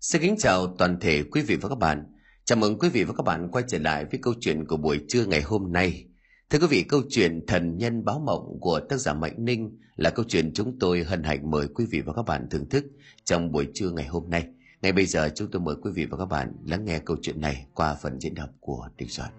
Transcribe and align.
Xin 0.00 0.22
kính 0.22 0.36
chào 0.38 0.66
toàn 0.78 1.00
thể 1.00 1.22
quý 1.22 1.42
vị 1.42 1.56
và 1.56 1.68
các 1.68 1.78
bạn. 1.78 2.04
Chào 2.44 2.58
mừng 2.58 2.78
quý 2.78 2.88
vị 2.88 3.04
và 3.04 3.14
các 3.16 3.22
bạn 3.22 3.48
quay 3.52 3.64
trở 3.68 3.78
lại 3.78 4.04
với 4.04 4.20
câu 4.22 4.34
chuyện 4.40 4.66
của 4.66 4.76
buổi 4.76 5.00
trưa 5.08 5.26
ngày 5.26 5.42
hôm 5.42 5.72
nay. 5.72 6.04
Thưa 6.50 6.58
quý 6.58 6.66
vị, 6.70 6.82
câu 6.82 7.02
chuyện 7.08 7.46
Thần 7.46 7.78
Nhân 7.78 8.04
Báo 8.04 8.18
Mộng 8.18 8.58
của 8.60 8.80
tác 8.88 8.96
giả 8.96 9.14
Mạnh 9.14 9.34
Ninh 9.38 9.78
là 9.96 10.10
câu 10.10 10.24
chuyện 10.28 10.52
chúng 10.54 10.78
tôi 10.78 11.04
hân 11.04 11.22
hạnh 11.22 11.50
mời 11.50 11.68
quý 11.74 11.86
vị 11.90 12.00
và 12.00 12.12
các 12.12 12.22
bạn 12.22 12.46
thưởng 12.50 12.68
thức 12.68 12.84
trong 13.24 13.52
buổi 13.52 13.68
trưa 13.74 13.90
ngày 13.90 14.06
hôm 14.06 14.30
nay. 14.30 14.46
Ngay 14.82 14.92
bây 14.92 15.06
giờ 15.06 15.30
chúng 15.34 15.50
tôi 15.50 15.62
mời 15.62 15.74
quý 15.82 15.90
vị 15.94 16.06
và 16.06 16.18
các 16.18 16.26
bạn 16.26 16.52
lắng 16.66 16.84
nghe 16.84 16.98
câu 16.98 17.16
chuyện 17.22 17.40
này 17.40 17.66
qua 17.74 17.94
phần 18.02 18.20
diễn 18.20 18.34
đọc 18.34 18.50
của 18.60 18.88
Đình 18.96 19.08
Soạn. 19.08 19.30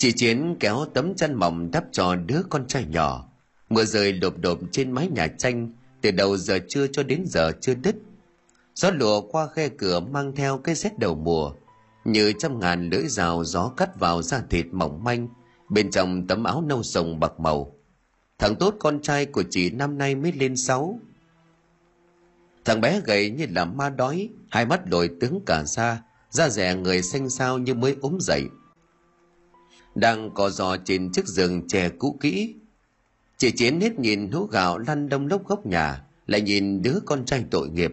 Chị 0.00 0.12
Chiến 0.12 0.56
kéo 0.60 0.84
tấm 0.94 1.14
chăn 1.14 1.34
mỏng 1.34 1.70
đắp 1.70 1.84
cho 1.92 2.14
đứa 2.14 2.40
con 2.48 2.66
trai 2.66 2.84
nhỏ. 2.84 3.28
Mưa 3.70 3.84
rơi 3.84 4.12
lộp 4.12 4.38
độp 4.38 4.58
trên 4.72 4.92
mái 4.92 5.08
nhà 5.08 5.26
tranh, 5.26 5.72
từ 6.00 6.10
đầu 6.10 6.36
giờ 6.36 6.58
trưa 6.68 6.86
cho 6.86 7.02
đến 7.02 7.24
giờ 7.26 7.52
chưa 7.60 7.74
đứt. 7.74 7.96
Gió 8.74 8.90
lùa 8.90 9.20
qua 9.20 9.46
khe 9.46 9.68
cửa 9.68 10.00
mang 10.00 10.34
theo 10.36 10.58
cái 10.58 10.74
rét 10.74 10.98
đầu 10.98 11.14
mùa, 11.14 11.52
như 12.04 12.32
trăm 12.38 12.60
ngàn 12.60 12.90
lưỡi 12.90 13.08
rào 13.08 13.44
gió 13.44 13.68
cắt 13.76 14.00
vào 14.00 14.22
da 14.22 14.42
thịt 14.50 14.66
mỏng 14.72 15.04
manh, 15.04 15.28
bên 15.68 15.90
trong 15.90 16.26
tấm 16.26 16.44
áo 16.44 16.62
nâu 16.62 16.82
sồng 16.82 17.20
bạc 17.20 17.40
màu. 17.40 17.74
Thằng 18.38 18.56
tốt 18.56 18.74
con 18.78 19.02
trai 19.02 19.26
của 19.26 19.42
chị 19.50 19.70
năm 19.70 19.98
nay 19.98 20.14
mới 20.14 20.32
lên 20.32 20.56
sáu. 20.56 21.00
Thằng 22.64 22.80
bé 22.80 23.00
gầy 23.04 23.30
như 23.30 23.46
là 23.50 23.64
ma 23.64 23.90
đói, 23.90 24.28
hai 24.50 24.66
mắt 24.66 24.86
đổi 24.86 25.10
tướng 25.20 25.40
cả 25.46 25.64
da, 25.66 26.02
da 26.30 26.48
rẻ 26.48 26.74
người 26.74 27.02
xanh 27.02 27.30
xao 27.30 27.58
như 27.58 27.74
mới 27.74 27.96
ốm 28.00 28.18
dậy 28.20 28.42
đang 29.94 30.30
cò 30.30 30.50
giò 30.50 30.76
trên 30.76 31.12
chiếc 31.12 31.26
giường 31.26 31.68
chè 31.68 31.88
cũ 31.88 32.16
kỹ. 32.20 32.54
Chị 33.38 33.50
Chiến 33.50 33.80
hết 33.80 33.98
nhìn 33.98 34.30
hũ 34.30 34.44
gạo 34.44 34.78
lăn 34.78 35.08
đông 35.08 35.26
lốc 35.26 35.46
góc 35.46 35.66
nhà, 35.66 36.04
lại 36.26 36.40
nhìn 36.40 36.82
đứa 36.82 36.98
con 37.04 37.24
trai 37.24 37.44
tội 37.50 37.68
nghiệp. 37.68 37.92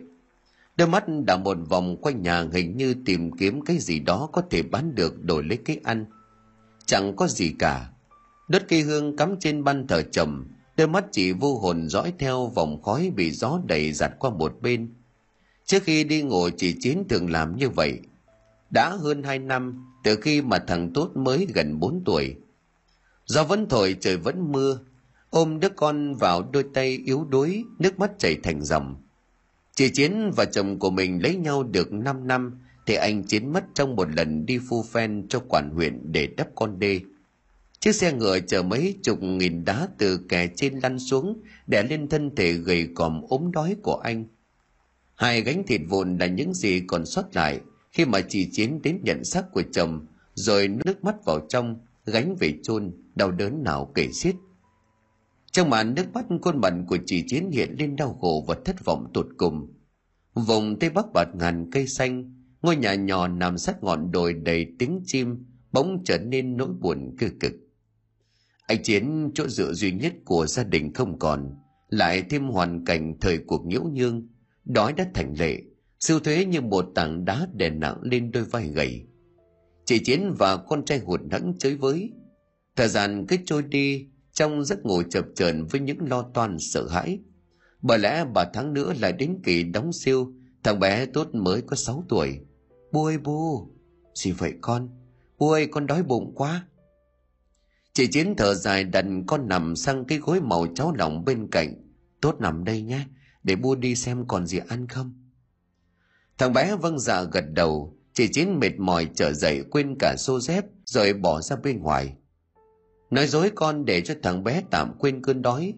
Đôi 0.78 0.88
mắt 0.88 1.04
đã 1.26 1.38
một 1.38 1.58
vòng 1.70 1.98
quanh 2.02 2.22
nhà 2.22 2.46
hình 2.54 2.78
như 2.78 2.96
tìm 3.06 3.32
kiếm 3.32 3.62
cái 3.62 3.78
gì 3.80 4.00
đó 4.00 4.30
có 4.34 4.42
thể 4.50 4.64
bán 4.64 4.96
được 4.96 5.24
đổi 5.24 5.44
lấy 5.44 5.58
cái 5.58 5.80
ăn. 5.84 6.06
Chẳng 6.86 7.16
có 7.16 7.28
gì 7.28 7.54
cả. 7.60 7.90
Đốt 8.48 8.62
cây 8.68 8.82
hương 8.82 9.18
cắm 9.18 9.36
trên 9.40 9.64
ban 9.64 9.88
thờ 9.88 10.04
chồng, 10.12 10.46
đôi 10.78 10.88
mắt 10.88 11.06
chị 11.12 11.32
vô 11.32 11.60
hồn 11.60 11.90
dõi 11.90 12.14
theo 12.20 12.48
vòng 12.48 12.82
khói 12.82 13.12
bị 13.16 13.32
gió 13.32 13.60
đẩy 13.66 13.94
giặt 13.94 14.12
qua 14.20 14.30
một 14.30 14.58
bên. 14.62 14.94
Trước 15.66 15.84
khi 15.84 16.04
đi 16.04 16.22
ngủ 16.22 16.50
chị 16.58 16.76
Chiến 16.80 17.04
thường 17.10 17.30
làm 17.30 17.58
như 17.58 17.70
vậy. 17.70 18.00
Đã 18.70 18.90
hơn 18.90 19.24
hai 19.24 19.40
năm, 19.40 19.86
từ 20.04 20.16
khi 20.16 20.42
mà 20.42 20.60
thằng 20.60 20.94
Tốt 20.94 21.12
mới 21.16 21.48
gần 21.56 21.80
4 21.80 22.02
tuổi. 22.06 22.36
Do 23.26 23.44
vẫn 23.44 23.70
thổi 23.70 23.96
trời 24.00 24.18
vẫn 24.18 24.52
mưa, 24.52 24.80
ôm 25.30 25.60
đứa 25.60 25.70
con 25.70 26.16
vào 26.16 26.50
đôi 26.54 26.66
tay 26.74 27.02
yếu 27.06 27.28
đuối, 27.30 27.64
nước 27.80 28.00
mắt 28.00 28.12
chảy 28.20 28.38
thành 28.44 28.62
dòng. 28.62 28.96
Chị 29.76 29.90
Chiến 29.90 30.32
và 30.36 30.46
chồng 30.46 30.80
của 30.80 30.90
mình 30.90 31.24
lấy 31.24 31.36
nhau 31.36 31.64
được 31.64 31.94
5 31.94 32.28
năm 32.28 32.60
thì 32.86 32.96
anh 32.96 33.24
Chiến 33.24 33.54
mất 33.54 33.64
trong 33.74 33.96
một 33.96 34.08
lần 34.16 34.46
đi 34.46 34.60
phu 34.70 34.84
phen 34.84 35.28
cho 35.30 35.40
quản 35.50 35.70
huyện 35.70 36.12
để 36.12 36.28
đắp 36.38 36.48
con 36.56 36.80
đê. 36.80 37.00
Chiếc 37.80 37.96
xe 37.96 38.14
ngựa 38.14 38.40
chở 38.40 38.64
mấy 38.64 38.96
chục 39.04 39.24
nghìn 39.24 39.66
đá 39.66 39.88
từ 39.98 40.18
kè 40.30 40.48
trên 40.56 40.80
lăn 40.80 41.00
xuống 41.00 41.42
đè 41.68 41.84
lên 41.84 42.08
thân 42.10 42.36
thể 42.36 42.54
gầy 42.54 42.90
còm 42.96 43.22
ốm 43.30 43.52
đói 43.52 43.76
của 43.82 43.96
anh. 43.96 44.26
Hai 45.16 45.42
gánh 45.42 45.64
thịt 45.68 45.82
vụn 45.90 46.18
là 46.18 46.26
những 46.26 46.54
gì 46.54 46.82
còn 46.88 47.06
sót 47.06 47.36
lại 47.36 47.60
khi 47.92 48.06
mà 48.06 48.22
chị 48.22 48.50
Chiến 48.52 48.80
đến 48.84 49.00
nhận 49.04 49.24
xác 49.24 49.52
của 49.52 49.64
chồng, 49.72 50.06
rồi 50.34 50.68
nước 50.68 51.04
mắt 51.04 51.26
vào 51.26 51.40
trong, 51.50 51.80
gánh 52.06 52.36
về 52.40 52.54
chôn 52.64 52.92
đau 53.16 53.32
đớn 53.32 53.64
nào 53.64 53.92
kể 53.96 54.12
xiết. 54.12 54.36
Trong 55.52 55.70
màn 55.70 55.96
nước 55.96 56.06
mắt 56.14 56.26
khuôn 56.42 56.62
mặt 56.62 56.74
của 56.88 56.98
chị 57.06 57.24
Chiến 57.28 57.52
hiện 57.52 57.76
lên 57.80 57.96
đau 57.96 58.14
khổ 58.22 58.46
và 58.48 58.56
thất 58.66 58.86
vọng 58.86 59.12
tột 59.14 59.28
cùng. 59.38 59.74
Vùng 60.34 60.80
Tây 60.80 60.90
Bắc 60.90 61.06
bạt 61.14 61.28
ngàn 61.36 61.70
cây 61.72 61.88
xanh, 61.88 62.34
ngôi 62.62 62.76
nhà 62.76 62.96
nhỏ 62.96 63.28
nằm 63.28 63.58
sát 63.58 63.84
ngọn 63.84 64.12
đồi 64.12 64.34
đầy 64.34 64.68
tiếng 64.80 65.02
chim, 65.06 65.46
bỗng 65.72 66.04
trở 66.06 66.18
nên 66.18 66.58
nỗi 66.58 66.70
buồn 66.80 67.16
cơ 67.20 67.28
cực. 67.40 67.54
Anh 68.68 68.84
Chiến 68.84 69.32
chỗ 69.34 69.48
dựa 69.48 69.74
duy 69.74 69.92
nhất 69.92 70.14
của 70.26 70.48
gia 70.48 70.64
đình 70.64 70.94
không 70.94 71.20
còn, 71.20 71.56
lại 71.90 72.24
thêm 72.30 72.48
hoàn 72.48 72.86
cảnh 72.86 73.14
thời 73.22 73.38
cuộc 73.38 73.66
nhiễu 73.66 73.84
nhương, 73.84 74.28
đói 74.66 74.94
đã 74.94 75.08
thành 75.14 75.34
lệ, 75.40 75.62
Siêu 76.00 76.20
thuế 76.20 76.46
như 76.46 76.62
một 76.62 76.86
tảng 76.96 77.26
đá 77.26 77.48
đè 77.54 77.70
nặng 77.70 77.98
lên 78.02 78.32
đôi 78.32 78.44
vai 78.44 78.68
gầy. 78.68 79.06
Chị 79.86 80.00
Chiến 80.00 80.34
và 80.38 80.58
con 80.58 80.86
trai 80.86 81.00
hụt 81.00 81.22
hẫng 81.32 81.54
chơi 81.60 81.76
với. 81.76 82.12
Thời 82.76 82.88
gian 82.88 83.26
cứ 83.28 83.36
trôi 83.46 83.64
đi 83.64 84.08
trong 84.34 84.64
giấc 84.66 84.86
ngủ 84.86 85.04
chập 85.10 85.26
chờn 85.36 85.66
với 85.66 85.82
những 85.82 86.10
lo 86.10 86.22
toan 86.34 86.60
sợ 86.60 86.88
hãi. 86.88 87.20
Bởi 87.82 88.00
lẽ 88.00 88.26
bà 88.34 88.46
tháng 88.54 88.74
nữa 88.74 88.94
lại 89.00 89.12
đến 89.12 89.40
kỳ 89.44 89.64
đóng 89.64 89.94
siêu, 89.94 90.34
thằng 90.64 90.80
bé 90.80 91.06
tốt 91.06 91.28
mới 91.34 91.62
có 91.62 91.76
6 91.76 92.04
tuổi. 92.10 92.40
Bu 92.92 93.06
ơi 93.06 93.18
bu, 93.18 93.70
gì 94.14 94.32
vậy 94.32 94.54
con? 94.62 94.90
Bu 95.38 95.50
ơi 95.50 95.68
con 95.72 95.88
đói 95.88 96.04
bụng 96.04 96.36
quá. 96.36 96.68
Chị 97.94 98.08
Chiến 98.08 98.36
thở 98.38 98.54
dài 98.54 98.84
đặt 98.84 99.06
con 99.28 99.48
nằm 99.48 99.76
sang 99.76 100.06
cái 100.06 100.18
gối 100.18 100.42
màu 100.42 100.68
cháo 100.76 100.94
lỏng 100.96 101.26
bên 101.26 101.48
cạnh. 101.52 101.74
Tốt 102.22 102.36
nằm 102.40 102.64
đây 102.64 102.82
nhé, 102.82 103.06
để 103.44 103.56
bu 103.56 103.76
đi 103.76 103.96
xem 103.96 104.28
còn 104.28 104.46
gì 104.46 104.60
ăn 104.68 104.88
không. 104.88 105.27
Thằng 106.38 106.54
bé 106.54 106.76
vâng 106.76 107.00
dạ 107.00 107.24
gật 107.24 107.46
đầu, 107.54 107.98
chỉ 108.14 108.28
chín 108.28 108.60
mệt 108.60 108.80
mỏi 108.80 109.08
trở 109.16 109.34
dậy 109.34 109.64
quên 109.72 109.96
cả 110.00 110.16
xô 110.18 110.40
dép 110.40 110.66
rồi 110.86 111.14
bỏ 111.14 111.42
ra 111.42 111.56
bên 111.56 111.80
ngoài. 111.80 112.14
Nói 113.10 113.28
dối 113.28 113.52
con 113.56 113.86
để 113.86 114.02
cho 114.02 114.14
thằng 114.24 114.44
bé 114.44 114.62
tạm 114.72 114.94
quên 115.00 115.22
cơn 115.22 115.42
đói. 115.42 115.74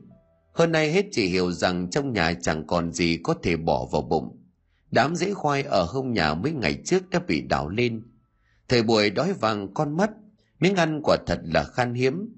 Hơn 0.54 0.72
nay 0.72 0.92
hết 0.92 1.06
chỉ 1.12 1.28
hiểu 1.28 1.52
rằng 1.52 1.90
trong 1.90 2.14
nhà 2.14 2.34
chẳng 2.42 2.68
còn 2.68 2.92
gì 2.92 3.20
có 3.24 3.34
thể 3.44 3.56
bỏ 3.56 3.86
vào 3.92 4.02
bụng. 4.02 4.38
Đám 4.92 5.16
rễ 5.16 5.34
khoai 5.34 5.64
ở 5.64 5.84
hông 5.84 6.14
nhà 6.14 6.34
mấy 6.34 6.52
ngày 6.52 6.82
trước 6.86 7.10
đã 7.10 7.20
bị 7.28 7.42
đảo 7.42 7.70
lên. 7.70 8.04
Thời 8.70 8.84
buổi 8.84 9.10
đói 9.10 9.34
vàng 9.34 9.74
con 9.74 9.98
mắt, 9.98 10.12
miếng 10.60 10.76
ăn 10.76 11.02
quả 11.04 11.18
thật 11.28 11.40
là 11.44 11.64
khan 11.64 11.94
hiếm. 11.94 12.30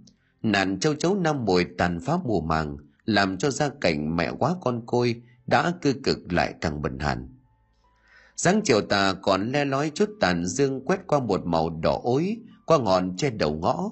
Nạn 0.42 0.80
châu 0.80 0.96
chấu 0.96 1.16
năm 1.16 1.46
mùi 1.46 1.66
tàn 1.78 2.00
phá 2.00 2.18
mùa 2.26 2.42
màng, 2.42 2.78
làm 3.06 3.38
cho 3.38 3.50
gia 3.50 3.70
cảnh 3.70 4.16
mẹ 4.16 4.32
quá 4.40 4.56
con 4.62 4.86
côi 4.86 5.22
đã 5.48 5.74
cư 5.82 5.94
cực 5.94 6.34
lại 6.34 6.54
càng 6.62 6.82
bần 6.82 7.00
hàn 7.00 7.28
sáng 8.44 8.62
chiều 8.64 8.82
tà 8.82 9.14
còn 9.14 9.52
le 9.52 9.66
lói 9.66 9.92
chút 9.96 10.10
tàn 10.20 10.46
dương 10.46 10.86
quét 10.86 11.00
qua 11.08 11.20
một 11.20 11.46
màu 11.46 11.70
đỏ 11.70 12.00
ối, 12.04 12.38
qua 12.66 12.78
ngọn 12.78 13.18
trên 13.18 13.38
đầu 13.38 13.54
ngõ. 13.54 13.92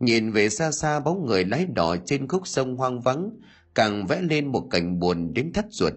Nhìn 0.00 0.32
về 0.32 0.48
xa 0.48 0.72
xa, 0.72 1.00
bóng 1.00 1.26
người 1.26 1.44
lái 1.44 1.66
đỏ 1.66 1.96
trên 2.06 2.28
khúc 2.28 2.46
sông 2.46 2.76
hoang 2.76 3.00
vắng, 3.00 3.30
càng 3.74 4.06
vẽ 4.06 4.22
lên 4.22 4.46
một 4.46 4.68
cảnh 4.70 4.98
buồn 4.98 5.34
đến 5.34 5.52
thắt 5.52 5.64
ruột. 5.70 5.92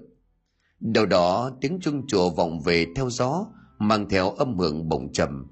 Đầu 0.79 1.05
đó 1.05 1.51
tiếng 1.61 1.79
chuông 1.79 2.07
chùa 2.07 2.29
vọng 2.29 2.61
về 2.61 2.85
theo 2.95 3.09
gió, 3.09 3.45
mang 3.79 4.09
theo 4.09 4.31
âm 4.31 4.57
hưởng 4.57 4.89
bồng 4.89 5.11
trầm. 5.13 5.47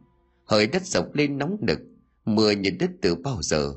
Hơi 0.45 0.67
đất 0.67 0.85
sộc 0.85 1.05
lên 1.13 1.37
nóng 1.37 1.57
nực, 1.61 1.79
mưa 2.25 2.51
nhìn 2.51 2.77
đất 2.77 2.89
từ 3.01 3.15
bao 3.15 3.41
giờ. 3.41 3.73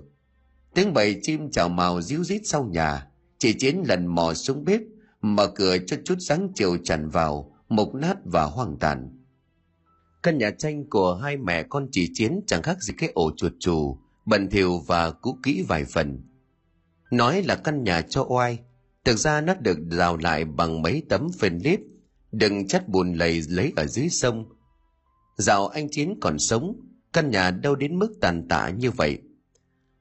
Tiếng 0.74 0.92
bầy 0.92 1.18
chim 1.22 1.50
chào 1.50 1.68
màu 1.68 2.02
ríu 2.02 2.24
rít 2.24 2.40
sau 2.44 2.64
nhà, 2.64 3.06
chỉ 3.38 3.52
chiến 3.52 3.82
lần 3.86 4.06
mò 4.06 4.34
xuống 4.34 4.64
bếp, 4.64 4.80
mở 5.20 5.46
cửa 5.46 5.76
cho 5.86 5.96
chút 6.04 6.16
sáng 6.20 6.48
chiều 6.54 6.76
tràn 6.84 7.08
vào 7.08 7.49
mục 7.70 7.94
nát 7.94 8.16
và 8.24 8.44
hoang 8.44 8.76
tàn. 8.76 9.10
Căn 10.22 10.38
nhà 10.38 10.50
tranh 10.50 10.90
của 10.90 11.14
hai 11.14 11.36
mẹ 11.36 11.62
con 11.62 11.88
chỉ 11.92 12.10
chiến 12.14 12.40
chẳng 12.46 12.62
khác 12.62 12.82
gì 12.82 12.94
cái 12.98 13.10
ổ 13.14 13.30
chuột 13.36 13.52
chù, 13.58 13.98
bẩn 14.26 14.50
thỉu 14.50 14.78
và 14.86 15.10
cũ 15.10 15.38
kỹ 15.42 15.64
vài 15.68 15.84
phần. 15.84 16.22
Nói 17.10 17.42
là 17.42 17.56
căn 17.56 17.84
nhà 17.84 18.02
cho 18.02 18.26
oai, 18.28 18.58
thực 19.04 19.16
ra 19.16 19.40
nó 19.40 19.54
được 19.54 19.78
rào 19.90 20.16
lại 20.16 20.44
bằng 20.44 20.82
mấy 20.82 21.02
tấm 21.08 21.28
phên 21.38 21.58
lít, 21.58 21.80
đừng 22.32 22.68
chất 22.68 22.88
bùn 22.88 23.14
lầy 23.14 23.42
lấy 23.48 23.72
ở 23.76 23.86
dưới 23.86 24.08
sông. 24.08 24.44
Dạo 25.36 25.68
anh 25.68 25.88
Chiến 25.90 26.18
còn 26.20 26.38
sống, 26.38 26.76
căn 27.12 27.30
nhà 27.30 27.50
đâu 27.50 27.74
đến 27.74 27.98
mức 27.98 28.14
tàn 28.20 28.48
tạ 28.48 28.70
như 28.70 28.90
vậy. 28.90 29.18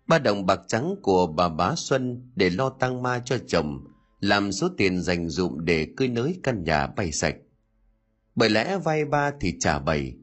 Ba 0.07 0.19
đồng 0.19 0.45
bạc 0.45 0.59
trắng 0.67 0.95
của 1.01 1.27
bà 1.27 1.49
bá 1.49 1.73
Xuân 1.75 2.31
để 2.35 2.49
lo 2.49 2.69
tăng 2.69 3.01
ma 3.01 3.21
cho 3.25 3.37
chồng, 3.47 3.83
làm 4.19 4.51
số 4.51 4.69
tiền 4.77 5.01
dành 5.01 5.29
dụm 5.29 5.57
để 5.59 5.87
cưới 5.97 6.07
nới 6.07 6.39
căn 6.43 6.63
nhà 6.63 6.87
bay 6.87 7.11
sạch 7.11 7.35
bởi 8.39 8.49
lẽ 8.49 8.77
vay 8.77 9.05
ba 9.05 9.31
thì 9.39 9.55
trả 9.59 9.79
bảy. 9.79 10.13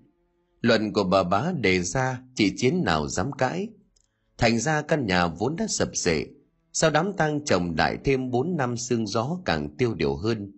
Luận 0.61 0.93
của 0.93 1.05
bà 1.05 1.23
bá 1.23 1.53
đề 1.61 1.83
ra 1.83 2.23
chị 2.35 2.53
chiến 2.57 2.85
nào 2.85 3.09
dám 3.09 3.33
cãi. 3.33 3.69
Thành 4.39 4.59
ra 4.59 4.83
căn 4.83 5.07
nhà 5.07 5.27
vốn 5.27 5.57
đã 5.57 5.67
sập 5.69 5.97
sệ. 5.97 6.27
Sau 6.73 6.91
đám 6.91 7.13
tang 7.13 7.45
chồng 7.45 7.77
đại 7.77 7.99
thêm 8.05 8.31
bốn 8.31 8.57
năm 8.57 8.77
sương 8.77 9.07
gió 9.07 9.39
càng 9.45 9.77
tiêu 9.77 9.95
điều 9.95 10.17
hơn. 10.17 10.53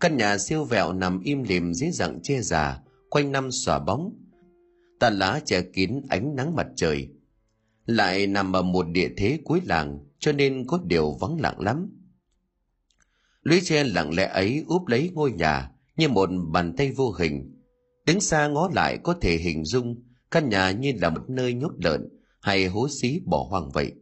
Căn 0.00 0.16
nhà 0.16 0.38
siêu 0.38 0.64
vẹo 0.64 0.92
nằm 0.92 1.20
im 1.20 1.42
lìm 1.42 1.74
dưới 1.74 1.90
dạng 1.90 2.22
che 2.22 2.40
già, 2.40 2.80
quanh 3.10 3.32
năm 3.32 3.50
xòa 3.50 3.78
bóng. 3.78 4.14
Tàn 5.00 5.18
lá 5.18 5.40
che 5.44 5.62
kín 5.62 6.00
ánh 6.08 6.36
nắng 6.36 6.56
mặt 6.56 6.66
trời. 6.76 7.08
Lại 7.86 8.26
nằm 8.26 8.56
ở 8.56 8.62
một 8.62 8.86
địa 8.88 9.08
thế 9.16 9.38
cuối 9.44 9.60
làng, 9.64 9.98
cho 10.18 10.32
nên 10.32 10.66
có 10.66 10.80
điều 10.84 11.16
vắng 11.20 11.40
lặng 11.40 11.60
lắm. 11.60 11.90
Lũy 13.42 13.60
tre 13.64 13.84
lặng 13.84 14.14
lẽ 14.14 14.26
ấy 14.26 14.64
úp 14.66 14.86
lấy 14.86 15.10
ngôi 15.14 15.32
nhà 15.32 15.73
như 15.96 16.08
một 16.08 16.30
bàn 16.52 16.74
tay 16.76 16.92
vô 16.92 17.12
hình. 17.12 17.60
Đứng 18.06 18.20
xa 18.20 18.48
ngó 18.48 18.70
lại 18.74 18.98
có 19.02 19.14
thể 19.20 19.36
hình 19.36 19.64
dung 19.64 20.02
căn 20.30 20.48
nhà 20.48 20.70
như 20.70 20.92
là 21.00 21.10
một 21.10 21.30
nơi 21.30 21.54
nhốt 21.54 21.72
lợn, 21.78 22.08
hay 22.44 22.66
hố 22.66 22.88
xí 22.88 23.20
bỏ 23.26 23.46
hoang 23.50 23.70
vậy 23.70 23.92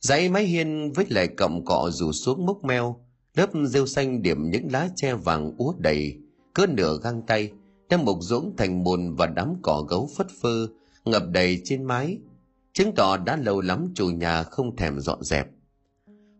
dãy 0.00 0.28
mái 0.28 0.44
hiên 0.44 0.92
với 0.92 1.06
lại 1.10 1.28
cọng 1.28 1.64
cọ 1.64 1.90
rủ 1.92 2.12
xuống 2.12 2.46
mốc 2.46 2.64
meo 2.64 3.04
lớp 3.34 3.50
rêu 3.66 3.86
xanh 3.86 4.22
điểm 4.22 4.50
những 4.50 4.72
lá 4.72 4.88
tre 4.96 5.14
vàng 5.14 5.56
úa 5.58 5.74
đầy 5.78 6.18
cỡ 6.54 6.66
nửa 6.66 6.98
găng 7.02 7.22
tay 7.26 7.52
đem 7.88 8.04
mục 8.04 8.18
dũng 8.20 8.56
thành 8.56 8.84
bùn 8.84 9.14
và 9.14 9.26
đám 9.26 9.54
cỏ 9.62 9.84
gấu 9.88 10.08
phất 10.16 10.26
phơ 10.40 10.66
ngập 11.04 11.22
đầy 11.32 11.60
trên 11.64 11.84
mái 11.84 12.18
chứng 12.72 12.92
tỏ 12.96 13.16
đã 13.16 13.36
lâu 13.36 13.60
lắm 13.60 13.92
chủ 13.94 14.06
nhà 14.06 14.42
không 14.42 14.76
thèm 14.76 15.00
dọn 15.00 15.22
dẹp 15.22 15.46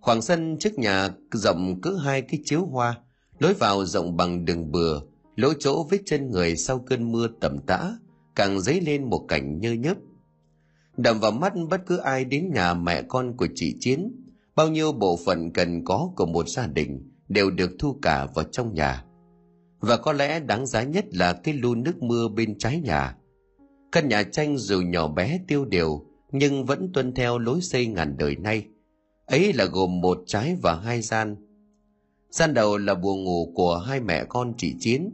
khoảng 0.00 0.22
sân 0.22 0.56
trước 0.58 0.78
nhà 0.78 1.10
rộng 1.32 1.80
cứ 1.80 1.96
hai 1.96 2.22
cái 2.22 2.40
chiếu 2.44 2.66
hoa 2.66 3.00
lối 3.40 3.54
vào 3.54 3.84
rộng 3.84 4.16
bằng 4.16 4.44
đường 4.44 4.72
bừa, 4.72 5.00
lỗ 5.36 5.52
chỗ 5.58 5.86
vết 5.90 5.98
chân 6.06 6.30
người 6.30 6.56
sau 6.56 6.78
cơn 6.78 7.12
mưa 7.12 7.28
tầm 7.40 7.58
tã, 7.66 7.96
càng 8.36 8.60
dấy 8.60 8.80
lên 8.80 9.04
một 9.04 9.24
cảnh 9.28 9.60
nhơ 9.60 9.72
nhớp. 9.72 9.96
Đầm 10.96 11.20
vào 11.20 11.32
mắt 11.32 11.52
bất 11.70 11.80
cứ 11.86 11.96
ai 11.96 12.24
đến 12.24 12.50
nhà 12.54 12.74
mẹ 12.74 13.02
con 13.02 13.36
của 13.36 13.48
chị 13.54 13.76
chiến, 13.80 14.12
bao 14.56 14.68
nhiêu 14.68 14.92
bộ 14.92 15.18
phận 15.26 15.52
cần 15.52 15.84
có 15.84 16.10
của 16.16 16.26
một 16.26 16.48
gia 16.48 16.66
đình 16.66 17.10
đều 17.28 17.50
được 17.50 17.70
thu 17.78 17.98
cả 18.02 18.26
vào 18.34 18.44
trong 18.44 18.74
nhà. 18.74 19.04
Và 19.80 19.96
có 19.96 20.12
lẽ 20.12 20.40
đáng 20.40 20.66
giá 20.66 20.82
nhất 20.82 21.04
là 21.10 21.32
cái 21.32 21.54
lu 21.54 21.74
nước 21.74 22.02
mưa 22.02 22.28
bên 22.28 22.58
trái 22.58 22.80
nhà. 22.80 23.16
Căn 23.92 24.08
nhà 24.08 24.22
tranh 24.22 24.58
dù 24.58 24.80
nhỏ 24.80 25.08
bé 25.08 25.40
tiêu 25.48 25.64
điều, 25.64 26.06
nhưng 26.32 26.64
vẫn 26.64 26.90
tuân 26.92 27.14
theo 27.14 27.38
lối 27.38 27.60
xây 27.60 27.86
ngàn 27.86 28.16
đời 28.18 28.36
nay. 28.36 28.66
Ấy 29.26 29.52
là 29.52 29.64
gồm 29.64 30.00
một 30.00 30.18
trái 30.26 30.56
và 30.62 30.74
hai 30.74 31.02
gian 31.02 31.36
gian 32.30 32.54
đầu 32.54 32.78
là 32.78 32.94
buồng 32.94 33.24
ngủ 33.24 33.52
của 33.54 33.78
hai 33.78 34.00
mẹ 34.00 34.24
con 34.28 34.54
chị 34.58 34.74
chiến 34.80 35.10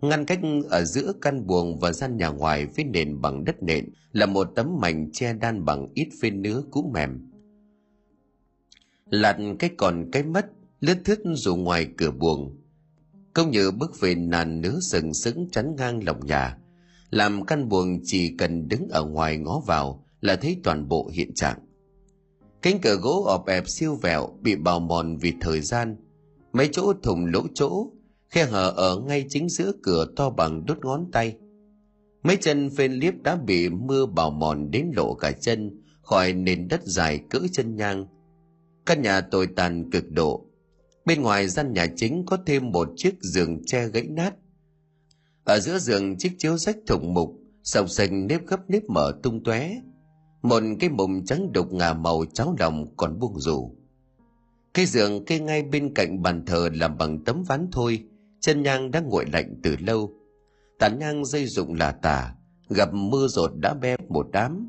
ngăn 0.00 0.24
cách 0.24 0.40
ở 0.70 0.84
giữa 0.84 1.12
căn 1.20 1.46
buồng 1.46 1.78
và 1.78 1.92
gian 1.92 2.16
nhà 2.16 2.28
ngoài 2.28 2.66
với 2.66 2.84
nền 2.84 3.20
bằng 3.20 3.44
đất 3.44 3.62
nện 3.62 3.88
là 4.12 4.26
một 4.26 4.52
tấm 4.54 4.78
mảnh 4.80 5.10
che 5.12 5.32
đan 5.32 5.64
bằng 5.64 5.88
ít 5.94 6.08
phên 6.20 6.42
nứa 6.42 6.62
cũ 6.70 6.90
mềm. 6.94 7.30
Lặt 9.10 9.36
cái 9.58 9.70
còn 9.76 10.10
cái 10.12 10.22
mất, 10.22 10.46
lướt 10.80 10.98
thướt 11.04 11.18
dù 11.34 11.56
ngoài 11.56 11.88
cửa 11.96 12.10
buồng. 12.10 12.56
Công 13.34 13.50
như 13.50 13.70
bước 13.70 14.00
về 14.00 14.14
nàn 14.14 14.60
nứa 14.60 14.78
sừng 14.82 15.14
sững 15.14 15.50
chắn 15.50 15.76
ngang 15.76 16.04
lòng 16.04 16.26
nhà. 16.26 16.58
Làm 17.10 17.44
căn 17.46 17.68
buồng 17.68 18.00
chỉ 18.04 18.36
cần 18.38 18.68
đứng 18.68 18.88
ở 18.88 19.04
ngoài 19.04 19.38
ngó 19.38 19.62
vào 19.66 20.04
là 20.20 20.36
thấy 20.36 20.56
toàn 20.64 20.88
bộ 20.88 21.10
hiện 21.12 21.34
trạng. 21.34 21.58
Cánh 22.62 22.78
cửa 22.82 22.96
gỗ 22.96 23.24
ọp 23.24 23.46
ẹp 23.46 23.64
siêu 23.68 23.94
vẹo 24.02 24.28
bị 24.40 24.56
bào 24.56 24.80
mòn 24.80 25.16
vì 25.16 25.32
thời 25.40 25.60
gian 25.60 25.96
mấy 26.52 26.68
chỗ 26.72 26.92
thùng 27.02 27.26
lỗ 27.26 27.42
chỗ, 27.54 27.90
khe 28.28 28.44
hở 28.44 28.70
ở 28.76 29.00
ngay 29.00 29.26
chính 29.28 29.48
giữa 29.48 29.72
cửa 29.82 30.06
to 30.16 30.30
bằng 30.30 30.66
đốt 30.66 30.78
ngón 30.84 31.10
tay. 31.12 31.36
Mấy 32.22 32.36
chân 32.36 32.70
phên 32.70 32.92
liếp 32.92 33.14
đã 33.22 33.36
bị 33.36 33.68
mưa 33.68 34.06
bào 34.06 34.30
mòn 34.30 34.70
đến 34.70 34.90
lộ 34.96 35.14
cả 35.14 35.32
chân, 35.32 35.82
khỏi 36.02 36.32
nền 36.32 36.68
đất 36.68 36.80
dài 36.84 37.20
cỡ 37.30 37.38
chân 37.52 37.76
nhang. 37.76 38.06
Căn 38.86 39.02
nhà 39.02 39.20
tồi 39.20 39.46
tàn 39.56 39.90
cực 39.90 40.10
độ. 40.10 40.46
Bên 41.04 41.22
ngoài 41.22 41.48
gian 41.48 41.72
nhà 41.72 41.86
chính 41.96 42.26
có 42.26 42.38
thêm 42.46 42.70
một 42.70 42.88
chiếc 42.96 43.14
giường 43.20 43.64
tre 43.66 43.88
gãy 43.88 44.06
nát. 44.10 44.34
Ở 45.44 45.60
giữa 45.60 45.78
giường, 45.78 46.18
chiếc 46.18 46.32
chiếu 46.38 46.56
rách 46.58 46.76
thủng 46.86 47.14
mục, 47.14 47.30
sọc 47.62 47.90
sành 47.90 48.26
nếp 48.26 48.46
gấp 48.46 48.70
nếp 48.70 48.82
mở 48.88 49.12
tung 49.22 49.44
tóe. 49.44 49.80
Một 50.42 50.62
cái 50.80 50.90
mùng 50.90 51.24
trắng 51.24 51.52
đục 51.52 51.72
ngà 51.72 51.92
màu 51.92 52.24
cháo 52.34 52.54
lòng 52.58 52.96
còn 52.96 53.18
buông 53.18 53.38
rủ 53.38 53.76
cái 54.74 54.86
giường 54.86 55.24
kê 55.24 55.38
ngay 55.38 55.62
bên 55.62 55.94
cạnh 55.94 56.22
bàn 56.22 56.44
thờ 56.46 56.68
làm 56.72 56.98
bằng 56.98 57.24
tấm 57.24 57.42
ván 57.42 57.68
thôi. 57.72 58.04
Chân 58.40 58.62
nhang 58.62 58.90
đã 58.90 59.00
nguội 59.00 59.24
lạnh 59.32 59.60
từ 59.62 59.76
lâu. 59.80 60.14
Tàn 60.78 60.98
nhang 60.98 61.24
dây 61.24 61.46
dụng 61.46 61.74
là 61.74 61.92
tả 61.92 62.34
gặp 62.68 62.94
mưa 62.94 63.26
rột 63.26 63.52
đã 63.56 63.74
be 63.74 63.96
một 64.08 64.26
đám. 64.32 64.68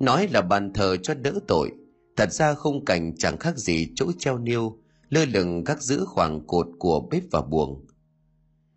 Nói 0.00 0.28
là 0.28 0.42
bàn 0.42 0.72
thờ 0.72 0.96
cho 1.02 1.14
đỡ 1.14 1.32
tội, 1.48 1.72
thật 2.16 2.32
ra 2.32 2.54
khung 2.54 2.84
cảnh 2.84 3.16
chẳng 3.16 3.38
khác 3.38 3.58
gì 3.58 3.88
chỗ 3.94 4.06
treo 4.18 4.38
niêu, 4.38 4.78
lơ 5.08 5.24
lửng 5.24 5.64
các 5.64 5.82
giữ 5.82 6.04
khoảng 6.06 6.46
cột 6.46 6.66
của 6.78 7.08
bếp 7.10 7.22
và 7.30 7.42
buồng. 7.42 7.86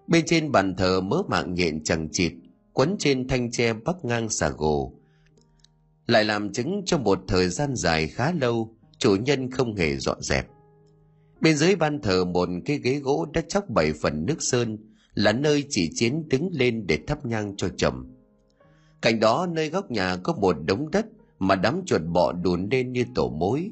Bên 0.07 0.25
trên 0.25 0.51
bàn 0.51 0.75
thờ 0.75 1.01
mớ 1.01 1.21
mạng 1.27 1.53
nhện 1.53 1.83
chẳng 1.83 2.07
chịt, 2.11 2.33
quấn 2.73 2.95
trên 2.99 3.27
thanh 3.27 3.51
tre 3.51 3.73
bắc 3.73 4.05
ngang 4.05 4.29
xà 4.29 4.49
gồ. 4.49 4.93
Lại 6.07 6.23
làm 6.23 6.53
chứng 6.53 6.81
cho 6.85 6.97
một 6.97 7.19
thời 7.27 7.49
gian 7.49 7.75
dài 7.75 8.07
khá 8.07 8.31
lâu 8.31 8.75
chủ 9.01 9.15
nhân 9.15 9.51
không 9.51 9.75
hề 9.75 9.97
dọn 9.97 10.21
dẹp. 10.21 10.47
Bên 11.41 11.57
dưới 11.57 11.75
ban 11.75 12.01
thờ 12.01 12.25
một 12.25 12.49
cái 12.65 12.77
ghế 12.77 12.99
gỗ 12.99 13.25
đã 13.33 13.41
chóc 13.47 13.69
bảy 13.69 13.93
phần 13.93 14.25
nước 14.25 14.35
sơn, 14.39 14.77
là 15.13 15.33
nơi 15.33 15.63
chỉ 15.69 15.89
chiến 15.93 16.29
đứng 16.29 16.49
lên 16.51 16.87
để 16.87 16.99
thắp 17.07 17.25
nhang 17.25 17.53
cho 17.57 17.69
chồng. 17.77 18.05
Cạnh 19.01 19.19
đó, 19.19 19.47
nơi 19.51 19.69
góc 19.69 19.91
nhà 19.91 20.17
có 20.23 20.33
một 20.33 20.55
đống 20.65 20.91
đất 20.91 21.05
mà 21.39 21.55
đám 21.55 21.81
chuột 21.85 22.01
bọ 22.01 22.31
đùn 22.31 22.67
lên 22.71 22.91
như 22.91 23.05
tổ 23.15 23.29
mối. 23.29 23.71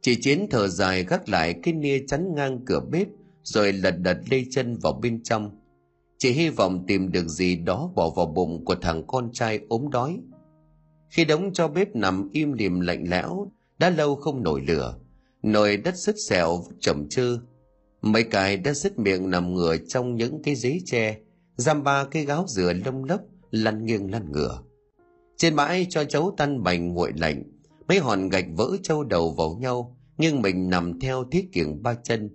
Chỉ 0.00 0.20
chiến 0.20 0.46
thở 0.50 0.68
dài 0.68 1.04
gác 1.04 1.28
lại 1.28 1.54
cái 1.62 1.74
nia 1.74 1.98
chắn 2.06 2.34
ngang 2.34 2.60
cửa 2.66 2.80
bếp, 2.90 3.08
rồi 3.42 3.72
lật 3.72 3.98
đật 3.98 4.18
lê 4.30 4.44
chân 4.50 4.76
vào 4.76 4.92
bên 5.02 5.22
trong. 5.22 5.50
Chỉ 6.18 6.30
hy 6.30 6.48
vọng 6.48 6.84
tìm 6.86 7.12
được 7.12 7.28
gì 7.28 7.56
đó 7.56 7.90
bỏ 7.94 8.10
vào 8.10 8.26
bụng 8.26 8.64
của 8.64 8.74
thằng 8.74 9.06
con 9.06 9.32
trai 9.32 9.60
ốm 9.68 9.90
đói. 9.90 10.18
Khi 11.10 11.24
đống 11.24 11.52
cho 11.52 11.68
bếp 11.68 11.96
nằm 11.96 12.28
im 12.32 12.52
lìm 12.52 12.80
lạnh 12.80 13.04
lẽo 13.08 13.52
đã 13.82 13.90
lâu 13.90 14.16
không 14.16 14.42
nổi 14.42 14.60
lửa, 14.68 14.98
nồi 15.42 15.76
đất 15.76 15.96
sứt 15.96 16.14
xẻo 16.28 16.64
chậm 16.80 17.08
chư 17.08 17.38
mấy 18.02 18.24
cái 18.24 18.56
đã 18.56 18.74
sứt 18.74 18.98
miệng 18.98 19.30
nằm 19.30 19.54
ngửa 19.54 19.76
trong 19.88 20.14
những 20.14 20.42
cái 20.42 20.54
giấy 20.54 20.82
tre, 20.84 21.18
giam 21.56 21.82
ba 21.82 22.04
cái 22.04 22.24
gáo 22.24 22.44
dừa 22.48 22.72
lông 22.72 23.04
lốc, 23.04 23.20
lăn 23.50 23.84
nghiêng 23.84 24.10
lăn 24.10 24.32
ngửa. 24.32 24.62
Trên 25.36 25.56
bãi 25.56 25.86
cho 25.90 26.04
cháu 26.04 26.34
tan 26.36 26.62
bành 26.62 26.88
nguội 26.88 27.12
lạnh, 27.16 27.42
mấy 27.88 27.98
hòn 27.98 28.28
gạch 28.28 28.44
vỡ 28.56 28.70
trâu 28.82 29.04
đầu 29.04 29.34
vào 29.34 29.56
nhau, 29.60 29.98
nhưng 30.18 30.42
mình 30.42 30.70
nằm 30.70 31.00
theo 31.00 31.24
thiết 31.30 31.52
kiểng 31.52 31.82
ba 31.82 31.94
chân. 31.94 32.30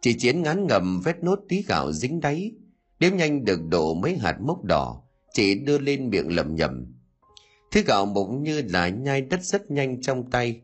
Chỉ 0.00 0.14
chiến 0.18 0.42
ngán 0.42 0.66
ngầm 0.66 1.00
vét 1.04 1.16
nốt 1.22 1.38
tí 1.48 1.62
gạo 1.62 1.92
dính 1.92 2.20
đáy, 2.20 2.52
đếm 2.98 3.16
nhanh 3.16 3.44
được 3.44 3.60
độ 3.68 3.94
mấy 3.94 4.16
hạt 4.16 4.36
mốc 4.40 4.64
đỏ, 4.64 5.02
chỉ 5.32 5.54
đưa 5.54 5.78
lên 5.78 6.10
miệng 6.10 6.36
lầm 6.36 6.54
nhầm 6.54 6.99
thứ 7.70 7.82
gạo 7.86 8.06
bỗng 8.06 8.42
như 8.42 8.62
là 8.62 8.88
nhai 8.88 9.20
đất 9.20 9.44
rất 9.44 9.70
nhanh 9.70 10.00
trong 10.00 10.30
tay. 10.30 10.60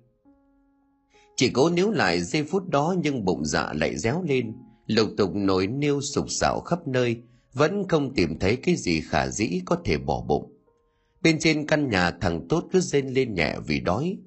Chỉ 1.37 1.51
cố 1.51 1.71
níu 1.71 1.91
lại 1.91 2.21
giây 2.21 2.45
phút 2.45 2.69
đó 2.69 2.95
nhưng 3.03 3.25
bụng 3.25 3.45
dạ 3.45 3.73
lại 3.73 3.99
réo 3.99 4.23
lên. 4.23 4.53
Lục 4.87 5.09
tục 5.17 5.31
nổi 5.35 5.67
niêu 5.67 6.01
sục 6.01 6.31
sạo 6.31 6.61
khắp 6.61 6.89
nơi, 6.89 7.23
vẫn 7.53 7.89
không 7.89 8.15
tìm 8.15 8.39
thấy 8.39 8.57
cái 8.57 8.77
gì 8.77 9.01
khả 9.01 9.29
dĩ 9.29 9.61
có 9.65 9.77
thể 9.85 9.99
bỏ 9.99 10.25
bụng. 10.29 10.53
Bên 11.23 11.39
trên 11.39 11.67
căn 11.67 11.91
nhà 11.91 12.11
thằng 12.11 12.49
tốt 12.49 12.65
cứ 12.73 12.81
rên 12.81 13.09
lên 13.09 13.35
nhẹ 13.35 13.57
vì 13.67 13.81
đói. 13.81 14.19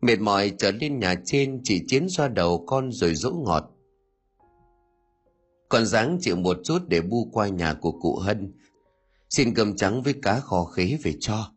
Mệt 0.00 0.20
mỏi 0.20 0.52
trở 0.58 0.70
lên 0.70 0.98
nhà 0.98 1.14
trên 1.24 1.60
chỉ 1.64 1.84
chiến 1.86 2.08
xoa 2.08 2.28
đầu 2.28 2.64
con 2.66 2.92
rồi 2.92 3.14
dỗ 3.14 3.30
ngọt. 3.30 3.70
Còn 5.68 5.86
dáng 5.86 6.18
chịu 6.20 6.36
một 6.36 6.56
chút 6.64 6.78
để 6.88 7.00
bu 7.00 7.30
qua 7.32 7.48
nhà 7.48 7.74
của 7.74 7.92
cụ 7.92 8.16
hân. 8.16 8.52
Xin 9.30 9.54
cơm 9.54 9.76
trắng 9.76 10.02
với 10.02 10.14
cá 10.22 10.40
kho 10.40 10.64
khế 10.64 10.98
về 11.02 11.14
cho 11.20 11.52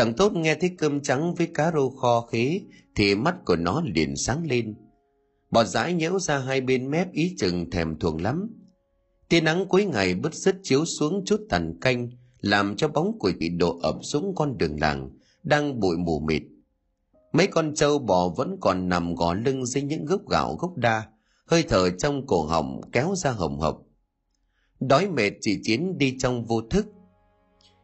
thằng 0.00 0.14
tốt 0.14 0.32
nghe 0.32 0.54
thấy 0.54 0.70
cơm 0.78 1.00
trắng 1.00 1.34
với 1.34 1.46
cá 1.54 1.72
rô 1.72 1.90
kho 1.90 2.20
khế, 2.20 2.60
thì 2.94 3.14
mắt 3.14 3.34
của 3.44 3.56
nó 3.56 3.82
liền 3.94 4.16
sáng 4.16 4.46
lên. 4.46 4.74
Bọt 5.50 5.66
dãi 5.66 5.92
nhễu 5.92 6.18
ra 6.18 6.38
hai 6.38 6.60
bên 6.60 6.90
mép 6.90 7.12
ý 7.12 7.34
chừng 7.38 7.70
thèm 7.70 7.98
thuồng 7.98 8.22
lắm. 8.22 8.50
Tia 9.28 9.40
nắng 9.40 9.66
cuối 9.68 9.84
ngày 9.84 10.14
bứt 10.14 10.34
rứt 10.34 10.56
chiếu 10.62 10.84
xuống 10.84 11.22
chút 11.24 11.40
tàn 11.48 11.80
canh, 11.80 12.10
làm 12.40 12.76
cho 12.76 12.88
bóng 12.88 13.18
của 13.18 13.32
bị 13.38 13.48
độ 13.48 13.78
ập 13.82 13.96
xuống 14.02 14.34
con 14.34 14.58
đường 14.58 14.80
làng, 14.80 15.10
đang 15.42 15.80
bụi 15.80 15.96
mù 15.96 16.20
mịt. 16.20 16.42
Mấy 17.32 17.46
con 17.46 17.74
trâu 17.74 17.98
bò 17.98 18.28
vẫn 18.28 18.56
còn 18.60 18.88
nằm 18.88 19.14
gò 19.14 19.34
lưng 19.34 19.66
dưới 19.66 19.82
những 19.82 20.04
gốc 20.04 20.28
gạo 20.28 20.56
gốc 20.60 20.76
đa, 20.76 21.06
hơi 21.46 21.64
thở 21.68 21.90
trong 21.90 22.26
cổ 22.26 22.46
họng 22.46 22.80
kéo 22.92 23.14
ra 23.16 23.30
hồng 23.30 23.58
hộc. 23.58 23.82
Đói 24.80 25.08
mệt, 25.08 25.32
chị 25.40 25.60
chiến 25.62 25.98
đi 25.98 26.16
trong 26.18 26.44
vô 26.44 26.60
thức 26.60 26.86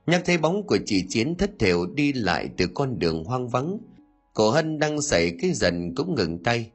nhắc 0.07 0.23
thấy 0.25 0.39
bóng 0.39 0.67
của 0.67 0.79
chị 0.87 1.07
chiến 1.09 1.37
thất 1.37 1.51
thểu 1.59 1.87
đi 1.87 2.13
lại 2.13 2.49
từ 2.57 2.67
con 2.75 2.99
đường 2.99 3.25
hoang 3.25 3.49
vắng. 3.49 3.79
Cổ 4.35 4.51
hân 4.51 4.79
đang 4.79 5.03
xảy 5.03 5.37
cái 5.41 5.53
dần 5.53 5.95
cũng 5.95 6.15
ngừng 6.15 6.43
tay. 6.43 6.71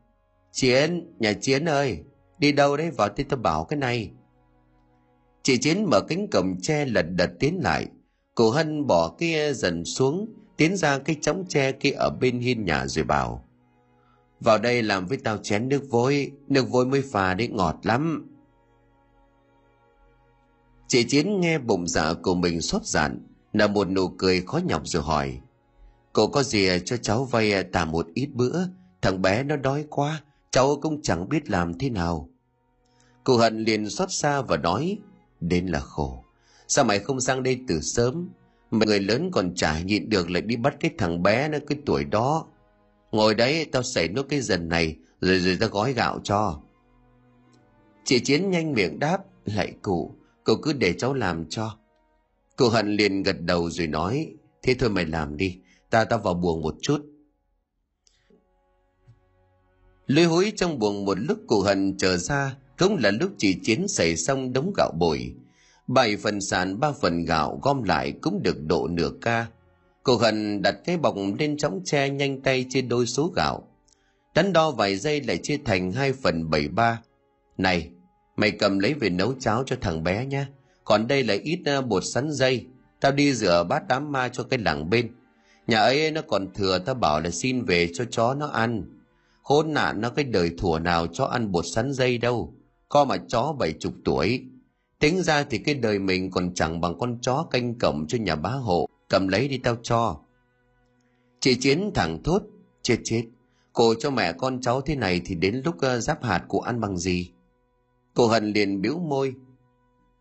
Chiến 0.51 1.15
nhà 1.19 1.33
chiến 1.33 1.65
ơi, 1.65 1.99
đi 2.39 2.51
đâu 2.51 2.77
đấy 2.77 2.91
vào 2.91 3.09
thì 3.15 3.23
tao 3.23 3.39
bảo 3.39 3.63
cái 3.63 3.77
này. 3.77 4.11
Chị 5.43 5.57
chiến 5.57 5.85
mở 5.89 6.01
cánh 6.01 6.27
cổng 6.27 6.61
tre 6.61 6.85
lật 6.85 7.05
đật 7.15 7.31
tiến 7.39 7.59
lại. 7.63 7.87
Cổ 8.35 8.49
hân 8.49 8.87
bỏ 8.87 9.15
cái 9.17 9.53
dần 9.53 9.85
xuống, 9.85 10.33
tiến 10.57 10.77
ra 10.77 10.99
cái 10.99 11.15
chóng 11.21 11.45
tre 11.49 11.71
kia 11.71 11.91
ở 11.91 12.09
bên 12.09 12.39
hiên 12.39 12.65
nhà 12.65 12.87
rồi 12.87 13.05
bảo, 13.05 13.45
vào 14.39 14.57
đây 14.57 14.83
làm 14.83 15.05
với 15.05 15.17
tao 15.17 15.37
chén 15.37 15.69
nước 15.69 15.81
vôi 15.89 16.31
nước 16.47 16.69
vôi 16.69 16.85
mới 16.85 17.01
phà 17.01 17.33
đấy, 17.33 17.47
ngọt 17.47 17.79
lắm 17.83 18.30
chị 20.91 21.03
chiến 21.03 21.39
nghe 21.39 21.57
bụng 21.57 21.87
dạ 21.87 22.13
của 22.13 22.35
mình 22.35 22.61
xót 22.61 22.85
giản, 22.85 23.27
nở 23.53 23.67
một 23.67 23.89
nụ 23.89 24.07
cười 24.07 24.41
khó 24.41 24.57
nhọc 24.57 24.81
rồi 24.85 25.03
hỏi 25.03 25.39
cậu 26.13 26.27
có 26.27 26.43
gì 26.43 26.69
cho 26.85 26.97
cháu 26.97 27.25
vay 27.25 27.63
tạm 27.63 27.91
một 27.91 28.07
ít 28.13 28.29
bữa? 28.33 28.59
Thằng 29.01 29.21
bé 29.21 29.43
nó 29.43 29.55
đói 29.55 29.85
quá, 29.89 30.21
cháu 30.51 30.75
cũng 30.81 31.01
chẳng 31.01 31.29
biết 31.29 31.49
làm 31.49 31.77
thế 31.77 31.89
nào. 31.89 32.29
Cụ 33.23 33.37
hận 33.37 33.63
liền 33.63 33.89
xót 33.89 34.11
xa 34.11 34.41
và 34.41 34.57
nói, 34.57 34.97
đến 35.39 35.67
là 35.67 35.79
khổ. 35.79 36.23
Sao 36.67 36.85
mày 36.85 36.99
không 36.99 37.21
sang 37.21 37.43
đây 37.43 37.59
từ 37.67 37.81
sớm? 37.81 38.29
Mày 38.71 38.87
người 38.87 38.99
lớn 38.99 39.29
còn 39.31 39.55
chả 39.55 39.79
nhịn 39.79 40.09
được 40.09 40.29
lại 40.29 40.41
đi 40.41 40.55
bắt 40.55 40.75
cái 40.79 40.91
thằng 40.97 41.23
bé 41.23 41.47
nó 41.47 41.57
cái 41.67 41.77
tuổi 41.85 42.05
đó. 42.05 42.45
Ngồi 43.11 43.35
đấy 43.35 43.65
tao 43.71 43.83
xảy 43.83 44.07
nốt 44.07 44.25
cái 44.29 44.41
dần 44.41 44.69
này, 44.69 44.95
rồi 45.21 45.39
rồi 45.39 45.57
tao 45.59 45.69
gói 45.69 45.93
gạo 45.93 46.19
cho. 46.23 46.59
Chị 48.03 48.19
chiến 48.19 48.49
nhanh 48.49 48.73
miệng 48.73 48.99
đáp, 48.99 49.17
lại 49.45 49.73
cụ 49.81 50.15
cậu 50.43 50.55
cứ 50.55 50.73
để 50.73 50.93
cháu 50.93 51.13
làm 51.13 51.45
cho. 51.49 51.77
Cụ 52.55 52.69
hận 52.69 52.95
liền 52.95 53.23
gật 53.23 53.41
đầu 53.41 53.69
rồi 53.69 53.87
nói, 53.87 54.33
thế 54.61 54.75
thôi 54.79 54.89
mày 54.89 55.05
làm 55.05 55.37
đi, 55.37 55.57
ta 55.89 56.03
ta 56.03 56.17
vào 56.17 56.33
buồng 56.33 56.61
một 56.61 56.75
chút. 56.81 57.05
Lưới 60.07 60.25
hối 60.25 60.53
trong 60.55 60.79
buồng 60.79 61.05
một 61.05 61.19
lúc 61.19 61.39
cụ 61.47 61.61
hận 61.61 61.97
trở 61.97 62.17
ra, 62.17 62.55
cũng 62.77 62.97
là 62.97 63.11
lúc 63.11 63.31
chị 63.37 63.55
chiến 63.63 63.87
xảy 63.87 64.17
xong 64.17 64.53
đống 64.53 64.73
gạo 64.77 64.91
bồi. 64.99 65.35
Bảy 65.87 66.17
phần 66.17 66.41
sàn, 66.41 66.79
ba 66.79 66.91
phần 66.91 67.25
gạo 67.25 67.59
gom 67.61 67.83
lại 67.83 68.13
cũng 68.21 68.43
được 68.43 68.57
độ 68.67 68.87
nửa 68.87 69.11
ca. 69.21 69.47
Cô 70.03 70.17
hận 70.17 70.61
đặt 70.61 70.75
cái 70.85 70.97
bọc 70.97 71.15
lên 71.39 71.57
chõng 71.57 71.81
tre 71.85 72.09
nhanh 72.09 72.41
tay 72.41 72.65
chia 72.69 72.81
đôi 72.81 73.05
số 73.05 73.31
gạo. 73.35 73.67
Đắn 74.35 74.53
đo 74.53 74.71
vài 74.71 74.97
giây 74.97 75.21
lại 75.21 75.37
chia 75.37 75.57
thành 75.65 75.91
hai 75.91 76.13
phần 76.13 76.49
bảy 76.49 76.67
ba. 76.67 77.01
Này 77.57 77.89
mày 78.35 78.51
cầm 78.51 78.79
lấy 78.79 78.93
về 78.93 79.09
nấu 79.09 79.33
cháo 79.39 79.63
cho 79.65 79.75
thằng 79.81 80.03
bé 80.03 80.25
nhé. 80.25 80.45
Còn 80.83 81.07
đây 81.07 81.23
là 81.23 81.33
ít 81.43 81.59
à, 81.65 81.81
bột 81.81 82.05
sắn 82.05 82.31
dây. 82.31 82.65
Tao 82.99 83.11
đi 83.11 83.33
rửa 83.33 83.65
bát 83.69 83.87
đám 83.87 84.11
ma 84.11 84.29
cho 84.29 84.43
cái 84.43 84.59
làng 84.59 84.89
bên. 84.89 85.11
Nhà 85.67 85.79
ấy, 85.79 86.11
nó 86.11 86.21
còn 86.21 86.53
thừa, 86.53 86.79
tao 86.79 86.95
bảo 86.95 87.21
là 87.21 87.29
xin 87.29 87.65
về 87.65 87.89
cho 87.93 88.05
chó 88.11 88.33
nó 88.33 88.47
ăn. 88.47 88.83
Khốn 89.43 89.73
nạn, 89.73 90.01
nó 90.01 90.09
cái 90.09 90.25
đời 90.25 90.51
thủa 90.57 90.79
nào 90.79 91.07
cho 91.07 91.25
ăn 91.25 91.51
bột 91.51 91.65
sắn 91.67 91.93
dây 91.93 92.17
đâu. 92.17 92.53
Co 92.89 93.05
mà 93.05 93.17
chó 93.17 93.55
bảy 93.59 93.73
chục 93.79 93.93
tuổi. 94.05 94.43
Tính 94.99 95.23
ra 95.23 95.43
thì 95.43 95.57
cái 95.57 95.75
đời 95.75 95.99
mình 95.99 96.31
còn 96.31 96.53
chẳng 96.53 96.81
bằng 96.81 96.99
con 96.99 97.17
chó 97.21 97.47
canh 97.51 97.79
cổng 97.79 98.07
cho 98.07 98.17
nhà 98.17 98.35
bá 98.35 98.49
hộ. 98.49 98.87
Cầm 99.09 99.27
lấy 99.27 99.47
đi 99.47 99.57
tao 99.57 99.75
cho. 99.83 100.19
Chị 101.39 101.55
chiến 101.55 101.91
thẳng 101.95 102.23
thốt, 102.23 102.41
chết 102.81 102.97
chết. 103.03 103.23
Cô 103.73 103.93
cho 103.99 104.11
mẹ 104.11 104.33
con 104.33 104.61
cháu 104.61 104.81
thế 104.81 104.95
này 104.95 105.21
thì 105.25 105.35
đến 105.35 105.61
lúc 105.65 105.81
à, 105.81 105.97
giáp 105.97 106.23
hạt 106.23 106.43
cụ 106.47 106.59
ăn 106.59 106.81
bằng 106.81 106.97
gì? 106.97 107.31
Cô 108.13 108.27
hân 108.27 108.51
liền 108.53 108.81
biếu 108.81 108.99
môi. 108.99 109.33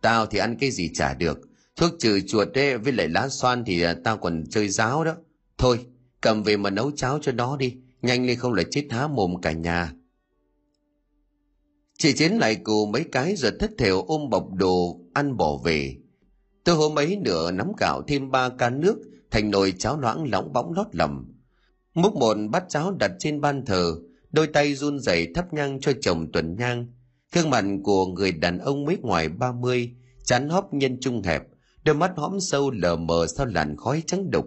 Tao 0.03 0.27
thì 0.27 0.39
ăn 0.39 0.57
cái 0.61 0.71
gì 0.71 0.91
chả 0.95 1.15
được. 1.15 1.39
Thuốc 1.77 1.91
trừ 1.99 2.21
chuột 2.21 2.55
ấy, 2.55 2.79
với 2.79 2.93
lại 2.93 3.09
lá 3.09 3.29
xoan 3.29 3.65
thì 3.65 3.83
à, 3.83 3.97
tao 4.05 4.17
còn 4.17 4.45
chơi 4.51 4.69
giáo 4.69 5.05
đó. 5.05 5.17
Thôi, 5.59 5.87
cầm 6.21 6.43
về 6.43 6.57
mà 6.57 6.71
nấu 6.71 6.91
cháo 6.91 7.19
cho 7.23 7.33
nó 7.33 7.57
đi. 7.57 7.77
Nhanh 8.03 8.27
lên 8.27 8.39
không 8.39 8.53
là 8.53 8.63
chết 8.71 8.87
há 8.91 9.09
mồm 9.09 9.41
cả 9.41 9.53
nhà. 9.53 9.93
Chị 11.99 12.13
chiến 12.13 12.33
lại 12.33 12.55
cù 12.55 12.87
mấy 12.87 13.05
cái 13.13 13.37
rồi 13.37 13.53
thất 13.61 13.71
thểu 13.79 14.03
ôm 14.03 14.31
bọc 14.31 14.53
đồ, 14.53 15.01
ăn 15.15 15.37
bỏ 15.37 15.57
về. 15.65 15.97
Tôi 16.65 16.77
hôm 16.77 16.99
ấy 16.99 17.17
nửa 17.17 17.51
nắm 17.51 17.73
gạo 17.79 18.03
thêm 18.07 18.31
ba 18.31 18.49
ca 18.49 18.71
nước, 18.71 18.97
thành 19.31 19.51
nồi 19.51 19.75
cháo 19.79 20.01
loãng 20.01 20.31
lóng 20.31 20.53
bóng 20.53 20.73
lót 20.73 20.87
lầm. 20.93 21.33
Múc 21.95 22.15
một 22.15 22.37
bát 22.51 22.65
cháo 22.69 22.93
đặt 22.93 23.13
trên 23.19 23.41
ban 23.41 23.65
thờ, 23.65 23.95
đôi 24.33 24.47
tay 24.47 24.75
run 24.75 24.99
rẩy 24.99 25.33
thắp 25.35 25.53
nhang 25.55 25.81
cho 25.81 25.93
chồng 26.01 26.33
tuần 26.33 26.57
nhang 26.57 26.87
gương 27.33 27.51
mặt 27.51 27.65
của 27.83 28.07
người 28.07 28.33
đàn 28.33 28.59
ông 28.59 28.85
mấy 28.85 28.99
ngoài 29.03 29.29
ba 29.29 29.53
mươi, 29.53 29.91
chán 30.25 30.49
hóp 30.49 30.75
nhân 30.75 31.01
trung 31.01 31.23
hẹp, 31.23 31.43
đôi 31.85 31.95
mắt 31.95 32.13
hõm 32.17 32.41
sâu 32.41 32.71
lờ 32.71 32.97
mờ 32.97 33.27
sau 33.37 33.47
làn 33.47 33.77
khói 33.77 34.03
trắng 34.07 34.31
đục. 34.31 34.47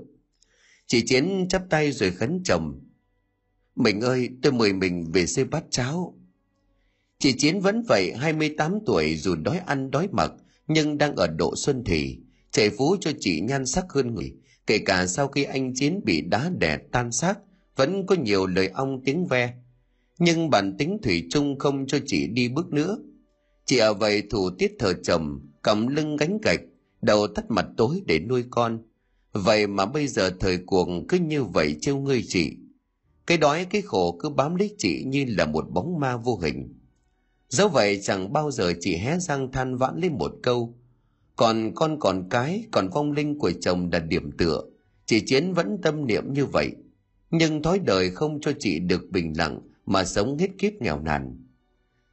Chị 0.87 1.03
chiến 1.05 1.47
chắp 1.49 1.63
tay 1.69 1.91
rồi 1.91 2.11
khấn 2.11 2.41
chồng, 2.45 2.79
mình 3.75 4.01
ơi, 4.01 4.29
tôi 4.41 4.51
mời 4.51 4.73
mình 4.73 5.11
về 5.13 5.25
xây 5.25 5.45
bát 5.45 5.63
cháo. 5.69 6.17
Chị 7.19 7.33
chiến 7.37 7.59
vẫn 7.59 7.83
vậy 7.87 8.13
28 8.17 8.79
tuổi, 8.85 9.15
dù 9.17 9.35
đói 9.35 9.57
ăn 9.57 9.91
đói 9.91 10.07
mặc, 10.11 10.31
nhưng 10.67 10.97
đang 10.97 11.15
ở 11.15 11.27
độ 11.27 11.55
xuân 11.55 11.83
thì 11.85 12.17
chạy 12.51 12.69
phú 12.69 12.95
cho 13.01 13.11
chị 13.19 13.41
nhan 13.41 13.65
sắc 13.65 13.85
hơn 13.89 14.15
người. 14.15 14.33
Kể 14.67 14.77
cả 14.77 15.07
sau 15.07 15.27
khi 15.27 15.43
anh 15.43 15.73
chiến 15.75 16.01
bị 16.03 16.21
đá 16.21 16.51
đè 16.59 16.77
tan 16.91 17.11
xác, 17.11 17.39
vẫn 17.75 18.05
có 18.05 18.15
nhiều 18.15 18.47
lời 18.47 18.67
ong 18.67 19.01
tiếng 19.05 19.25
ve 19.25 19.53
nhưng 20.19 20.49
bản 20.49 20.77
tính 20.77 20.97
thủy 21.03 21.27
chung 21.29 21.59
không 21.59 21.87
cho 21.87 21.99
chị 22.05 22.27
đi 22.27 22.49
bước 22.49 22.73
nữa. 22.73 22.97
Chị 23.65 23.77
ở 23.77 23.93
vậy 23.93 24.23
thủ 24.29 24.49
tiết 24.49 24.75
thờ 24.79 24.93
chồng, 25.03 25.39
cầm 25.61 25.87
lưng 25.87 26.15
gánh 26.15 26.37
gạch, 26.41 26.59
đầu 27.01 27.27
tắt 27.27 27.45
mặt 27.49 27.65
tối 27.77 28.01
để 28.05 28.19
nuôi 28.19 28.43
con. 28.49 28.79
Vậy 29.33 29.67
mà 29.67 29.85
bây 29.85 30.07
giờ 30.07 30.31
thời 30.39 30.57
cuộc 30.65 30.87
cứ 31.07 31.17
như 31.17 31.43
vậy 31.43 31.75
trêu 31.81 31.97
ngươi 31.97 32.23
chị. 32.27 32.51
Cái 33.27 33.37
đói, 33.37 33.65
cái 33.65 33.81
khổ 33.81 34.17
cứ 34.19 34.29
bám 34.29 34.55
lấy 34.55 34.75
chị 34.77 35.03
như 35.05 35.25
là 35.27 35.45
một 35.45 35.65
bóng 35.69 35.99
ma 35.99 36.17
vô 36.17 36.39
hình. 36.43 36.79
Dẫu 37.49 37.69
vậy 37.69 37.99
chẳng 38.03 38.33
bao 38.33 38.51
giờ 38.51 38.73
chị 38.79 38.95
hé 38.95 39.19
răng 39.19 39.51
than 39.51 39.77
vãn 39.77 39.99
lên 39.99 40.13
một 40.17 40.31
câu. 40.43 40.75
Còn 41.35 41.71
con 41.75 41.99
còn 41.99 42.27
cái, 42.29 42.63
còn 42.71 42.89
vong 42.89 43.11
linh 43.11 43.39
của 43.39 43.51
chồng 43.61 43.89
đặt 43.89 43.99
điểm 43.99 44.31
tựa. 44.37 44.61
Chị 45.05 45.19
chiến 45.25 45.53
vẫn 45.53 45.77
tâm 45.81 46.07
niệm 46.07 46.33
như 46.33 46.45
vậy. 46.45 46.71
Nhưng 47.31 47.63
thói 47.63 47.79
đời 47.79 48.09
không 48.09 48.41
cho 48.41 48.51
chị 48.59 48.79
được 48.79 49.09
bình 49.11 49.33
lặng 49.37 49.61
mà 49.85 50.05
sống 50.05 50.37
hết 50.37 50.49
kiếp 50.57 50.73
nghèo 50.79 50.99
nàn. 50.99 51.43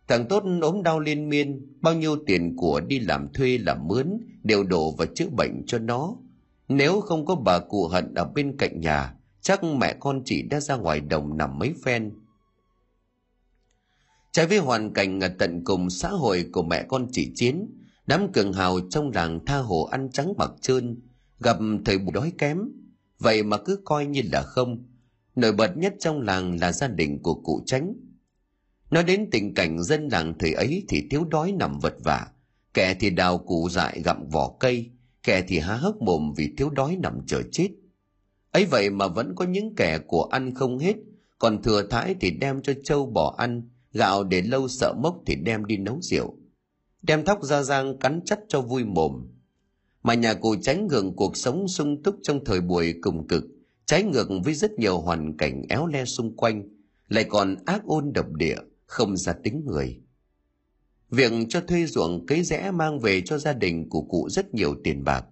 Thằng 0.08 0.28
tốt 0.28 0.44
ốm 0.62 0.82
đau 0.82 1.00
liên 1.00 1.28
miên, 1.28 1.76
bao 1.80 1.94
nhiêu 1.94 2.16
tiền 2.26 2.56
của 2.56 2.80
đi 2.80 2.98
làm 2.98 3.32
thuê 3.32 3.58
làm 3.58 3.88
mướn 3.88 4.18
đều 4.42 4.64
đổ 4.64 4.90
vào 4.90 5.06
chữa 5.14 5.28
bệnh 5.36 5.62
cho 5.66 5.78
nó. 5.78 6.16
Nếu 6.68 7.00
không 7.00 7.26
có 7.26 7.34
bà 7.34 7.58
cụ 7.58 7.88
hận 7.88 8.14
ở 8.14 8.24
bên 8.24 8.56
cạnh 8.56 8.80
nhà, 8.80 9.14
chắc 9.40 9.64
mẹ 9.64 9.96
con 10.00 10.22
chị 10.24 10.42
đã 10.42 10.60
ra 10.60 10.76
ngoài 10.76 11.00
đồng 11.00 11.36
nằm 11.36 11.58
mấy 11.58 11.74
phen. 11.84 12.12
Trái 14.32 14.46
với 14.46 14.58
hoàn 14.58 14.92
cảnh 14.92 15.20
ở 15.20 15.28
tận 15.38 15.64
cùng 15.64 15.90
xã 15.90 16.08
hội 16.08 16.46
của 16.52 16.62
mẹ 16.62 16.84
con 16.88 17.06
chị 17.12 17.32
chiến, 17.34 17.66
đám 18.06 18.32
cường 18.32 18.52
hào 18.52 18.80
trong 18.90 19.10
làng 19.14 19.44
tha 19.46 19.58
hồ 19.58 19.84
ăn 19.84 20.08
trắng 20.12 20.32
mặc 20.36 20.50
trơn, 20.60 21.00
gặp 21.40 21.56
thời 21.84 21.98
bù 21.98 22.12
đói 22.12 22.32
kém. 22.38 22.58
Vậy 23.18 23.42
mà 23.42 23.56
cứ 23.56 23.80
coi 23.84 24.06
như 24.06 24.22
là 24.32 24.42
không 24.42 24.84
nổi 25.36 25.52
bật 25.52 25.76
nhất 25.76 25.94
trong 25.98 26.20
làng 26.20 26.60
là 26.60 26.72
gia 26.72 26.88
đình 26.88 27.22
của 27.22 27.34
cụ 27.34 27.62
tránh 27.66 27.94
nói 28.90 29.04
đến 29.04 29.28
tình 29.30 29.54
cảnh 29.54 29.82
dân 29.82 30.08
làng 30.08 30.34
thời 30.38 30.52
ấy 30.52 30.84
thì 30.88 31.06
thiếu 31.10 31.24
đói 31.24 31.52
nằm 31.52 31.78
vật 31.78 31.94
vả. 32.04 32.26
Kẻ 32.74 32.94
thì 33.00 33.10
đào 33.10 33.38
cụ 33.38 33.68
dại 33.70 34.02
gặm 34.04 34.28
vỏ 34.28 34.56
cây, 34.60 34.90
kẻ 35.22 35.44
thì 35.48 35.58
há 35.58 35.74
hốc 35.74 36.02
mồm 36.02 36.32
vì 36.36 36.54
thiếu 36.56 36.70
đói 36.70 36.96
nằm 36.96 37.20
chờ 37.26 37.42
chết. 37.52 37.68
Ấy 38.50 38.64
vậy 38.64 38.90
mà 38.90 39.08
vẫn 39.08 39.34
có 39.34 39.44
những 39.44 39.74
kẻ 39.74 39.98
của 40.06 40.22
ăn 40.22 40.54
không 40.54 40.78
hết, 40.78 40.96
còn 41.38 41.62
thừa 41.62 41.86
thãi 41.90 42.14
thì 42.20 42.30
đem 42.30 42.62
cho 42.62 42.72
trâu 42.84 43.06
bò 43.06 43.34
ăn, 43.38 43.68
gạo 43.92 44.24
để 44.24 44.42
lâu 44.42 44.68
sợ 44.68 44.94
mốc 45.02 45.22
thì 45.26 45.34
đem 45.34 45.64
đi 45.64 45.76
nấu 45.76 45.98
rượu. 46.00 46.34
Đem 47.02 47.24
thóc 47.24 47.44
ra 47.44 47.62
giang 47.62 47.98
cắn 47.98 48.20
chắt 48.24 48.38
cho 48.48 48.60
vui 48.60 48.84
mồm. 48.84 49.26
Mà 50.02 50.14
nhà 50.14 50.34
cụ 50.34 50.56
tránh 50.62 50.88
hưởng 50.88 51.16
cuộc 51.16 51.36
sống 51.36 51.68
sung 51.68 52.02
túc 52.02 52.16
trong 52.22 52.44
thời 52.44 52.60
buổi 52.60 52.94
cùng 53.02 53.28
cực 53.28 53.44
trái 53.90 54.02
ngược 54.02 54.28
với 54.44 54.54
rất 54.54 54.78
nhiều 54.78 54.98
hoàn 54.98 55.36
cảnh 55.36 55.62
éo 55.68 55.86
le 55.86 56.04
xung 56.04 56.36
quanh, 56.36 56.68
lại 57.08 57.24
còn 57.24 57.56
ác 57.66 57.84
ôn 57.84 58.12
độc 58.12 58.32
địa, 58.32 58.56
không 58.86 59.16
ra 59.16 59.32
tính 59.32 59.64
người. 59.66 60.00
Việc 61.10 61.32
cho 61.48 61.60
thuê 61.60 61.86
ruộng 61.86 62.26
cấy 62.26 62.42
rẽ 62.42 62.70
mang 62.70 62.98
về 62.98 63.20
cho 63.20 63.38
gia 63.38 63.52
đình 63.52 63.88
của 63.88 64.02
cụ 64.02 64.28
rất 64.30 64.54
nhiều 64.54 64.74
tiền 64.84 65.04
bạc, 65.04 65.24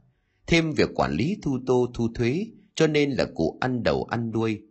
thêm 0.47 0.73
việc 0.73 0.91
quản 0.95 1.12
lý 1.12 1.37
thu 1.43 1.59
tô 1.67 1.87
thu 1.95 2.09
thuế, 2.15 2.47
cho 2.75 2.87
nên 2.87 3.11
là 3.11 3.25
cụ 3.35 3.59
ăn 3.61 3.83
đầu 3.83 4.05
ăn 4.05 4.33
đuôi. 4.33 4.62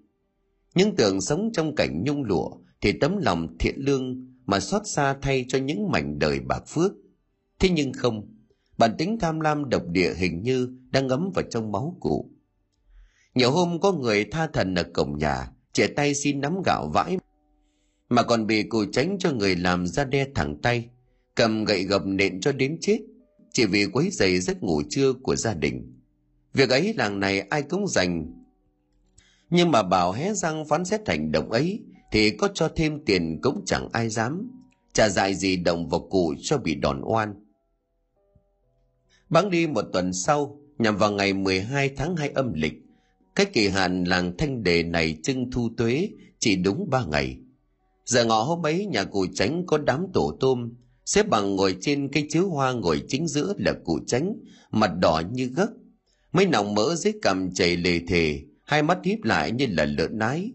Những 0.75 0.95
tưởng 0.95 1.21
sống 1.21 1.49
trong 1.53 1.75
cảnh 1.75 2.03
nhung 2.03 2.23
lụa, 2.23 2.49
thì 2.81 2.91
tấm 2.91 3.17
lòng 3.17 3.57
thiện 3.59 3.75
lương 3.77 4.27
mà 4.45 4.59
xót 4.59 4.81
xa 4.85 5.17
thay 5.21 5.45
cho 5.47 5.57
những 5.57 5.91
mảnh 5.91 6.19
đời 6.19 6.39
bạc 6.39 6.63
phước. 6.67 6.91
Thế 7.59 7.69
nhưng 7.69 7.93
không, 7.93 8.33
bản 8.77 8.95
tính 8.97 9.17
tham 9.19 9.39
lam 9.39 9.69
độc 9.69 9.87
địa 9.87 10.13
hình 10.17 10.43
như 10.43 10.69
đang 10.89 11.07
ngấm 11.07 11.31
vào 11.35 11.45
trong 11.49 11.71
máu 11.71 11.97
cụ 11.99 12.31
nhiều 13.37 13.51
hôm 13.51 13.79
có 13.79 13.91
người 13.91 14.25
tha 14.25 14.47
thần 14.47 14.75
ở 14.75 14.83
cổng 14.83 15.17
nhà 15.17 15.51
trẻ 15.73 15.87
tay 15.87 16.15
xin 16.15 16.41
nắm 16.41 16.61
gạo 16.65 16.89
vãi. 16.93 17.17
Mà 18.09 18.23
còn 18.23 18.47
bị 18.47 18.63
cụ 18.63 18.85
tránh 18.91 19.17
cho 19.19 19.31
người 19.31 19.55
làm 19.55 19.87
ra 19.87 20.03
đe 20.03 20.27
thẳng 20.35 20.61
tay, 20.61 20.89
cầm 21.35 21.65
gậy 21.65 21.83
gập 21.83 22.01
nện 22.05 22.41
cho 22.41 22.51
đến 22.51 22.77
chết, 22.81 22.99
chỉ 23.53 23.65
vì 23.65 23.85
quấy 23.85 24.09
giày 24.09 24.39
giấc 24.39 24.63
ngủ 24.63 24.81
trưa 24.89 25.13
của 25.13 25.35
gia 25.35 25.53
đình. 25.53 25.99
Việc 26.53 26.69
ấy 26.69 26.93
làng 26.93 27.19
này 27.19 27.39
ai 27.39 27.61
cũng 27.61 27.87
dành. 27.87 28.33
Nhưng 29.49 29.71
mà 29.71 29.83
bảo 29.83 30.11
hé 30.11 30.33
răng 30.33 30.65
phán 30.67 30.85
xét 30.85 31.07
hành 31.07 31.31
động 31.31 31.51
ấy, 31.51 31.83
thì 32.11 32.29
có 32.29 32.47
cho 32.53 32.69
thêm 32.75 33.05
tiền 33.05 33.39
cũng 33.41 33.63
chẳng 33.65 33.89
ai 33.91 34.09
dám. 34.09 34.51
Trả 34.93 35.09
dại 35.09 35.35
gì 35.35 35.57
động 35.57 35.89
vào 35.89 36.07
cụ 36.09 36.35
cho 36.41 36.57
bị 36.57 36.75
đòn 36.75 37.01
oan. 37.03 37.33
Bắn 39.29 39.49
đi 39.49 39.67
một 39.67 39.85
tuần 39.93 40.13
sau, 40.13 40.59
nhằm 40.77 40.97
vào 40.97 41.11
ngày 41.11 41.33
12 41.33 41.89
tháng 41.89 42.15
2 42.15 42.29
âm 42.29 42.53
lịch 42.53 42.86
cách 43.37 43.53
kỳ 43.53 43.67
hạn 43.67 44.03
làng 44.03 44.37
thanh 44.37 44.63
đề 44.63 44.83
này 44.83 45.17
trưng 45.23 45.51
thu 45.51 45.69
tuế 45.77 46.09
chỉ 46.39 46.55
đúng 46.55 46.89
ba 46.89 47.05
ngày. 47.05 47.37
Giờ 48.05 48.25
ngọ 48.25 48.43
hôm 48.43 48.65
ấy, 48.65 48.85
nhà 48.85 49.03
cụ 49.03 49.25
tránh 49.35 49.65
có 49.65 49.77
đám 49.77 50.05
tổ 50.13 50.37
tôm, 50.39 50.73
xếp 51.05 51.27
bằng 51.29 51.55
ngồi 51.55 51.75
trên 51.81 52.09
cây 52.11 52.27
chiếu 52.29 52.49
hoa 52.49 52.73
ngồi 52.73 53.03
chính 53.07 53.27
giữa 53.27 53.53
là 53.57 53.73
cụ 53.85 53.99
tránh 54.07 54.33
mặt 54.71 54.91
đỏ 55.01 55.21
như 55.31 55.45
gấc. 55.45 55.69
Mấy 56.31 56.45
nòng 56.45 56.75
mỡ 56.75 56.95
dưới 56.95 57.13
cằm 57.21 57.53
chảy 57.53 57.77
lề 57.77 57.99
thề, 58.07 58.41
hai 58.65 58.83
mắt 58.83 58.97
híp 59.03 59.23
lại 59.23 59.51
như 59.51 59.65
là 59.69 59.85
lợn 59.85 60.17
nái. 60.17 60.51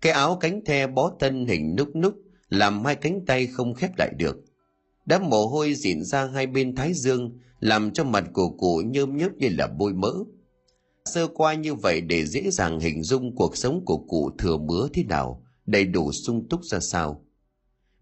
Cái 0.00 0.12
áo 0.12 0.36
cánh 0.40 0.64
the 0.64 0.86
bó 0.86 1.12
thân 1.20 1.46
hình 1.46 1.76
núc 1.76 1.96
núc, 1.96 2.14
làm 2.48 2.84
hai 2.84 2.94
cánh 2.94 3.26
tay 3.26 3.46
không 3.46 3.74
khép 3.74 3.90
lại 3.98 4.10
được. 4.18 4.36
Đám 5.06 5.30
mồ 5.30 5.46
hôi 5.46 5.74
dịn 5.74 6.04
ra 6.04 6.26
hai 6.26 6.46
bên 6.46 6.74
thái 6.74 6.94
dương, 6.94 7.38
làm 7.60 7.90
cho 7.90 8.04
mặt 8.04 8.24
của 8.32 8.50
cụ 8.50 8.82
nhơm 8.86 9.16
nhớp 9.16 9.32
như 9.38 9.48
là 9.58 9.66
bôi 9.66 9.92
mỡ 9.92 10.14
sơ 11.04 11.26
qua 11.26 11.54
như 11.54 11.74
vậy 11.74 12.00
để 12.00 12.26
dễ 12.26 12.50
dàng 12.50 12.80
hình 12.80 13.02
dung 13.02 13.36
cuộc 13.36 13.56
sống 13.56 13.84
của 13.84 13.98
cụ 13.98 14.30
thừa 14.38 14.56
bứa 14.56 14.88
thế 14.92 15.04
nào, 15.04 15.44
đầy 15.66 15.84
đủ 15.84 16.12
sung 16.12 16.48
túc 16.48 16.64
ra 16.64 16.80
sao. 16.80 17.24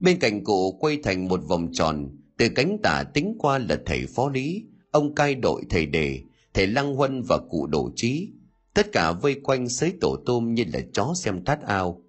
Bên 0.00 0.19
cạnh 0.19 0.45
cụ 0.45 0.76
quay 0.80 0.99
thành 1.02 1.28
một 1.28 1.40
vòng 1.49 1.73
tròn, 1.73 2.09
từ 2.37 2.49
cánh 2.49 2.78
tả 2.83 3.04
tính 3.14 3.37
qua 3.38 3.59
là 3.59 3.78
thầy 3.87 4.07
phó 4.07 4.28
lý, 4.28 4.64
ông 4.90 5.14
cai 5.14 5.35
đội 5.35 5.62
thầy 5.71 5.87
đề, 5.87 6.21
thầy 6.54 6.66
lăng 6.66 6.95
huân 6.95 7.23
và 7.23 7.38
cụ 7.50 7.66
đổ 7.66 7.90
trí. 7.97 8.28
Tất 8.75 8.92
cả 8.92 9.12
vây 9.12 9.35
quanh 9.35 9.69
xới 9.69 9.92
tổ 10.00 10.16
tôm 10.26 10.54
như 10.54 10.64
là 10.73 10.80
chó 10.92 11.12
xem 11.16 11.45
thát 11.45 11.62
ao. 11.62 12.02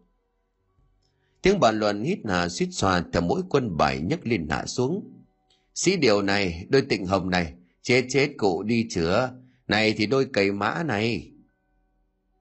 Tiếng 1.41 1.60
bàn 1.60 1.79
luận 1.79 2.03
hít 2.03 2.19
hà 2.25 2.50
suýt 2.50 2.67
xoa 2.71 3.03
theo 3.13 3.21
mỗi 3.21 3.41
quân 3.50 3.77
bài 3.77 4.00
nhấc 4.00 4.27
lên 4.27 4.48
hạ 4.50 4.65
xuống. 4.65 5.12
Sĩ 5.75 5.95
điều 5.95 6.21
này, 6.21 6.65
đôi 6.69 6.81
tịnh 6.81 7.05
hồng 7.05 7.29
này, 7.29 7.53
chết 7.81 8.05
chết 8.10 8.29
cụ 8.38 8.63
đi 8.63 8.88
chữa, 8.89 9.31
này 9.72 9.94
thì 9.98 10.06
đôi 10.06 10.25
cầy 10.34 10.51
mã 10.51 10.84
này. 10.84 11.32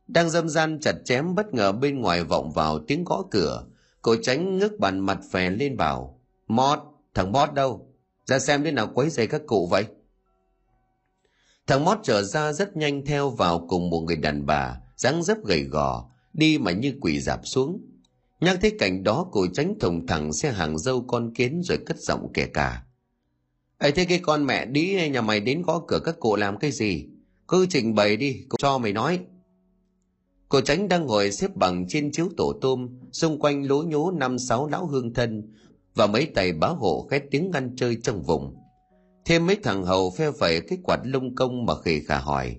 Đang 0.06 0.30
dâm 0.30 0.48
gian 0.48 0.78
chặt 0.80 0.94
chém 1.04 1.34
bất 1.34 1.54
ngờ 1.54 1.72
bên 1.72 2.00
ngoài 2.00 2.24
vọng 2.24 2.52
vào 2.52 2.78
tiếng 2.86 3.04
gõ 3.04 3.22
cửa, 3.30 3.66
cô 4.02 4.16
tránh 4.22 4.58
ngước 4.58 4.78
bàn 4.78 4.98
mặt 4.98 5.18
phè 5.30 5.50
lên 5.50 5.76
bảo, 5.76 6.20
Mót, 6.48 6.78
thằng 7.14 7.32
Mót 7.32 7.54
đâu? 7.54 7.94
Ra 8.26 8.38
xem 8.38 8.64
thế 8.64 8.72
nào 8.72 8.90
quấy 8.94 9.10
rầy 9.10 9.26
các 9.26 9.42
cụ 9.46 9.66
vậy? 9.66 9.84
Thằng 11.66 11.84
Mót 11.84 11.98
trở 12.02 12.22
ra 12.22 12.52
rất 12.52 12.76
nhanh 12.76 13.04
theo 13.04 13.30
vào 13.30 13.66
cùng 13.68 13.90
một 13.90 14.00
người 14.00 14.16
đàn 14.16 14.46
bà, 14.46 14.76
dáng 14.96 15.22
dấp 15.22 15.38
gầy 15.44 15.62
gò, 15.62 16.10
đi 16.32 16.58
mà 16.58 16.72
như 16.72 16.94
quỷ 17.00 17.20
dạp 17.20 17.40
xuống. 17.44 17.80
Nhắc 18.40 18.58
thấy 18.60 18.76
cảnh 18.78 19.04
đó 19.04 19.28
cô 19.32 19.46
tránh 19.52 19.74
thùng 19.80 20.06
thẳng 20.06 20.32
xe 20.32 20.52
hàng 20.52 20.78
dâu 20.78 21.04
con 21.08 21.34
kiến 21.34 21.62
rồi 21.64 21.78
cất 21.86 21.98
giọng 21.98 22.30
kể 22.34 22.46
cả. 22.46 22.82
ấy 23.78 23.92
thế 23.92 24.04
cái 24.04 24.18
con 24.22 24.46
mẹ 24.46 24.66
đi 24.66 25.08
nhà 25.10 25.20
mày 25.20 25.40
đến 25.40 25.62
gõ 25.62 25.84
cửa 25.88 26.00
các 26.04 26.20
cụ 26.20 26.36
làm 26.36 26.58
cái 26.58 26.72
gì? 26.72 27.06
Cứ 27.50 27.66
trình 27.70 27.94
bày 27.94 28.16
đi, 28.16 28.44
cô 28.48 28.56
cho 28.58 28.78
mày 28.78 28.92
nói. 28.92 29.20
Cô 30.48 30.60
tránh 30.60 30.88
đang 30.88 31.06
ngồi 31.06 31.32
xếp 31.32 31.56
bằng 31.56 31.86
trên 31.88 32.12
chiếu 32.12 32.28
tổ 32.36 32.52
tôm, 32.60 32.88
xung 33.12 33.40
quanh 33.40 33.68
lố 33.68 33.82
nhố 33.82 34.10
năm 34.10 34.38
sáu 34.38 34.68
lão 34.68 34.86
hương 34.86 35.14
thân 35.14 35.54
và 35.94 36.06
mấy 36.06 36.26
tay 36.34 36.52
bá 36.52 36.68
hộ 36.68 37.06
khét 37.10 37.22
tiếng 37.30 37.52
ăn 37.52 37.76
chơi 37.76 37.96
trong 38.02 38.22
vùng. 38.22 38.56
Thêm 39.24 39.46
mấy 39.46 39.56
thằng 39.62 39.84
hầu 39.84 40.10
phe 40.10 40.30
phẩy 40.30 40.60
cái 40.60 40.78
quạt 40.82 41.00
lông 41.04 41.34
công 41.34 41.66
mà 41.66 41.74
khỉ 41.80 42.00
khà 42.00 42.18
hỏi. 42.18 42.56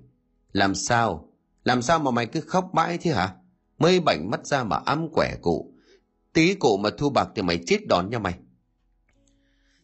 Làm 0.51 0.75
sao? 0.75 1.29
Làm 1.63 1.81
sao 1.81 1.99
mà 1.99 2.11
mày 2.11 2.25
cứ 2.25 2.41
khóc 2.41 2.69
mãi 2.73 2.97
thế 3.01 3.11
hả? 3.11 3.35
Mây 3.77 3.99
bảnh 3.99 4.29
mắt 4.31 4.47
ra 4.47 4.63
mà 4.63 4.77
ám 4.85 5.09
quẻ 5.09 5.35
cụ. 5.41 5.73
Tí 6.33 6.53
cụ 6.53 6.77
mà 6.77 6.89
thu 6.97 7.09
bạc 7.09 7.29
thì 7.35 7.41
mày 7.41 7.59
chết 7.65 7.87
đòn 7.87 8.09
nha 8.09 8.19
mày. 8.19 8.33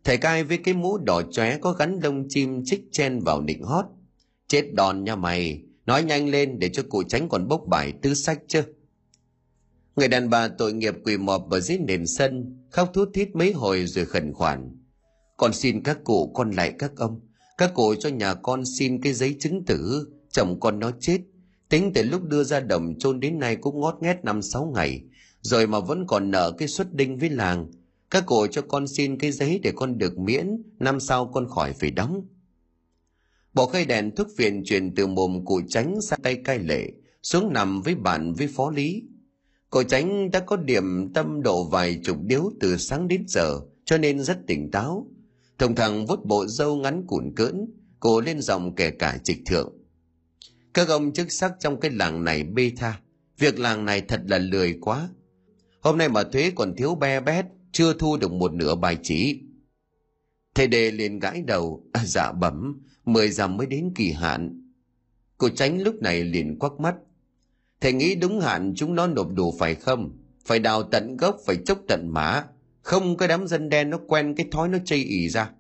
Thầy 0.04 0.18
cai 0.18 0.44
với 0.44 0.58
cái 0.58 0.74
mũ 0.74 0.98
đỏ 0.98 1.22
chóe 1.32 1.58
có 1.58 1.72
gắn 1.72 2.00
lông 2.04 2.26
chim 2.30 2.62
chích 2.66 2.82
chen 2.92 3.20
vào 3.20 3.42
nịnh 3.42 3.64
hót. 3.64 3.86
Chết 4.48 4.74
đòn 4.74 5.04
nha 5.04 5.16
mày, 5.16 5.62
nói 5.86 6.04
nhanh 6.04 6.30
lên 6.30 6.60
để 6.60 6.70
cho 6.70 6.84
cụ 6.90 7.04
tránh 7.04 7.30
còn 7.30 7.48
bốc 7.48 7.64
bài 7.68 7.94
tư 8.02 8.14
sách 8.14 8.40
chứ. 8.48 8.62
Người 9.96 10.08
đàn 10.08 10.30
bà 10.30 10.48
tội 10.48 10.74
nghiệp 10.74 10.96
quỳ 11.04 11.18
mọp 11.18 11.50
ở 11.50 11.60
dưới 11.60 11.78
nền 11.78 12.08
sân, 12.08 12.58
khóc 12.70 12.92
thút 12.94 13.10
thít 13.14 13.36
mấy 13.36 13.52
hồi 13.52 13.86
rồi 13.86 14.06
khẩn 14.06 14.34
khoản. 14.34 14.78
Con 15.38 15.54
xin 15.54 15.84
các 15.84 15.98
cụ, 16.04 16.32
con 16.34 16.52
lại 16.52 16.74
các 16.80 16.92
ông. 16.96 17.20
Các 17.58 17.72
cụ 17.74 17.96
cho 17.96 18.10
nhà 18.10 18.34
con 18.34 18.64
xin 18.66 19.02
cái 19.02 19.14
giấy 19.14 19.36
chứng 19.40 19.66
tử, 19.66 20.08
chồng 20.32 20.60
con 20.60 20.80
nó 20.80 20.92
chết. 21.00 21.20
Tính 21.70 21.92
từ 21.94 22.04
lúc 22.04 22.24
đưa 22.24 22.44
ra 22.44 22.60
đồng 22.60 23.00
chôn 23.00 23.20
đến 23.20 23.40
nay 23.40 23.56
cũng 23.56 23.80
ngót 23.80 23.96
nghét 24.02 24.18
năm 24.24 24.42
sáu 24.42 24.72
ngày, 24.76 25.02
rồi 25.42 25.68
mà 25.68 25.80
vẫn 25.80 26.08
còn 26.08 26.32
nợ 26.32 26.52
cái 26.58 26.68
xuất 26.68 26.94
đinh 26.94 27.18
với 27.18 27.30
làng. 27.30 27.72
Các 28.12 28.26
cụ 28.26 28.48
cho 28.48 28.62
con 28.62 28.88
xin 28.88 29.18
cái 29.18 29.32
giấy 29.32 29.60
để 29.64 29.72
con 29.76 29.98
được 29.98 30.18
miễn, 30.18 30.62
năm 30.80 31.00
sau 31.00 31.32
con 31.34 31.50
khỏi 31.50 31.74
phải 31.74 31.92
đóng. 31.92 32.28
Bộ 33.58 33.68
cây 33.68 33.86
đèn 33.86 34.16
thuốc 34.16 34.28
phiền 34.38 34.64
truyền 34.66 34.96
từ 34.96 35.08
mồm 35.08 35.46
cụ 35.46 35.62
tránh 35.70 36.02
sang 36.02 36.20
tay 36.24 36.36
cai 36.36 36.60
lệ, 36.60 36.92
xuống 37.24 37.54
nằm 37.54 37.82
với 37.82 37.96
bạn 37.96 38.34
với 38.34 38.48
phó 38.48 38.72
lý. 38.72 39.04
Cụ 39.70 39.84
tránh 39.84 40.32
đã 40.32 40.40
có 40.40 40.58
điểm 40.58 41.14
tâm 41.14 41.42
độ 41.42 41.64
vài 41.64 42.00
chục 42.04 42.18
điếu 42.22 42.52
từ 42.60 42.78
sáng 42.78 43.08
đến 43.08 43.24
giờ, 43.28 43.60
cho 43.86 43.98
nên 43.98 44.20
rất 44.20 44.38
tỉnh 44.48 44.72
táo. 44.72 45.08
Thông 45.58 45.76
thằng 45.76 46.06
vuốt 46.06 46.26
bộ 46.26 46.46
dâu 46.48 46.76
ngắn 46.76 47.04
cuộn 47.08 47.36
cưỡn, 47.36 47.66
cổ 48.00 48.22
lên 48.22 48.42
dòng 48.42 48.76
kể 48.76 48.92
cả 48.92 49.18
trịch 49.24 49.40
thượng. 49.46 49.74
Các 50.74 50.88
ông 50.88 51.14
chức 51.14 51.32
sắc 51.32 51.52
trong 51.60 51.80
cái 51.80 51.92
làng 51.92 52.24
này 52.24 52.44
bê 52.44 52.72
tha, 52.78 53.00
việc 53.38 53.60
làng 53.60 53.86
này 53.86 54.02
thật 54.02 54.22
là 54.28 54.38
lười 54.38 54.78
quá. 54.82 55.10
Hôm 55.82 55.98
nay 55.98 56.10
mà 56.10 56.24
thuế 56.24 56.52
còn 56.56 56.76
thiếu 56.76 56.96
be 56.96 57.20
bét, 57.20 57.46
chưa 57.72 57.94
thu 57.94 58.18
được 58.18 58.32
một 58.32 58.54
nửa 58.54 58.76
bài 58.76 58.98
chỉ. 59.04 59.40
Thầy 60.58 60.68
đề 60.68 60.92
liền 60.92 61.20
gãi 61.20 61.42
đầu, 61.42 61.84
à, 61.94 62.06
dạ 62.06 62.32
bẩm, 62.32 62.82
mười 63.06 63.30
dặm 63.30 63.58
mới 63.58 63.68
đến 63.68 63.92
kỳ 63.96 64.12
hạn. 64.12 64.72
Cô 65.38 65.50
tránh 65.50 65.82
lúc 65.82 65.96
này 66.02 66.24
liền 66.24 66.60
quắc 66.60 66.80
mắt. 66.80 66.96
Thầy 67.82 67.94
nghĩ 67.94 68.16
đúng 68.16 68.40
hạn 68.40 68.74
chúng 68.76 68.96
nó 68.96 69.08
nộp 69.08 69.34
đủ 69.34 69.56
phải 69.60 69.76
không? 69.76 70.18
Phải 70.46 70.60
đào 70.60 70.84
tận 70.84 71.18
gốc, 71.18 71.38
phải 71.46 71.58
chốc 71.66 71.80
tận 71.88 72.10
mã. 72.12 72.44
Không 72.82 73.18
có 73.18 73.28
đám 73.28 73.48
dân 73.48 73.70
đen 73.70 73.90
nó 73.90 74.00
quen 74.08 74.36
cái 74.38 74.48
thói 74.52 74.70
nó 74.70 74.78
chây 74.86 75.00
ỉ 75.00 75.30
ra. 75.30 75.52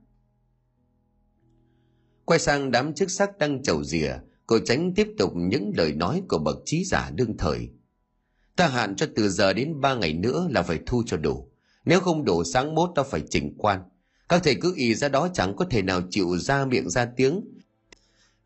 Quay 2.26 2.40
sang 2.40 2.72
đám 2.72 2.94
chức 2.94 3.12
sắc 3.12 3.38
đang 3.38 3.64
chầu 3.64 3.84
rìa, 3.84 4.14
cô 4.46 4.60
tránh 4.66 4.94
tiếp 4.94 5.08
tục 5.18 5.32
những 5.36 5.72
lời 5.78 5.94
nói 5.94 6.22
của 6.30 6.38
bậc 6.38 6.58
trí 6.66 6.84
giả 6.84 7.12
đương 7.16 7.38
thời. 7.38 7.70
Ta 8.56 8.68
hạn 8.68 8.96
cho 8.96 9.08
từ 9.16 9.30
giờ 9.30 9.54
đến 9.54 9.82
ba 9.82 9.96
ngày 9.96 10.14
nữa 10.14 10.48
là 10.52 10.64
phải 10.64 10.80
thu 10.86 11.04
cho 11.06 11.18
đủ. 11.18 11.52
Nếu 11.86 12.00
không 12.00 12.26
đủ 12.26 12.44
sáng 12.44 12.76
mốt 12.76 12.90
ta 12.96 13.04
phải 13.04 13.22
chỉnh 13.30 13.56
quan. 13.58 13.82
Các 14.30 14.42
thầy 14.44 14.56
cứ 14.56 14.74
ý 14.76 14.96
ra 14.96 15.10
đó 15.10 15.30
chẳng 15.34 15.56
có 15.56 15.66
thể 15.70 15.82
nào 15.82 16.02
chịu 16.10 16.38
ra 16.38 16.66
miệng 16.66 16.90
ra 16.90 17.06
tiếng. 17.06 17.42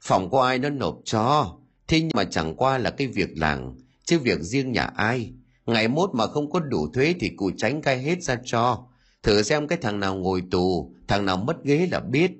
Phòng 0.01 0.29
có 0.31 0.45
ai 0.45 0.59
nó 0.59 0.69
nộp 0.69 0.99
cho, 1.05 1.57
thế 1.87 1.99
nhưng 1.99 2.11
mà 2.13 2.23
chẳng 2.23 2.55
qua 2.55 2.77
là 2.77 2.89
cái 2.89 3.07
việc 3.07 3.37
làng, 3.37 3.75
chứ 4.05 4.19
việc 4.19 4.39
riêng 4.41 4.71
nhà 4.71 4.83
ai. 4.83 5.33
Ngày 5.65 5.87
mốt 5.87 6.09
mà 6.13 6.27
không 6.27 6.51
có 6.51 6.59
đủ 6.59 6.87
thuế 6.93 7.15
thì 7.19 7.29
cụ 7.29 7.51
tránh 7.57 7.81
cai 7.81 8.01
hết 8.01 8.23
ra 8.23 8.37
cho. 8.45 8.87
Thử 9.23 9.41
xem 9.41 9.67
cái 9.67 9.77
thằng 9.81 9.99
nào 9.99 10.15
ngồi 10.15 10.43
tù, 10.51 10.93
thằng 11.07 11.25
nào 11.25 11.37
mất 11.37 11.63
ghế 11.63 11.87
là 11.91 11.99
biết. 11.99 12.31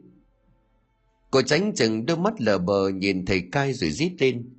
Cô 1.32 1.42
tránh 1.42 1.76
chừng 1.76 2.06
đôi 2.06 2.18
mắt 2.18 2.42
lờ 2.42 2.58
bờ 2.58 2.90
nhìn 2.90 3.26
thầy 3.26 3.42
cai 3.52 3.74
rồi 3.74 3.92
rít 3.92 4.12
lên. 4.20 4.50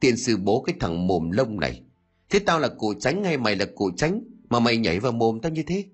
Tiền 0.00 0.16
sư 0.16 0.36
bố 0.36 0.62
cái 0.62 0.74
thằng 0.80 1.06
mồm 1.06 1.30
lông 1.30 1.60
này. 1.60 1.82
Thế 2.30 2.38
tao 2.38 2.58
là 2.58 2.68
cụ 2.68 2.94
tránh 3.00 3.24
hay 3.24 3.36
mày 3.38 3.56
là 3.56 3.66
cụ 3.74 3.90
tránh 3.96 4.22
mà 4.48 4.60
mày 4.60 4.76
nhảy 4.76 5.00
vào 5.00 5.12
mồm 5.12 5.40
tao 5.40 5.52
như 5.52 5.62
thế? 5.62 5.84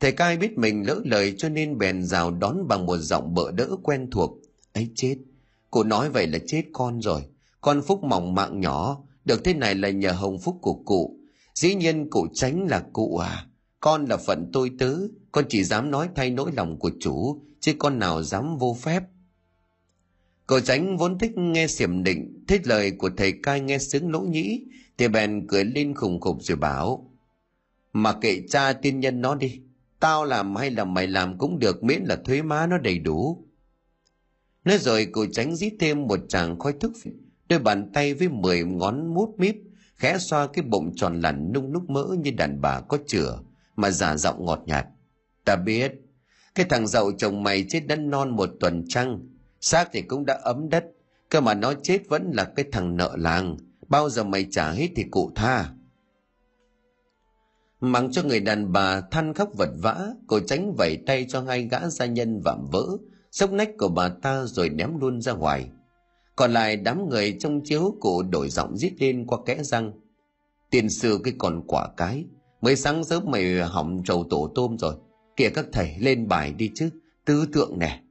Thầy 0.00 0.12
cai 0.12 0.36
biết 0.36 0.58
mình 0.58 0.86
lỡ 0.86 1.00
lời 1.04 1.34
cho 1.38 1.48
nên 1.48 1.78
bèn 1.78 2.02
rào 2.02 2.30
đón 2.30 2.68
bằng 2.68 2.86
một 2.86 2.96
giọng 2.96 3.34
bợ 3.34 3.50
đỡ 3.50 3.68
quen 3.82 4.10
thuộc. 4.10 4.38
ấy 4.72 4.90
chết, 4.94 5.16
cụ 5.70 5.82
nói 5.82 6.10
vậy 6.10 6.26
là 6.26 6.38
chết 6.46 6.62
con 6.72 7.00
rồi. 7.00 7.22
Con 7.60 7.82
Phúc 7.82 8.04
mỏng 8.04 8.34
mạng 8.34 8.60
nhỏ, 8.60 9.02
được 9.24 9.44
thế 9.44 9.54
này 9.54 9.74
là 9.74 9.90
nhờ 9.90 10.12
hồng 10.12 10.38
phúc 10.38 10.58
của 10.62 10.74
cụ. 10.74 11.16
Dĩ 11.54 11.74
nhiên 11.74 12.10
cụ 12.10 12.26
tránh 12.34 12.66
là 12.68 12.84
cụ 12.92 13.16
à. 13.16 13.46
Con 13.80 14.04
là 14.04 14.16
phận 14.16 14.50
tôi 14.52 14.70
tớ, 14.78 14.96
con 15.32 15.44
chỉ 15.48 15.64
dám 15.64 15.90
nói 15.90 16.08
thay 16.14 16.30
nỗi 16.30 16.50
lòng 16.52 16.78
của 16.78 16.90
chủ, 17.00 17.42
chứ 17.60 17.72
con 17.78 17.98
nào 17.98 18.22
dám 18.22 18.58
vô 18.58 18.76
phép. 18.80 19.02
Cậu 20.46 20.60
tránh 20.60 20.96
vốn 20.96 21.18
thích 21.18 21.32
nghe 21.36 21.66
xiểm 21.66 22.02
định, 22.02 22.44
thích 22.48 22.66
lời 22.66 22.90
của 22.90 23.10
thầy 23.16 23.32
cai 23.42 23.60
nghe 23.60 23.78
sướng 23.78 24.12
lỗ 24.12 24.20
nhĩ, 24.20 24.64
thì 24.98 25.08
bèn 25.08 25.46
cười 25.48 25.64
lên 25.64 25.94
khùng 25.94 26.20
khục 26.20 26.36
rồi 26.42 26.56
bảo. 26.56 27.10
Mà 27.92 28.12
kệ 28.12 28.42
cha 28.50 28.72
tiên 28.72 29.00
nhân 29.00 29.20
nó 29.20 29.34
đi, 29.34 29.60
tao 30.00 30.24
làm 30.24 30.56
hay 30.56 30.70
là 30.70 30.84
mày 30.84 31.06
làm 31.06 31.38
cũng 31.38 31.58
được 31.58 31.84
miễn 31.84 32.02
là 32.02 32.16
thuế 32.24 32.42
má 32.42 32.66
nó 32.66 32.78
đầy 32.78 32.98
đủ. 32.98 33.46
Nói 34.64 34.78
rồi 34.78 35.08
cậu 35.12 35.26
tránh 35.32 35.56
rít 35.56 35.72
thêm 35.80 36.06
một 36.06 36.20
chàng 36.28 36.58
khói 36.58 36.74
thức, 36.80 36.92
đôi 37.48 37.58
bàn 37.58 37.90
tay 37.92 38.14
với 38.14 38.28
mười 38.28 38.64
ngón 38.64 39.14
mút 39.14 39.34
míp, 39.38 39.56
khẽ 39.96 40.18
xoa 40.18 40.46
cái 40.46 40.64
bụng 40.64 40.92
tròn 40.96 41.20
lẳn 41.20 41.52
nung 41.52 41.72
núc 41.72 41.90
mỡ 41.90 42.06
như 42.18 42.30
đàn 42.30 42.60
bà 42.60 42.80
có 42.80 42.98
chửa, 43.06 43.38
mà 43.76 43.90
giả 43.90 44.16
giọng 44.16 44.44
ngọt 44.44 44.62
nhạt. 44.66 44.86
Ta 45.44 45.56
biết, 45.56 45.92
cái 46.54 46.66
thằng 46.68 46.86
giàu 46.86 47.12
chồng 47.18 47.42
mày 47.42 47.64
chết 47.68 47.80
đất 47.86 47.98
non 47.98 48.30
một 48.30 48.50
tuần 48.60 48.84
trăng, 48.88 49.28
xác 49.60 49.88
thì 49.92 50.02
cũng 50.02 50.26
đã 50.26 50.40
ấm 50.42 50.68
đất, 50.68 50.84
cơ 51.28 51.40
mà 51.40 51.54
nó 51.54 51.74
chết 51.82 52.08
vẫn 52.08 52.30
là 52.34 52.44
cái 52.44 52.64
thằng 52.72 52.96
nợ 52.96 53.14
làng, 53.16 53.56
bao 53.88 54.10
giờ 54.10 54.24
mày 54.24 54.46
trả 54.50 54.70
hết 54.70 54.88
thì 54.96 55.04
cụ 55.10 55.32
tha 55.34 55.72
mặc 57.80 58.04
cho 58.12 58.22
người 58.22 58.40
đàn 58.40 58.72
bà 58.72 59.00
than 59.00 59.34
khóc 59.34 59.48
vật 59.54 59.70
vã, 59.82 60.08
cô 60.26 60.40
tránh 60.40 60.74
vẩy 60.78 60.98
tay 61.06 61.26
cho 61.28 61.40
hai 61.40 61.68
gã 61.70 61.88
gia 61.88 62.06
nhân 62.06 62.40
vạm 62.44 62.66
vỡ, 62.72 62.86
sốc 63.30 63.52
nách 63.52 63.70
của 63.78 63.88
bà 63.88 64.08
ta 64.08 64.44
rồi 64.44 64.68
ném 64.68 64.98
luôn 64.98 65.20
ra 65.20 65.32
ngoài. 65.32 65.70
Còn 66.36 66.52
lại 66.52 66.76
đám 66.76 67.08
người 67.08 67.36
trong 67.40 67.60
chiếu 67.64 67.96
cụ 68.00 68.22
đổi 68.22 68.48
giọng 68.48 68.76
rít 68.76 68.92
lên 68.98 69.26
qua 69.26 69.38
kẽ 69.46 69.62
răng. 69.62 69.92
Tiền 70.70 70.90
sư 70.90 71.20
cái 71.24 71.34
còn 71.38 71.62
quả 71.66 71.88
cái, 71.96 72.24
mới 72.60 72.76
sáng 72.76 73.04
sớm 73.04 73.22
mày 73.26 73.62
hỏng 73.62 74.02
trầu 74.04 74.26
tổ 74.30 74.52
tôm 74.54 74.78
rồi. 74.78 74.94
Kìa 75.36 75.50
các 75.54 75.66
thầy 75.72 75.96
lên 75.98 76.28
bài 76.28 76.52
đi 76.52 76.70
chứ, 76.74 76.90
tư 77.24 77.46
tượng 77.52 77.78
nè. 77.78 78.02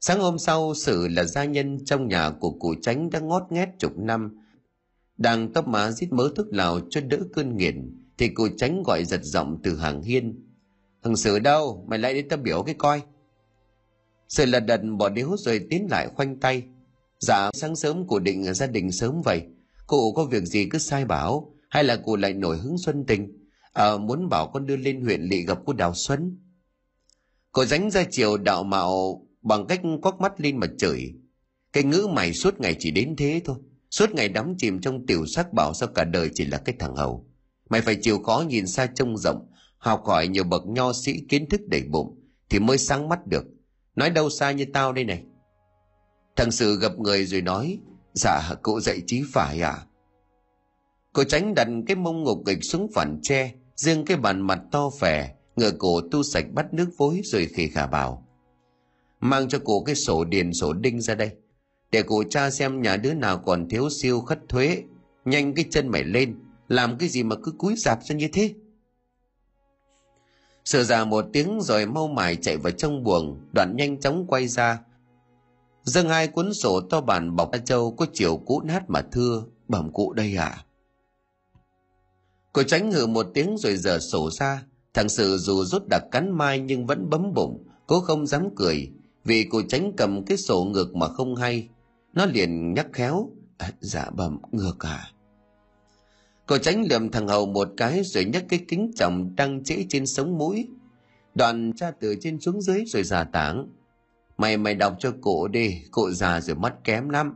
Sáng 0.00 0.20
hôm 0.20 0.38
sau, 0.38 0.74
Sử 0.74 1.08
là 1.08 1.24
gia 1.24 1.44
nhân 1.44 1.84
trong 1.84 2.08
nhà 2.08 2.30
của 2.30 2.50
cụ 2.50 2.74
tránh 2.82 3.10
đã 3.10 3.20
ngót 3.20 3.42
nghét 3.50 3.68
chục 3.78 3.98
năm. 3.98 4.38
Đang 5.18 5.52
tóc 5.52 5.68
má 5.68 5.90
rít 5.90 6.12
mớ 6.12 6.30
thức 6.36 6.46
lào 6.50 6.80
cho 6.90 7.00
đỡ 7.00 7.18
cơn 7.34 7.56
nghiện, 7.56 8.05
thì 8.18 8.28
cụ 8.28 8.48
tránh 8.56 8.82
gọi 8.82 9.04
giật 9.04 9.20
giọng 9.22 9.58
từ 9.62 9.76
hàng 9.76 10.02
hiên. 10.02 10.46
Thằng 11.02 11.16
Sử 11.16 11.38
đâu, 11.38 11.86
mày 11.88 11.98
lại 11.98 12.14
đến 12.14 12.28
tao 12.28 12.38
biểu 12.38 12.62
cái 12.62 12.74
coi. 12.78 13.02
sự 14.28 14.46
là 14.46 14.60
đần 14.60 14.98
bỏ 14.98 15.08
điếu 15.08 15.36
rồi 15.36 15.66
tiến 15.70 15.86
lại 15.90 16.08
khoanh 16.14 16.40
tay. 16.40 16.62
Dạ 17.20 17.50
sáng 17.54 17.76
sớm 17.76 18.06
cụ 18.06 18.18
định 18.18 18.54
gia 18.54 18.66
đình 18.66 18.92
sớm 18.92 19.22
vậy. 19.24 19.42
Cụ 19.86 20.12
có 20.12 20.24
việc 20.24 20.44
gì 20.44 20.68
cứ 20.70 20.78
sai 20.78 21.04
bảo 21.04 21.54
Hay 21.70 21.84
là 21.84 21.96
cụ 21.96 22.16
lại 22.16 22.32
nổi 22.32 22.58
hứng 22.58 22.78
xuân 22.78 23.04
tình? 23.06 23.48
À, 23.72 23.96
Muốn 23.96 24.28
bảo 24.28 24.50
con 24.54 24.66
đưa 24.66 24.76
lên 24.76 25.00
huyện 25.00 25.20
lỵ 25.22 25.44
gặp 25.44 25.58
cô 25.66 25.72
Đào 25.72 25.94
Xuân. 25.94 26.38
Cô 27.52 27.64
dánh 27.64 27.90
ra 27.90 28.04
chiều 28.10 28.36
đạo 28.36 28.64
mạo 28.64 29.22
Bằng 29.42 29.66
cách 29.66 29.80
quắc 30.02 30.20
mắt 30.20 30.40
lên 30.40 30.56
mà 30.56 30.66
chửi 30.78 31.14
Cái 31.72 31.84
ngữ 31.84 32.06
mày 32.10 32.32
suốt 32.32 32.60
ngày 32.60 32.76
chỉ 32.78 32.90
đến 32.90 33.16
thế 33.16 33.40
thôi. 33.44 33.56
Suốt 33.90 34.14
ngày 34.14 34.28
đắm 34.28 34.54
chìm 34.58 34.80
trong 34.80 35.06
tiểu 35.06 35.26
sắc 35.26 35.52
bảo 35.52 35.74
sao 35.74 35.88
cả 35.94 36.04
đời 36.04 36.30
chỉ 36.34 36.44
là 36.44 36.58
cái 36.58 36.74
thằng 36.78 36.96
hầu. 36.96 37.25
Mày 37.70 37.80
phải 37.80 37.96
chịu 38.02 38.18
khó 38.18 38.44
nhìn 38.48 38.66
xa 38.66 38.86
trông 38.86 39.16
rộng, 39.16 39.46
Học 39.78 40.02
hỏi 40.04 40.28
nhiều 40.28 40.44
bậc 40.44 40.66
nho 40.66 40.92
sĩ 40.92 41.20
kiến 41.28 41.48
thức 41.48 41.60
đầy 41.66 41.82
bụng 41.82 42.20
Thì 42.48 42.58
mới 42.58 42.78
sáng 42.78 43.08
mắt 43.08 43.26
được. 43.26 43.44
Nói 43.96 44.10
đâu 44.10 44.30
xa 44.30 44.50
như 44.50 44.64
tao 44.72 44.92
đây 44.92 45.04
này. 45.04 45.24
Thằng 46.36 46.50
Sự 46.50 46.78
gặp 46.80 46.98
người 46.98 47.26
rồi 47.26 47.42
nói 47.42 47.78
Dạ 48.12 48.54
cụ 48.62 48.80
dạy 48.80 49.02
trí 49.06 49.22
phải 49.32 49.60
à 49.60 49.86
Cô 51.16 51.24
tránh 51.24 51.54
đặt 51.54 51.68
cái 51.86 51.96
mông 51.96 52.22
ngục 52.24 52.38
nghịch 52.46 52.64
xuống 52.64 52.88
phản 52.94 53.18
tre, 53.22 53.52
riêng 53.76 54.04
cái 54.04 54.16
bàn 54.16 54.40
mặt 54.40 54.58
to 54.72 54.90
phè, 55.00 55.34
ngựa 55.56 55.70
cổ 55.78 56.00
tu 56.10 56.22
sạch 56.22 56.44
bắt 56.52 56.74
nước 56.74 56.88
vối 56.96 57.20
rồi 57.24 57.46
khỉ 57.46 57.68
khả 57.68 57.86
bảo, 57.86 58.26
mang 59.20 59.48
cho 59.48 59.58
cụ 59.58 59.82
cái 59.82 59.94
sổ 59.94 60.24
điền 60.24 60.52
sổ 60.52 60.72
đinh 60.72 61.00
ra 61.00 61.14
đây. 61.14 61.30
Để 61.92 62.02
cụ 62.02 62.22
cha 62.30 62.50
xem 62.50 62.82
nhà 62.82 62.96
đứa 62.96 63.14
nào 63.14 63.38
còn 63.38 63.68
thiếu 63.68 63.88
siêu 63.90 64.20
khất 64.20 64.38
thuế, 64.48 64.82
nhanh 65.24 65.54
cái 65.54 65.64
chân 65.70 65.88
mày 65.88 66.04
lên 66.04 66.34
làm 66.68 66.98
cái 66.98 67.08
gì 67.08 67.22
mà 67.22 67.36
cứ 67.42 67.52
cúi 67.58 67.74
dạp 67.76 68.04
ra 68.04 68.16
như 68.16 68.28
thế? 68.32 68.54
Sợ 70.64 70.84
già 70.84 71.04
một 71.04 71.24
tiếng 71.32 71.60
rồi 71.60 71.86
mau 71.86 72.08
mải 72.08 72.36
chạy 72.36 72.56
vào 72.56 72.72
trong 72.72 73.04
buồng 73.04 73.40
đoạn 73.52 73.76
nhanh 73.76 74.00
chóng 74.00 74.26
quay 74.26 74.48
ra. 74.48 74.80
Dâng 75.82 76.08
hai 76.08 76.28
cuốn 76.28 76.54
sổ 76.54 76.80
to 76.80 77.00
bản 77.00 77.36
bọc 77.36 77.50
châu 77.64 77.92
có 77.92 78.06
chiều 78.12 78.36
cũ 78.46 78.60
nát 78.64 78.90
mà 78.90 79.02
thưa 79.12 79.44
bẩm 79.68 79.92
cụ 79.92 80.12
đây 80.12 80.36
à 80.36 80.66
cô 82.56 82.62
tránh 82.62 82.92
hừ 82.92 83.06
một 83.06 83.26
tiếng 83.34 83.56
rồi 83.58 83.76
giờ 83.76 83.98
sổ 83.98 84.30
ra. 84.30 84.62
Thằng 84.94 85.08
sự 85.08 85.38
dù 85.38 85.64
rút 85.64 85.82
đặc 85.90 86.02
cắn 86.10 86.30
mai 86.30 86.60
nhưng 86.60 86.86
vẫn 86.86 87.10
bấm 87.10 87.34
bụng 87.34 87.64
cố 87.86 88.00
không 88.00 88.26
dám 88.26 88.48
cười 88.56 88.90
vì 89.24 89.46
cô 89.50 89.62
tránh 89.68 89.92
cầm 89.96 90.24
cái 90.24 90.36
sổ 90.36 90.64
ngược 90.64 90.94
mà 90.96 91.08
không 91.08 91.36
hay. 91.36 91.68
Nó 92.12 92.26
liền 92.26 92.74
nhắc 92.74 92.86
khéo 92.92 93.30
à, 93.58 93.72
dạ 93.80 94.10
bẩm 94.10 94.38
ngược 94.52 94.76
à 94.78 95.10
cô 96.46 96.58
tránh 96.58 96.84
lườm 96.90 97.10
thằng 97.10 97.28
hầu 97.28 97.46
một 97.46 97.68
cái 97.76 98.02
rồi 98.04 98.24
nhấc 98.24 98.44
cái 98.48 98.64
kính 98.68 98.92
trọng 98.96 99.36
đang 99.36 99.64
trễ 99.64 99.86
trên 99.88 100.06
sống 100.06 100.38
mũi. 100.38 100.68
Đoàn 101.34 101.72
tra 101.76 101.90
từ 101.90 102.16
trên 102.20 102.40
xuống 102.40 102.62
dưới 102.62 102.84
rồi 102.86 103.02
giả 103.02 103.24
tảng. 103.24 103.68
Mày 104.38 104.56
mày 104.56 104.74
đọc 104.74 104.96
cho 104.98 105.12
cụ 105.20 105.48
đi, 105.48 105.82
cụ 105.90 106.10
già 106.10 106.40
rồi 106.40 106.56
mắt 106.56 106.74
kém 106.84 107.08
lắm. 107.08 107.34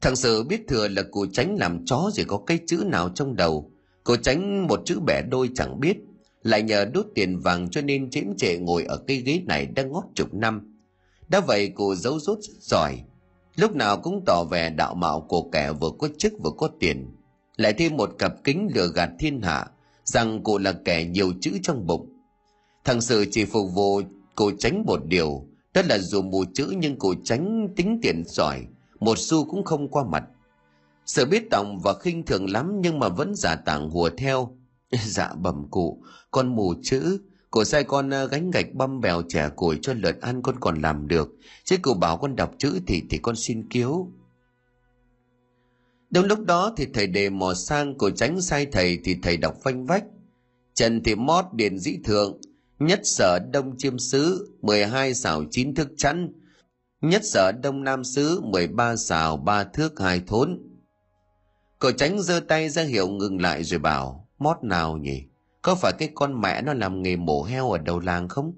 Thằng 0.00 0.16
sự 0.16 0.42
biết 0.42 0.62
thừa 0.68 0.88
là 0.88 1.02
cụ 1.10 1.26
tránh 1.32 1.56
làm 1.56 1.84
chó 1.84 2.10
rồi 2.14 2.26
có 2.28 2.42
cái 2.46 2.58
chữ 2.66 2.84
nào 2.86 3.10
trong 3.14 3.36
đầu. 3.36 3.70
Cụ 4.04 4.16
tránh 4.16 4.66
một 4.66 4.82
chữ 4.84 5.00
bẻ 5.06 5.22
đôi 5.22 5.50
chẳng 5.54 5.80
biết. 5.80 5.96
Lại 6.42 6.62
nhờ 6.62 6.84
đốt 6.84 7.06
tiền 7.14 7.38
vàng 7.38 7.70
cho 7.70 7.82
nên 7.82 8.10
chiếm 8.10 8.36
trệ 8.36 8.56
ngồi 8.58 8.84
ở 8.84 8.96
cái 9.06 9.16
ghế 9.16 9.42
này 9.46 9.66
đã 9.66 9.82
ngót 9.82 10.04
chục 10.14 10.34
năm. 10.34 10.76
Đã 11.28 11.40
vậy 11.40 11.68
cụ 11.68 11.94
giấu 11.94 12.18
rốt 12.18 12.38
rất 12.42 12.54
giỏi 12.60 13.02
lúc 13.56 13.74
nào 13.74 13.96
cũng 13.96 14.22
tỏ 14.26 14.44
vẻ 14.50 14.70
đạo 14.70 14.94
mạo 14.94 15.20
của 15.20 15.42
kẻ 15.52 15.72
vừa 15.72 15.90
có 15.98 16.08
chức 16.18 16.32
vừa 16.44 16.50
có 16.58 16.68
tiền. 16.80 17.16
Lại 17.56 17.72
thêm 17.72 17.96
một 17.96 18.10
cặp 18.18 18.32
kính 18.44 18.68
lừa 18.74 18.88
gạt 18.94 19.10
thiên 19.18 19.42
hạ, 19.42 19.66
rằng 20.04 20.42
cụ 20.42 20.58
là 20.58 20.72
kẻ 20.84 21.04
nhiều 21.04 21.32
chữ 21.40 21.50
trong 21.62 21.86
bụng. 21.86 22.12
Thằng 22.84 23.00
sự 23.00 23.24
chỉ 23.30 23.44
phục 23.44 23.66
vụ 23.74 24.00
cụ 24.34 24.50
tránh 24.58 24.82
một 24.86 25.00
điều 25.06 25.46
đó 25.76 25.82
là 25.88 25.98
dù 25.98 26.22
mù 26.22 26.44
chữ 26.54 26.74
nhưng 26.76 26.98
cụ 26.98 27.14
tránh 27.24 27.68
tính 27.76 27.98
tiền 28.02 28.22
giỏi 28.26 28.66
một 29.00 29.18
xu 29.18 29.44
cũng 29.50 29.64
không 29.64 29.88
qua 29.88 30.04
mặt. 30.04 30.24
Sợ 31.06 31.24
biết 31.24 31.50
tòng 31.50 31.78
và 31.84 31.94
khinh 31.94 32.22
thường 32.22 32.50
lắm 32.50 32.80
nhưng 32.80 32.98
mà 32.98 33.08
vẫn 33.08 33.34
giả 33.34 33.56
tảng 33.56 33.90
hùa 33.90 34.10
theo. 34.18 34.56
Dạ 35.04 35.34
bẩm 35.34 35.66
cụ, 35.70 36.02
con 36.30 36.56
mù 36.56 36.74
chữ 36.82 37.18
Cổ 37.56 37.64
sai 37.64 37.84
con 37.84 38.10
ờ, 38.10 38.26
gánh 38.26 38.50
gạch 38.50 38.74
băm 38.74 39.00
bèo 39.00 39.22
trẻ 39.28 39.48
củi 39.56 39.78
cho 39.82 39.94
lợn 39.94 40.20
ăn 40.20 40.42
con 40.42 40.60
còn 40.60 40.82
làm 40.82 41.08
được. 41.08 41.28
Chứ 41.64 41.76
cụ 41.82 41.94
bảo 41.94 42.16
con 42.16 42.36
đọc 42.36 42.50
chữ 42.58 42.80
thì 42.86 43.02
thì 43.10 43.18
con 43.18 43.36
xin 43.36 43.68
kiếu. 43.68 44.08
Đúng 46.10 46.24
lúc 46.24 46.38
đó 46.44 46.72
thì 46.76 46.86
thầy 46.94 47.06
đề 47.06 47.30
mò 47.30 47.54
sang 47.54 47.98
cổ 47.98 48.10
tránh 48.10 48.40
sai 48.40 48.66
thầy 48.66 48.98
thì 49.04 49.16
thầy 49.22 49.36
đọc 49.36 49.56
phanh 49.64 49.86
vách. 49.86 50.04
Trần 50.74 51.02
thì 51.02 51.14
mót 51.14 51.44
điền 51.52 51.78
dĩ 51.78 51.98
thượng, 52.04 52.40
nhất 52.78 53.00
sở 53.02 53.38
đông 53.52 53.74
chiêm 53.78 53.98
sứ, 53.98 54.56
12 54.62 55.14
xảo 55.14 55.44
chín 55.50 55.74
thước 55.74 55.88
chắn, 55.96 56.32
nhất 57.00 57.22
sở 57.24 57.52
đông 57.62 57.84
nam 57.84 58.04
sứ, 58.04 58.40
13 58.40 58.96
xảo 58.96 59.36
ba 59.36 59.64
thước 59.64 60.00
hai 60.00 60.22
thốn. 60.26 60.62
Cổ 61.78 61.90
tránh 61.92 62.22
giơ 62.22 62.40
tay 62.40 62.68
ra 62.68 62.82
hiệu 62.82 63.08
ngừng 63.08 63.40
lại 63.40 63.64
rồi 63.64 63.80
bảo, 63.80 64.28
mót 64.38 64.56
nào 64.62 64.96
nhỉ? 64.96 65.22
Có 65.66 65.74
phải 65.74 65.92
cái 65.98 66.10
con 66.14 66.40
mẹ 66.40 66.62
nó 66.62 66.74
làm 66.74 67.02
nghề 67.02 67.16
mổ 67.16 67.42
heo 67.42 67.70
ở 67.70 67.78
đầu 67.78 68.00
làng 68.00 68.28
không? 68.28 68.52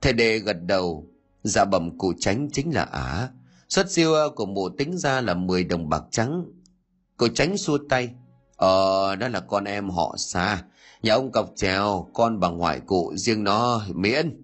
Thầy 0.00 0.12
đề 0.12 0.38
gật 0.38 0.56
đầu, 0.62 1.06
dạ 1.42 1.64
bẩm 1.64 1.98
cụ 1.98 2.12
tránh 2.18 2.48
chính 2.52 2.74
là 2.74 2.82
ả, 2.82 3.28
Xuất 3.68 3.90
siêu 3.90 4.12
của 4.36 4.46
mụ 4.46 4.68
tính 4.68 4.98
ra 4.98 5.20
là 5.20 5.34
10 5.34 5.64
đồng 5.64 5.88
bạc 5.88 6.02
trắng. 6.10 6.44
Cụ 7.16 7.28
tránh 7.28 7.56
xua 7.56 7.78
tay. 7.88 8.10
Ờ, 8.56 9.16
đó 9.16 9.28
là 9.28 9.40
con 9.40 9.64
em 9.64 9.90
họ 9.90 10.14
xa. 10.18 10.62
Nhà 11.02 11.14
ông 11.14 11.32
cọc 11.32 11.52
trèo, 11.56 12.08
con 12.14 12.40
bà 12.40 12.48
ngoại 12.48 12.80
cụ, 12.80 13.12
riêng 13.16 13.44
nó 13.44 13.82
miễn. 13.94 14.42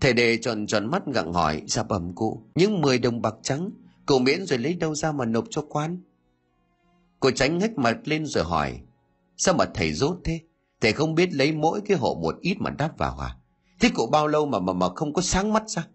Thầy 0.00 0.12
đề 0.12 0.36
tròn 0.36 0.66
tròn 0.66 0.90
mắt 0.90 1.02
gặng 1.06 1.32
hỏi, 1.32 1.62
dạ 1.66 1.82
bẩm 1.82 2.14
cụ, 2.14 2.42
những 2.54 2.80
10 2.80 2.98
đồng 2.98 3.22
bạc 3.22 3.34
trắng, 3.42 3.70
cụ 4.06 4.18
miễn 4.18 4.46
rồi 4.46 4.58
lấy 4.58 4.74
đâu 4.74 4.94
ra 4.94 5.12
mà 5.12 5.24
nộp 5.24 5.44
cho 5.50 5.64
quan? 5.68 6.02
Cụ 7.20 7.30
tránh 7.30 7.60
hết 7.60 7.78
mặt 7.78 7.96
lên 8.04 8.26
rồi 8.26 8.44
hỏi, 8.44 8.80
Sao 9.44 9.54
mà 9.54 9.64
thầy 9.74 9.92
rốt 9.92 10.18
thế? 10.24 10.40
Thầy 10.80 10.92
không 10.92 11.14
biết 11.14 11.34
lấy 11.34 11.52
mỗi 11.52 11.80
cái 11.80 11.96
hộ 11.96 12.18
một 12.22 12.34
ít 12.40 12.56
mà 12.60 12.70
đắp 12.70 12.98
vào 12.98 13.18
à? 13.18 13.36
Thế 13.80 13.90
cụ 13.94 14.06
bao 14.06 14.26
lâu 14.26 14.46
mà 14.46 14.58
mà 14.58 14.72
mà 14.72 14.86
không 14.94 15.12
có 15.14 15.22
sáng 15.22 15.52
mắt 15.52 15.68
ra? 15.68 15.86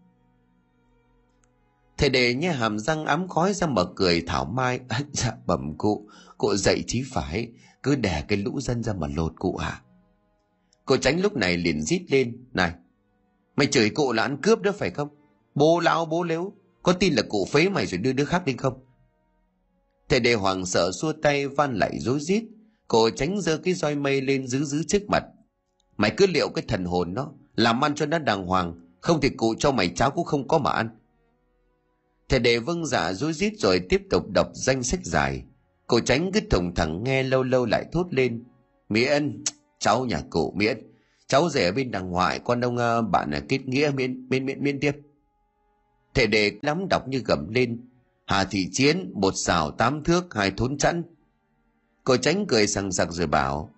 Thầy 1.97 2.09
để 2.09 2.33
nhé 2.33 2.49
hàm 2.49 2.79
răng 2.79 3.05
ám 3.05 3.27
khói 3.27 3.53
ra 3.53 3.67
mở 3.67 3.93
cười 3.95 4.23
thảo 4.27 4.45
mai. 4.45 4.79
dạ 5.11 5.33
bẩm 5.45 5.77
cụ, 5.77 6.09
cụ 6.37 6.55
dậy 6.55 6.83
chí 6.87 7.03
phải, 7.11 7.51
cứ 7.83 7.95
đè 7.95 8.25
cái 8.27 8.37
lũ 8.37 8.59
dân 8.61 8.83
ra 8.83 8.93
mà 8.93 9.07
lột 9.15 9.33
cụ 9.39 9.55
à? 9.55 9.81
Cô 10.85 10.97
tránh 10.97 11.21
lúc 11.21 11.35
này 11.35 11.57
liền 11.57 11.81
rít 11.81 12.05
lên. 12.09 12.45
Này, 12.53 12.71
mày 13.55 13.67
chửi 13.67 13.89
cụ 13.89 14.13
là 14.13 14.23
ăn 14.23 14.37
cướp 14.41 14.61
đó 14.61 14.71
phải 14.77 14.89
không? 14.89 15.09
Bố 15.55 15.79
lão 15.79 16.05
bố 16.05 16.23
lếu, 16.23 16.53
có 16.83 16.93
tin 16.93 17.13
là 17.13 17.21
cụ 17.29 17.47
phế 17.51 17.69
mày 17.69 17.85
rồi 17.85 17.97
đưa 17.97 18.13
đứa 18.13 18.25
khác 18.25 18.45
đi 18.45 18.53
không? 18.57 18.85
Thầy 20.09 20.19
đề 20.19 20.33
hoàng 20.33 20.65
sợ 20.65 20.91
xua 20.91 21.13
tay 21.21 21.47
van 21.47 21.75
lại 21.75 21.99
rối 21.99 22.19
rít 22.19 22.43
Cô 22.87 23.09
tránh 23.09 23.41
giơ 23.41 23.57
cái 23.57 23.73
roi 23.73 23.95
mây 23.95 24.21
lên 24.21 24.47
giữ 24.47 24.63
giữ 24.63 24.83
trước 24.83 25.09
mặt. 25.09 25.23
Mày 25.97 26.13
cứ 26.17 26.27
liệu 26.27 26.49
cái 26.49 26.65
thần 26.67 26.85
hồn 26.85 27.13
nó, 27.13 27.31
làm 27.55 27.83
ăn 27.83 27.95
cho 27.95 28.05
nó 28.05 28.19
đàng 28.19 28.45
hoàng, 28.45 28.73
không 29.01 29.21
thì 29.21 29.29
cụ 29.29 29.55
cho 29.59 29.71
mày 29.71 29.89
cháo 29.89 30.11
cũng 30.11 30.25
không 30.25 30.47
có 30.47 30.57
mà 30.57 30.71
ăn. 30.71 30.89
Thầy 32.29 32.39
đề 32.39 32.59
vâng 32.59 32.85
dạ 32.85 33.13
rối 33.13 33.33
rít 33.33 33.53
rồi 33.57 33.79
tiếp 33.89 34.01
tục 34.09 34.31
đọc 34.31 34.47
danh 34.53 34.83
sách 34.83 34.99
dài. 35.03 35.43
Cô 35.87 35.99
tránh 35.99 36.31
cứ 36.31 36.39
thùng 36.49 36.75
thẳng 36.75 37.03
nghe 37.03 37.23
lâu 37.23 37.43
lâu 37.43 37.65
lại 37.65 37.85
thốt 37.91 38.07
lên. 38.11 38.43
Miễn, 38.89 39.43
cháu 39.79 40.05
nhà 40.05 40.21
cụ 40.29 40.53
miễn. 40.55 40.77
Cháu 41.27 41.49
rể 41.49 41.65
ở 41.65 41.71
bên 41.71 41.91
đằng 41.91 42.09
ngoại, 42.09 42.39
con 42.39 42.61
ông 42.61 42.75
uh, 42.75 43.09
bạn 43.11 43.31
là 43.31 43.39
kết 43.49 43.67
nghĩa 43.67 43.91
miễn, 43.95 44.29
miễn, 44.29 44.45
miễn, 44.45 44.63
miễn 44.63 44.79
tiếp. 44.79 44.91
Thầy 46.13 46.27
đề 46.27 46.51
lắm 46.61 46.87
đọc 46.89 47.07
như 47.07 47.21
gầm 47.25 47.49
lên. 47.53 47.89
Hà 48.25 48.43
thị 48.43 48.69
chiến, 48.71 49.11
một 49.15 49.33
xào 49.35 49.71
tám 49.71 50.03
thước, 50.03 50.33
hai 50.33 50.51
thốn 50.51 50.77
chẵn 50.77 51.03
Cô 52.07 52.17
tránh 52.17 52.45
cười 52.47 52.67
sằng 52.67 52.91
sặc 52.91 53.11
rồi 53.11 53.27
bảo, 53.27 53.69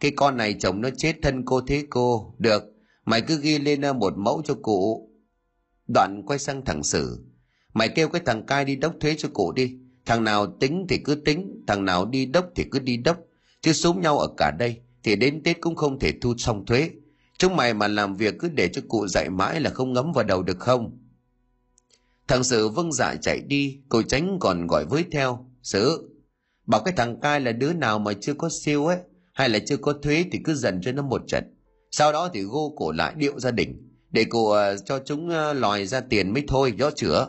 cái 0.00 0.12
con 0.16 0.36
này 0.36 0.56
chồng 0.60 0.80
nó 0.80 0.88
chết 0.96 1.16
thân 1.22 1.44
cô 1.44 1.60
thế 1.60 1.84
cô, 1.90 2.34
được, 2.38 2.62
mày 3.04 3.20
cứ 3.20 3.40
ghi 3.40 3.58
lên 3.58 3.80
ờ, 3.80 3.92
một 3.92 4.12
mẫu 4.16 4.42
cho 4.44 4.54
cụ. 4.62 5.10
Đoạn 5.94 6.22
quay 6.26 6.38
sang 6.38 6.64
thằng 6.64 6.82
Sử, 6.82 7.24
mày 7.74 7.88
kêu 7.88 8.08
cái 8.08 8.22
thằng 8.26 8.46
cai 8.46 8.64
đi 8.64 8.76
đốc 8.76 8.94
thuế 9.00 9.14
cho 9.18 9.28
cụ 9.32 9.52
đi, 9.52 9.76
thằng 10.06 10.24
nào 10.24 10.46
tính 10.60 10.86
thì 10.88 10.98
cứ 11.04 11.14
tính, 11.14 11.64
thằng 11.66 11.84
nào 11.84 12.06
đi 12.06 12.26
đốc 12.26 12.46
thì 12.54 12.64
cứ 12.70 12.78
đi 12.78 12.96
đốc, 12.96 13.18
chứ 13.60 13.72
súng 13.72 14.00
nhau 14.00 14.18
ở 14.18 14.28
cả 14.36 14.50
đây, 14.58 14.80
thì 15.02 15.16
đến 15.16 15.42
Tết 15.42 15.60
cũng 15.60 15.76
không 15.76 15.98
thể 15.98 16.12
thu 16.20 16.34
xong 16.38 16.66
thuế. 16.66 16.90
Chúng 17.38 17.56
mày 17.56 17.74
mà 17.74 17.88
làm 17.88 18.16
việc 18.16 18.34
cứ 18.38 18.48
để 18.48 18.68
cho 18.68 18.82
cụ 18.88 19.06
dạy 19.06 19.30
mãi 19.30 19.60
là 19.60 19.70
không 19.70 19.92
ngấm 19.92 20.12
vào 20.12 20.24
đầu 20.24 20.42
được 20.42 20.58
không? 20.58 20.98
Thằng 22.28 22.44
Sử 22.44 22.68
vâng 22.68 22.92
dạ 22.92 23.14
chạy 23.22 23.40
đi, 23.40 23.80
cô 23.88 24.02
tránh 24.02 24.38
còn 24.40 24.66
gọi 24.66 24.84
với 24.84 25.04
theo. 25.12 25.46
Sử, 25.62 26.10
Bảo 26.66 26.80
cái 26.84 26.94
thằng 26.96 27.20
cai 27.20 27.40
là 27.40 27.52
đứa 27.52 27.72
nào 27.72 27.98
mà 27.98 28.12
chưa 28.20 28.34
có 28.34 28.48
siêu 28.48 28.86
ấy, 28.86 28.98
hay 29.32 29.48
là 29.48 29.58
chưa 29.66 29.76
có 29.76 29.92
thuế 29.92 30.24
thì 30.32 30.38
cứ 30.44 30.54
dần 30.54 30.80
cho 30.82 30.92
nó 30.92 31.02
một 31.02 31.22
trận. 31.26 31.44
Sau 31.90 32.12
đó 32.12 32.30
thì 32.32 32.42
gô 32.42 32.74
cổ 32.76 32.92
lại 32.92 33.14
điệu 33.16 33.40
gia 33.40 33.50
đình, 33.50 33.88
để 34.10 34.24
cổ 34.24 34.72
uh, 34.72 34.80
cho 34.84 34.98
chúng 35.04 35.28
uh, 35.28 35.56
lòi 35.56 35.86
ra 35.86 36.00
tiền 36.00 36.32
mới 36.32 36.44
thôi, 36.48 36.74
rõ 36.78 36.90
chữa. 36.90 37.28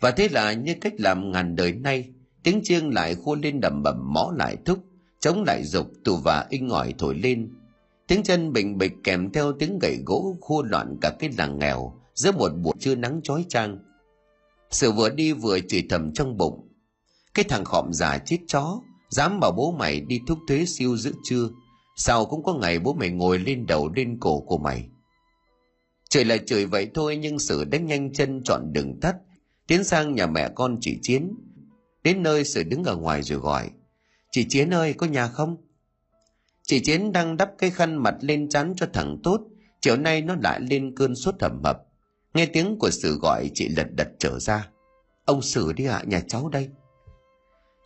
Và 0.00 0.10
thế 0.10 0.28
là 0.28 0.52
như 0.52 0.74
cách 0.80 0.94
làm 0.98 1.32
ngàn 1.32 1.56
đời 1.56 1.72
nay, 1.72 2.08
tiếng 2.42 2.60
chiêng 2.64 2.94
lại 2.94 3.14
khua 3.14 3.34
lên 3.34 3.60
đầm 3.60 3.82
bầm 3.82 4.12
mõ 4.12 4.32
lại 4.36 4.56
thúc, 4.64 4.78
chống 5.20 5.44
lại 5.46 5.64
dục 5.64 5.86
tù 6.04 6.16
và 6.16 6.46
inh 6.50 6.68
ỏi 6.68 6.94
thổi 6.98 7.14
lên. 7.14 7.54
Tiếng 8.06 8.22
chân 8.22 8.52
bình 8.52 8.78
bịch 8.78 8.92
kèm 9.04 9.32
theo 9.32 9.52
tiếng 9.52 9.78
gậy 9.78 9.98
gỗ 10.06 10.36
khua 10.40 10.62
loạn 10.62 10.96
cả 11.00 11.12
cái 11.18 11.30
làng 11.38 11.58
nghèo, 11.58 11.92
giữa 12.14 12.32
một 12.32 12.48
buổi 12.48 12.74
trưa 12.78 12.94
nắng 12.94 13.20
chói 13.22 13.44
chang 13.48 13.78
sự 14.70 14.92
vừa 14.92 15.10
đi 15.10 15.32
vừa 15.32 15.58
chửi 15.60 15.86
thầm 15.88 16.12
trong 16.12 16.36
bụng 16.36 16.65
cái 17.36 17.44
thằng 17.48 17.64
khọm 17.64 17.92
già 17.92 18.18
chết 18.18 18.38
chó, 18.46 18.80
dám 19.10 19.40
bảo 19.40 19.52
bố 19.52 19.72
mày 19.72 20.00
đi 20.00 20.20
thúc 20.26 20.38
thuế 20.48 20.64
siêu 20.66 20.96
giữa 20.96 21.12
trưa 21.24 21.48
sao 21.96 22.26
cũng 22.26 22.42
có 22.42 22.54
ngày 22.54 22.78
bố 22.78 22.92
mày 22.92 23.10
ngồi 23.10 23.38
lên 23.38 23.66
đầu 23.66 23.92
lên 23.96 24.18
cổ 24.20 24.40
của 24.40 24.58
mày? 24.58 24.88
Trời 26.08 26.24
là 26.24 26.36
trời 26.46 26.66
vậy 26.66 26.90
thôi, 26.94 27.16
nhưng 27.16 27.38
sự 27.38 27.64
đánh 27.64 27.86
nhanh 27.86 28.12
chân 28.12 28.42
chọn 28.44 28.72
đường 28.72 29.00
tắt, 29.00 29.16
tiến 29.66 29.84
sang 29.84 30.14
nhà 30.14 30.26
mẹ 30.26 30.48
con 30.54 30.76
chị 30.80 30.98
chiến. 31.02 31.34
Đến 32.02 32.22
nơi 32.22 32.44
sự 32.44 32.62
đứng 32.62 32.84
ở 32.84 32.96
ngoài 32.96 33.22
rồi 33.22 33.38
gọi, 33.38 33.70
chị 34.32 34.46
chiến 34.48 34.74
ơi, 34.74 34.92
có 34.92 35.06
nhà 35.06 35.28
không? 35.28 35.56
Chị 36.62 36.80
chiến 36.80 37.12
đang 37.12 37.36
đắp 37.36 37.50
cái 37.58 37.70
khăn 37.70 37.96
mặt 37.96 38.14
lên 38.20 38.48
chắn 38.48 38.74
cho 38.76 38.86
thằng 38.92 39.20
tốt, 39.22 39.40
chiều 39.80 39.96
nay 39.96 40.22
nó 40.22 40.34
lại 40.42 40.60
lên 40.60 40.94
cơn 40.96 41.14
sốt 41.14 41.34
hầm 41.40 41.62
hập. 41.64 41.78
Nghe 42.34 42.46
tiếng 42.46 42.78
của 42.78 42.90
sự 42.90 43.18
gọi, 43.18 43.50
chị 43.54 43.68
lật 43.68 43.86
đật 43.94 44.08
trở 44.18 44.38
ra. 44.38 44.68
Ông 45.24 45.42
sử 45.42 45.72
đi 45.72 45.84
ạ, 45.86 46.02
nhà 46.06 46.20
cháu 46.28 46.48
đây 46.48 46.68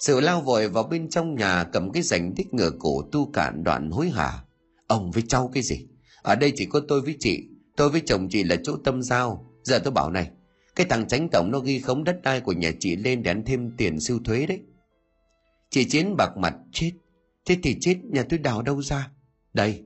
sự 0.00 0.20
lao 0.20 0.40
vội 0.40 0.68
vào 0.68 0.84
bên 0.84 1.10
trong 1.10 1.34
nhà 1.34 1.64
cầm 1.64 1.92
cái 1.92 2.02
rành 2.02 2.34
thích 2.34 2.54
ngựa 2.54 2.70
cổ 2.78 3.02
tu 3.12 3.30
cạn 3.32 3.64
đoạn 3.64 3.90
hối 3.90 4.10
hả. 4.10 4.44
Ông 4.86 5.10
với 5.10 5.22
cháu 5.28 5.50
cái 5.54 5.62
gì? 5.62 5.86
Ở 6.22 6.34
đây 6.34 6.52
chỉ 6.56 6.66
có 6.66 6.80
tôi 6.88 7.00
với 7.00 7.16
chị. 7.20 7.48
Tôi 7.76 7.90
với 7.90 8.02
chồng 8.06 8.28
chị 8.30 8.44
là 8.44 8.56
chỗ 8.64 8.76
tâm 8.84 9.02
giao. 9.02 9.46
Giờ 9.62 9.78
tôi 9.78 9.92
bảo 9.92 10.10
này, 10.10 10.30
cái 10.76 10.86
thằng 10.90 11.08
tránh 11.08 11.28
tổng 11.32 11.50
nó 11.50 11.58
ghi 11.58 11.80
khống 11.80 12.04
đất 12.04 12.22
đai 12.22 12.40
của 12.40 12.52
nhà 12.52 12.70
chị 12.80 12.96
lên 12.96 13.22
để 13.22 13.30
ăn 13.30 13.42
thêm 13.46 13.70
tiền 13.76 14.00
siêu 14.00 14.18
thuế 14.24 14.46
đấy. 14.46 14.60
Chị 15.70 15.84
chiến 15.84 16.16
bạc 16.16 16.36
mặt, 16.36 16.54
chết. 16.72 16.92
Thế 17.46 17.56
thì 17.62 17.76
chết, 17.80 17.96
nhà 18.04 18.22
tôi 18.28 18.38
đào 18.38 18.62
đâu 18.62 18.82
ra? 18.82 19.10
Đây 19.54 19.84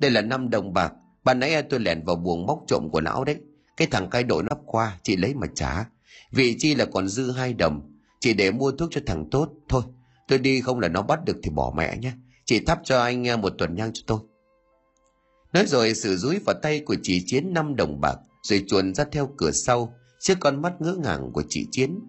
đây 0.00 0.10
là 0.10 0.20
năm 0.20 0.50
đồng 0.50 0.72
bạc. 0.72 0.92
Ban 1.24 1.38
nãy 1.38 1.62
tôi 1.62 1.80
lẻn 1.80 2.02
vào 2.04 2.16
buồng 2.16 2.46
móc 2.46 2.58
trộm 2.66 2.88
của 2.92 3.00
lão 3.00 3.24
đấy. 3.24 3.36
Cái 3.76 3.88
thằng 3.90 4.10
cai 4.10 4.24
đội 4.24 4.42
nắp 4.42 4.58
qua, 4.66 4.98
chị 5.02 5.16
lấy 5.16 5.34
mà 5.34 5.46
trả. 5.54 5.84
Vị 6.32 6.56
chi 6.58 6.74
là 6.74 6.84
còn 6.84 7.08
dư 7.08 7.30
hai 7.30 7.54
đồng 7.54 7.99
chị 8.20 8.34
để 8.34 8.50
mua 8.50 8.70
thuốc 8.72 8.88
cho 8.92 9.00
thằng 9.06 9.24
tốt 9.30 9.48
thôi. 9.68 9.82
Tôi 10.28 10.38
đi 10.38 10.60
không 10.60 10.80
là 10.80 10.88
nó 10.88 11.02
bắt 11.02 11.24
được 11.24 11.36
thì 11.42 11.50
bỏ 11.50 11.72
mẹ 11.76 11.96
nhé. 11.96 12.12
Chị 12.44 12.60
thắp 12.60 12.80
cho 12.84 13.00
anh 13.00 13.28
à, 13.28 13.36
một 13.36 13.52
tuần 13.58 13.74
nhang 13.74 13.90
cho 13.94 14.02
tôi. 14.06 14.18
Nói 15.52 15.66
rồi 15.66 15.94
sự 15.94 16.16
dúi 16.16 16.38
vào 16.46 16.56
tay 16.62 16.80
của 16.80 16.96
chị 17.02 17.22
chiến 17.26 17.52
năm 17.52 17.76
đồng 17.76 18.00
bạc, 18.00 18.16
rồi 18.42 18.64
chuồn 18.68 18.94
ra 18.94 19.04
theo 19.12 19.30
cửa 19.36 19.50
sau, 19.50 19.94
trước 20.20 20.34
con 20.40 20.62
mắt 20.62 20.72
ngỡ 20.80 20.94
ngàng 20.94 21.32
của 21.32 21.42
chị 21.48 21.66
chiến. 21.70 22.00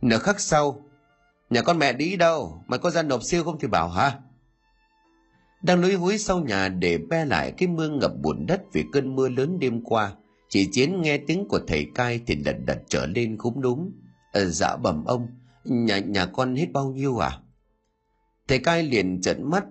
Nửa 0.00 0.18
khắc 0.18 0.40
sau, 0.40 0.84
nhà 1.50 1.62
con 1.62 1.78
mẹ 1.78 1.92
đi 1.92 2.16
đâu? 2.16 2.64
Mày 2.66 2.78
có 2.78 2.90
ra 2.90 3.02
nộp 3.02 3.22
siêu 3.22 3.44
không 3.44 3.58
thì 3.60 3.68
bảo 3.68 3.88
hả? 3.88 4.18
Đang 5.62 5.80
lúi 5.80 5.94
húi 5.94 6.18
sau 6.18 6.40
nhà 6.40 6.68
để 6.68 6.98
be 6.98 7.24
lại 7.24 7.52
cái 7.58 7.68
mương 7.68 7.98
ngập 7.98 8.12
bùn 8.22 8.46
đất 8.46 8.62
vì 8.72 8.84
cơn 8.92 9.16
mưa 9.16 9.28
lớn 9.28 9.58
đêm 9.58 9.84
qua, 9.84 10.12
chị 10.48 10.68
chiến 10.72 11.02
nghe 11.02 11.18
tiếng 11.18 11.48
của 11.48 11.60
thầy 11.66 11.86
cai 11.94 12.20
thì 12.26 12.36
lật 12.44 12.56
đật 12.66 12.78
trở 12.88 13.06
lên 13.06 13.38
khúm 13.38 13.60
đúng 13.60 13.92
ờ, 14.32 14.44
dạ 14.44 14.76
bẩm 14.76 15.04
ông 15.04 15.26
nhà 15.64 15.98
nhà 15.98 16.26
con 16.26 16.56
hết 16.56 16.66
bao 16.72 16.90
nhiêu 16.90 17.18
à? 17.18 17.38
Thầy 18.48 18.58
cai 18.58 18.82
liền 18.82 19.20
trợn 19.20 19.50
mắt 19.50 19.64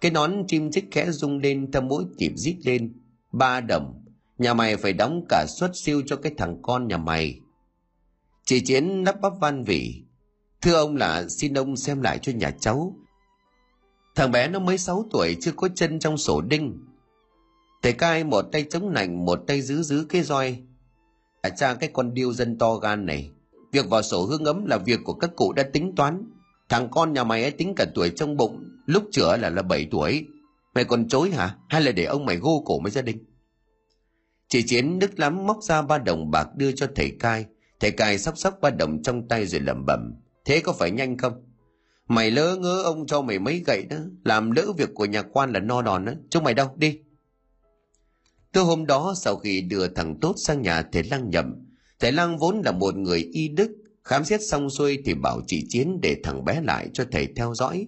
cái 0.00 0.10
nón 0.10 0.46
chim 0.48 0.70
chích 0.70 0.84
khẽ 0.90 1.10
rung 1.10 1.38
lên 1.38 1.72
theo 1.72 1.82
mỗi 1.82 2.04
nhịp 2.16 2.32
rít 2.36 2.56
lên. 2.64 2.92
Ba 3.32 3.60
đồng 3.60 4.04
nhà 4.38 4.54
mày 4.54 4.76
phải 4.76 4.92
đóng 4.92 5.24
cả 5.28 5.46
suất 5.48 5.70
siêu 5.74 6.02
cho 6.06 6.16
cái 6.16 6.34
thằng 6.36 6.58
con 6.62 6.88
nhà 6.88 6.96
mày. 6.96 7.40
Chị 8.44 8.60
chiến 8.60 9.02
lắp 9.06 9.20
bắp 9.20 9.32
van 9.40 9.64
vỉ 9.64 10.02
thưa 10.62 10.74
ông 10.74 10.96
là 10.96 11.28
xin 11.28 11.54
ông 11.54 11.76
xem 11.76 12.02
lại 12.02 12.18
cho 12.22 12.32
nhà 12.32 12.50
cháu. 12.50 12.96
Thằng 14.14 14.30
bé 14.30 14.48
nó 14.48 14.58
mới 14.58 14.78
6 14.78 15.08
tuổi 15.10 15.36
chưa 15.40 15.52
có 15.56 15.68
chân 15.74 15.98
trong 15.98 16.18
sổ 16.18 16.40
đinh. 16.40 16.84
Thầy 17.82 17.92
cai 17.92 18.24
một 18.24 18.42
tay 18.52 18.64
chống 18.70 18.92
nạnh 18.92 19.24
một 19.24 19.40
tay 19.46 19.62
giữ 19.62 19.82
giữ 19.82 20.06
cái 20.08 20.22
roi. 20.22 20.58
À 21.40 21.50
cha 21.50 21.74
cái 21.74 21.90
con 21.92 22.14
điêu 22.14 22.32
dân 22.32 22.58
to 22.58 22.74
gan 22.74 23.06
này 23.06 23.30
việc 23.74 23.90
vào 23.90 24.02
sổ 24.02 24.24
hương 24.24 24.44
ấm 24.44 24.66
là 24.66 24.78
việc 24.78 25.00
của 25.04 25.14
các 25.14 25.30
cụ 25.36 25.52
đã 25.52 25.62
tính 25.62 25.94
toán. 25.96 26.24
Thằng 26.68 26.88
con 26.90 27.12
nhà 27.12 27.24
mày 27.24 27.42
ấy 27.42 27.50
tính 27.50 27.74
cả 27.76 27.86
tuổi 27.94 28.10
trong 28.10 28.36
bụng, 28.36 28.64
lúc 28.86 29.04
chữa 29.12 29.36
là 29.36 29.50
là 29.50 29.62
7 29.62 29.88
tuổi. 29.90 30.26
Mày 30.74 30.84
còn 30.84 31.08
chối 31.08 31.30
hả? 31.30 31.56
Hay 31.68 31.82
là 31.82 31.92
để 31.92 32.04
ông 32.04 32.24
mày 32.24 32.36
gô 32.36 32.62
cổ 32.66 32.78
mấy 32.78 32.90
gia 32.90 33.02
đình 33.02 33.24
chị 34.54 34.62
chiến 34.62 34.98
đức 34.98 35.18
lắm, 35.18 35.46
móc 35.46 35.62
ra 35.62 35.82
ba 35.82 35.98
đồng 35.98 36.30
bạc 36.30 36.48
đưa 36.56 36.72
cho 36.72 36.86
thầy 36.96 37.10
cai. 37.20 37.46
Thầy 37.80 37.90
cai 37.90 38.18
sóc 38.18 38.38
sóc 38.38 38.58
ba 38.60 38.70
đồng 38.70 39.02
trong 39.02 39.28
tay 39.28 39.46
rồi 39.46 39.60
lẩm 39.60 39.86
bẩm, 39.86 40.14
thế 40.44 40.60
có 40.60 40.72
phải 40.72 40.90
nhanh 40.90 41.18
không? 41.18 41.32
Mày 42.08 42.30
lỡ 42.30 42.56
ngỡ 42.56 42.82
ông 42.82 43.06
cho 43.06 43.22
mày 43.22 43.38
mấy 43.38 43.62
gậy 43.66 43.84
đó. 43.90 43.96
Làm 44.24 44.50
lỡ 44.50 44.72
việc 44.76 44.90
của 44.94 45.04
nhà 45.04 45.22
quan 45.22 45.52
là 45.52 45.60
no 45.60 45.82
đòn 45.82 46.04
đó. 46.04 46.12
Chúng 46.30 46.44
mày 46.44 46.54
đâu, 46.54 46.68
đi. 46.76 46.98
Từ 48.52 48.60
hôm 48.60 48.86
đó, 48.86 49.14
sau 49.16 49.36
khi 49.36 49.60
đưa 49.60 49.88
thằng 49.88 50.20
tốt 50.20 50.34
sang 50.36 50.62
nhà, 50.62 50.82
thầy 50.92 51.02
lăng 51.02 51.30
nhậm 51.30 51.63
thầy 52.04 52.12
Lang 52.12 52.38
vốn 52.38 52.62
là 52.64 52.72
một 52.72 52.96
người 52.96 53.28
y 53.32 53.48
đức, 53.48 53.70
khám 54.04 54.24
xét 54.24 54.42
xong 54.42 54.70
xuôi 54.70 54.98
thì 55.04 55.14
bảo 55.14 55.40
chị 55.46 55.66
chiến 55.68 55.98
để 56.02 56.16
thằng 56.24 56.44
bé 56.44 56.60
lại 56.60 56.88
cho 56.92 57.04
thầy 57.12 57.26
theo 57.36 57.54
dõi. 57.54 57.86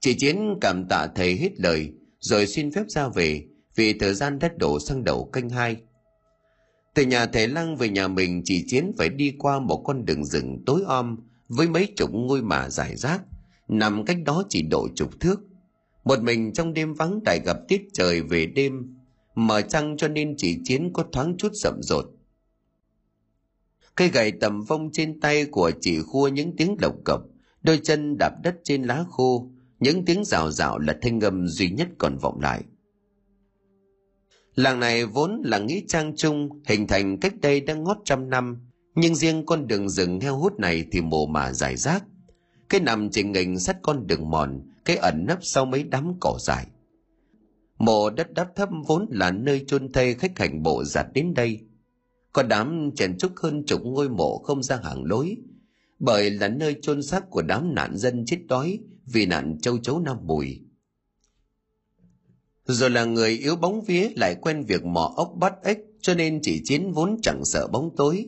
Chị 0.00 0.14
chiến 0.14 0.54
cảm 0.60 0.84
tạ 0.88 1.06
thầy 1.14 1.36
hết 1.36 1.60
lời, 1.60 1.92
rồi 2.20 2.46
xin 2.46 2.70
phép 2.72 2.82
ra 2.88 3.08
về, 3.08 3.44
vì 3.74 3.92
thời 3.92 4.14
gian 4.14 4.38
đất 4.38 4.58
đổ 4.58 4.80
sang 4.80 5.04
đầu 5.04 5.30
canh 5.32 5.48
hai. 5.48 5.76
Từ 6.94 7.02
nhà 7.02 7.26
thầy 7.26 7.48
lăng 7.48 7.76
về 7.76 7.88
nhà 7.88 8.08
mình, 8.08 8.42
chị 8.44 8.64
chiến 8.66 8.92
phải 8.98 9.08
đi 9.08 9.34
qua 9.38 9.60
một 9.60 9.82
con 9.84 10.04
đường 10.04 10.24
rừng 10.24 10.62
tối 10.66 10.82
om 10.86 11.16
với 11.48 11.68
mấy 11.68 11.88
chục 11.96 12.10
ngôi 12.12 12.42
mả 12.42 12.68
dài 12.70 12.96
rác. 12.96 13.20
Nằm 13.68 14.04
cách 14.04 14.18
đó 14.24 14.44
chỉ 14.48 14.62
độ 14.62 14.88
chục 14.94 15.20
thước. 15.20 15.40
Một 16.04 16.22
mình 16.22 16.52
trong 16.52 16.74
đêm 16.74 16.94
vắng 16.94 17.20
tại 17.24 17.40
gặp 17.44 17.56
tiết 17.68 17.82
trời 17.92 18.22
về 18.22 18.46
đêm. 18.46 18.96
Mở 19.34 19.60
trăng 19.60 19.96
cho 19.96 20.08
nên 20.08 20.34
Chị 20.36 20.58
chiến 20.64 20.90
có 20.92 21.04
thoáng 21.12 21.34
chút 21.38 21.52
rậm 21.52 21.74
rột 21.82 22.17
cây 23.98 24.08
gậy 24.08 24.32
tầm 24.32 24.62
vông 24.62 24.90
trên 24.92 25.20
tay 25.20 25.44
của 25.44 25.70
chị 25.80 25.98
khua 26.02 26.28
những 26.28 26.56
tiếng 26.56 26.76
lộc 26.80 26.94
cộc, 27.04 27.20
đôi 27.62 27.80
chân 27.82 28.18
đạp 28.18 28.32
đất 28.42 28.54
trên 28.64 28.82
lá 28.82 29.04
khô, 29.10 29.50
những 29.80 30.04
tiếng 30.04 30.24
rào 30.24 30.50
rào 30.50 30.78
là 30.78 30.96
thanh 31.02 31.20
âm 31.20 31.48
duy 31.48 31.70
nhất 31.70 31.88
còn 31.98 32.18
vọng 32.18 32.40
lại. 32.40 32.62
Làng 34.54 34.80
này 34.80 35.06
vốn 35.06 35.42
là 35.44 35.58
nghĩa 35.58 35.80
trang 35.88 36.16
trung, 36.16 36.48
hình 36.66 36.86
thành 36.86 37.20
cách 37.20 37.34
đây 37.40 37.60
đã 37.60 37.74
ngót 37.74 37.96
trăm 38.04 38.30
năm, 38.30 38.68
nhưng 38.94 39.14
riêng 39.14 39.46
con 39.46 39.66
đường 39.66 39.88
rừng 39.88 40.20
heo 40.20 40.36
hút 40.36 40.60
này 40.60 40.84
thì 40.92 41.00
mồ 41.00 41.26
mà 41.26 41.52
dài 41.52 41.76
rác. 41.76 42.04
Cái 42.68 42.80
nằm 42.80 43.10
trình 43.10 43.32
nghình 43.32 43.58
sắt 43.58 43.76
con 43.82 44.06
đường 44.06 44.30
mòn, 44.30 44.62
cái 44.84 44.96
ẩn 44.96 45.24
nấp 45.26 45.38
sau 45.42 45.64
mấy 45.64 45.82
đám 45.82 46.14
cỏ 46.20 46.38
dài 46.40 46.66
mộ 47.78 48.10
đất 48.10 48.32
đắp 48.34 48.56
thấp 48.56 48.68
vốn 48.86 49.06
là 49.10 49.30
nơi 49.30 49.64
chôn 49.66 49.92
thây 49.92 50.14
khách 50.14 50.38
hành 50.38 50.62
bộ 50.62 50.84
giặt 50.84 51.06
đến 51.14 51.34
đây 51.34 51.60
có 52.32 52.42
đám 52.42 52.90
chèn 52.96 53.18
trúc 53.18 53.32
hơn 53.36 53.64
chục 53.66 53.80
ngôi 53.84 54.08
mộ 54.08 54.38
không 54.38 54.62
ra 54.62 54.80
hàng 54.82 55.04
lối. 55.04 55.36
Bởi 55.98 56.30
là 56.30 56.48
nơi 56.48 56.76
chôn 56.82 57.02
xác 57.02 57.30
của 57.30 57.42
đám 57.42 57.74
nạn 57.74 57.96
dân 57.96 58.24
chết 58.26 58.38
đói 58.48 58.78
vì 59.06 59.26
nạn 59.26 59.58
châu 59.60 59.78
chấu 59.78 60.00
nam 60.00 60.16
bùi 60.26 60.68
rồi 62.74 62.90
là 62.90 63.04
người 63.04 63.30
yếu 63.30 63.56
bóng 63.56 63.82
vía 63.82 64.08
lại 64.16 64.34
quen 64.40 64.64
việc 64.64 64.84
mò 64.84 65.12
ốc 65.16 65.32
bắt 65.36 65.52
ếch, 65.64 65.78
cho 66.00 66.14
nên 66.14 66.40
chỉ 66.42 66.60
chiến 66.64 66.92
vốn 66.92 67.16
chẳng 67.22 67.44
sợ 67.44 67.66
bóng 67.66 67.96
tối. 67.96 68.26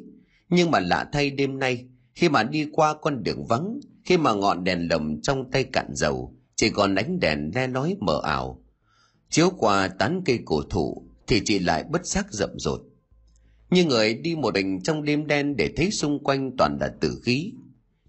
Nhưng 0.49 0.71
mà 0.71 0.81
lạ 0.81 1.09
thay 1.13 1.31
đêm 1.31 1.59
nay, 1.59 1.89
khi 2.15 2.29
mà 2.29 2.43
đi 2.43 2.69
qua 2.73 2.95
con 2.95 3.23
đường 3.23 3.47
vắng, 3.47 3.81
khi 4.05 4.17
mà 4.17 4.35
ngọn 4.35 4.65
đèn 4.65 4.89
lồng 4.91 5.23
trong 5.23 5.51
tay 5.51 5.65
cạn 5.65 5.87
dầu, 5.95 6.37
chỉ 6.57 6.71
còn 6.71 6.95
ánh 6.95 7.21
đèn 7.21 7.51
le 7.55 7.67
lói 7.67 7.97
mờ 8.01 8.21
ảo. 8.25 8.65
Chiếu 9.31 9.51
qua 9.59 9.89
tán 9.89 10.23
cây 10.25 10.39
cổ 10.45 10.63
thụ, 10.71 11.03
thì 11.27 11.43
chị 11.45 11.59
lại 11.59 11.85
bất 11.91 12.07
giác 12.07 12.27
rậm 12.33 12.51
rột 12.57 12.81
như 13.71 13.85
người 13.85 14.15
đi 14.15 14.35
một 14.35 14.55
mình 14.55 14.81
trong 14.83 15.05
đêm 15.05 15.27
đen 15.27 15.57
để 15.57 15.71
thấy 15.77 15.91
xung 15.91 16.25
quanh 16.25 16.51
toàn 16.59 16.79
là 16.81 16.89
tử 17.01 17.21
khí. 17.25 17.53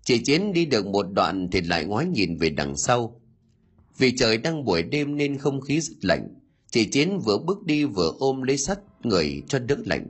Chị 0.04 0.24
chiến 0.24 0.54
đi 0.54 0.66
được 0.66 0.86
một 0.86 1.06
đoạn 1.14 1.48
thì 1.52 1.62
lại 1.62 1.86
ngoái 1.86 2.06
nhìn 2.06 2.38
về 2.38 2.50
đằng 2.50 2.78
sau. 2.78 3.22
Vì 3.98 4.16
trời 4.18 4.38
đang 4.38 4.66
buổi 4.66 4.84
đêm 4.84 5.18
nên 5.18 5.38
không 5.38 5.62
khí 5.62 5.80
rất 5.82 5.96
lạnh, 6.02 6.28
chị 6.72 6.86
chiến 6.86 7.20
vừa 7.20 7.38
bước 7.38 7.66
đi 7.66 7.86
vừa 7.86 8.14
ôm 8.20 8.42
lấy 8.42 8.58
sắt 8.58 8.80
người 9.04 9.44
cho 9.48 9.60
đỡ 9.60 9.76
lạnh. 9.86 10.08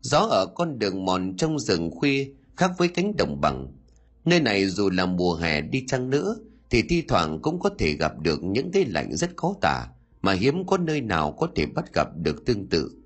Gió 0.00 0.18
ở 0.18 0.46
con 0.54 0.78
đường 0.78 1.04
mòn 1.04 1.36
trong 1.36 1.58
rừng 1.58 1.90
khuya 1.90 2.28
khác 2.56 2.70
với 2.78 2.88
cánh 2.88 3.16
đồng 3.16 3.40
bằng. 3.40 3.66
Nơi 4.24 4.40
này 4.40 4.66
dù 4.66 4.90
là 4.90 5.06
mùa 5.06 5.34
hè 5.34 5.60
đi 5.60 5.84
chăng 5.86 6.10
nữa 6.10 6.36
thì 6.70 6.82
thi 6.82 7.02
thoảng 7.08 7.38
cũng 7.42 7.60
có 7.60 7.70
thể 7.78 7.92
gặp 7.92 8.12
được 8.22 8.44
những 8.44 8.70
cái 8.72 8.84
lạnh 8.84 9.16
rất 9.16 9.36
khó 9.36 9.54
tả 9.60 9.86
mà 10.22 10.32
hiếm 10.32 10.66
có 10.66 10.78
nơi 10.78 11.00
nào 11.00 11.32
có 11.32 11.48
thể 11.54 11.66
bắt 11.66 11.94
gặp 11.94 12.08
được 12.16 12.44
tương 12.46 12.66
tự 12.66 12.97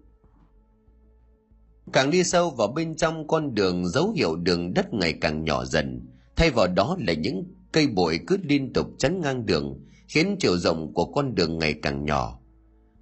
càng 1.92 2.11
đi 2.11 2.25
sâu 2.25 2.51
vào 2.51 2.68
bên 2.68 2.97
trong 2.97 3.27
con 3.27 3.55
đường 3.55 3.88
dấu 3.88 4.11
hiệu 4.11 4.37
đường 4.37 4.75
đất 4.75 4.95
ngày 4.95 5.12
càng 5.21 5.45
nhỏ 5.45 5.64
dần. 5.64 6.07
Thay 6.37 6.51
vào 6.51 6.66
đó 6.66 6.97
là 7.01 7.12
những 7.12 7.45
cây 7.73 7.87
bụi 7.87 8.18
cứ 8.27 8.37
liên 8.42 8.73
tục 8.73 8.87
chắn 8.99 9.21
ngang 9.21 9.47
đường, 9.47 9.81
khiến 10.09 10.37
chiều 10.38 10.59
rộng 10.59 10.95
của 10.95 11.05
con 11.05 11.35
đường 11.35 11.59
ngày 11.59 11.75
càng 11.83 12.05
nhỏ. 12.05 12.38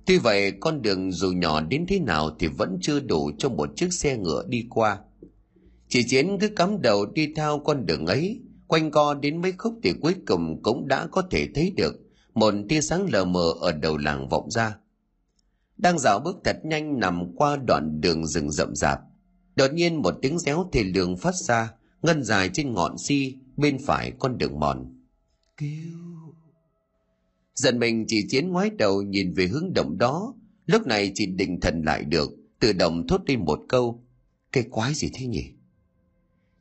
Tuy 0.07 0.19
vậy, 0.19 0.53
con 0.61 0.83
đường 0.83 1.13
dù 1.13 1.33
nhỏ 1.33 1.61
đến 1.61 1.87
thế 1.89 1.99
nào 1.99 2.31
thì 2.39 2.47
vẫn 2.47 2.79
chưa 2.81 3.01
đủ 3.01 3.31
cho 3.39 3.49
một 3.49 3.69
chiếc 3.77 3.93
xe 3.93 4.17
ngựa 4.17 4.45
đi 4.49 4.67
qua. 4.71 4.99
Chỉ 5.89 6.03
chiến 6.03 6.39
cứ 6.41 6.49
cắm 6.49 6.83
đầu 6.83 7.07
đi 7.07 7.33
theo 7.37 7.59
con 7.59 7.87
đường 7.87 8.07
ấy. 8.07 8.41
Quanh 8.67 8.91
co 8.91 9.15
đến 9.15 9.43
mấy 9.43 9.53
khúc 9.53 9.75
thì 9.83 9.93
cuối 10.01 10.15
cùng 10.27 10.63
cũng 10.63 10.89
đã 10.89 11.07
có 11.07 11.23
thể 11.31 11.49
thấy 11.55 11.73
được 11.77 11.95
một 12.35 12.55
tia 12.69 12.81
sáng 12.81 13.07
lờ 13.13 13.25
mờ 13.25 13.53
ở 13.61 13.73
đầu 13.73 13.97
làng 13.97 14.29
vọng 14.29 14.51
ra 14.51 14.77
đang 15.83 15.99
dạo 15.99 16.21
bước 16.25 16.37
thật 16.45 16.57
nhanh 16.65 17.01
nằm 17.01 17.37
qua 17.37 17.57
đoạn 17.67 18.01
đường 18.01 18.27
rừng 18.27 18.51
rậm 18.51 18.75
rạp. 18.75 19.01
Đột 19.57 19.73
nhiên 19.73 20.03
một 20.03 20.15
tiếng 20.23 20.39
réo 20.39 20.69
thề 20.73 20.85
lường 20.85 21.17
phát 21.17 21.35
ra, 21.35 21.73
ngân 22.03 22.25
dài 22.25 22.51
trên 22.53 22.73
ngọn 22.73 22.99
si 22.99 23.37
bên 23.57 23.79
phải 23.87 24.13
con 24.19 24.39
đường 24.39 24.61
mòn. 24.61 24.97
Kêu 25.57 26.01
giận 27.55 27.79
mình 27.79 28.05
chỉ 28.09 28.27
chiến 28.29 28.49
ngoái 28.49 28.71
đầu 28.71 29.03
nhìn 29.03 29.33
về 29.33 29.47
hướng 29.47 29.73
động 29.75 29.99
đó, 29.99 30.35
lúc 30.67 30.87
này 30.87 31.13
chị 31.15 31.27
định 31.27 31.61
thần 31.61 31.83
lại 31.83 32.05
được, 32.05 32.31
tự 32.61 32.73
động 32.73 33.07
thốt 33.07 33.21
lên 33.27 33.45
một 33.45 33.61
câu, 33.69 34.05
cái 34.53 34.65
quái 34.71 34.95
gì 34.95 35.11
thế 35.15 35.27
nhỉ? 35.27 35.45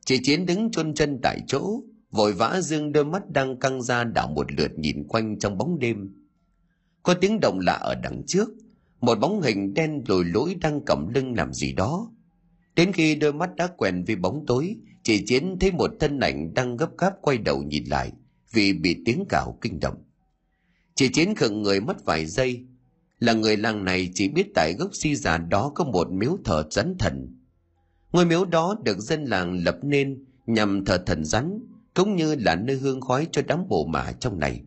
Chị 0.04 0.18
chiến 0.22 0.46
đứng 0.46 0.70
chôn 0.70 0.94
chân 0.94 1.18
tại 1.22 1.40
chỗ, 1.46 1.80
vội 2.10 2.32
vã 2.32 2.60
dương 2.60 2.92
đôi 2.92 3.04
mắt 3.04 3.30
đang 3.30 3.58
căng 3.58 3.82
ra 3.82 4.04
đảo 4.04 4.28
một 4.28 4.52
lượt 4.52 4.78
nhìn 4.78 5.08
quanh 5.08 5.38
trong 5.38 5.58
bóng 5.58 5.78
đêm. 5.78 6.14
Có 7.02 7.14
tiếng 7.14 7.40
động 7.40 7.58
lạ 7.58 7.72
ở 7.72 7.94
đằng 7.94 8.22
trước 8.26 8.48
một 9.00 9.18
bóng 9.18 9.40
hình 9.40 9.74
đen 9.74 10.02
lồi 10.08 10.24
lỗi 10.24 10.56
đang 10.60 10.80
cầm 10.86 11.08
lưng 11.14 11.34
làm 11.36 11.52
gì 11.52 11.72
đó. 11.72 12.10
Đến 12.76 12.92
khi 12.92 13.14
đôi 13.14 13.32
mắt 13.32 13.56
đã 13.56 13.66
quen 13.76 14.04
với 14.06 14.16
bóng 14.16 14.44
tối, 14.46 14.76
chị 15.02 15.24
chiến 15.26 15.56
thấy 15.60 15.72
một 15.72 15.90
thân 16.00 16.20
ảnh 16.20 16.54
đang 16.54 16.76
gấp 16.76 16.98
gáp 16.98 17.12
quay 17.22 17.38
đầu 17.38 17.62
nhìn 17.62 17.84
lại 17.84 18.12
vì 18.52 18.72
bị 18.72 19.02
tiếng 19.04 19.24
cào 19.28 19.58
kinh 19.60 19.80
động. 19.80 20.04
Chị 20.94 21.08
chiến 21.08 21.34
khựng 21.34 21.62
người 21.62 21.80
mất 21.80 22.04
vài 22.04 22.26
giây. 22.26 22.66
Là 23.18 23.32
người 23.32 23.56
làng 23.56 23.84
này 23.84 24.10
chỉ 24.14 24.28
biết 24.28 24.46
tại 24.54 24.74
gốc 24.78 24.90
si 24.92 25.16
già 25.16 25.38
đó 25.38 25.72
có 25.74 25.84
một 25.84 26.12
miếu 26.12 26.38
thờ 26.44 26.64
rắn 26.70 26.94
thần. 26.98 27.36
Ngôi 28.12 28.26
miếu 28.26 28.44
đó 28.44 28.76
được 28.84 28.98
dân 28.98 29.24
làng 29.24 29.64
lập 29.64 29.78
nên 29.82 30.24
nhằm 30.46 30.84
thờ 30.84 31.02
thần 31.06 31.24
rắn, 31.24 31.58
cũng 31.94 32.16
như 32.16 32.34
là 32.34 32.56
nơi 32.56 32.76
hương 32.76 33.00
khói 33.00 33.26
cho 33.32 33.42
đám 33.46 33.68
bộ 33.68 33.86
mả 33.86 34.12
trong 34.12 34.38
này. 34.38 34.62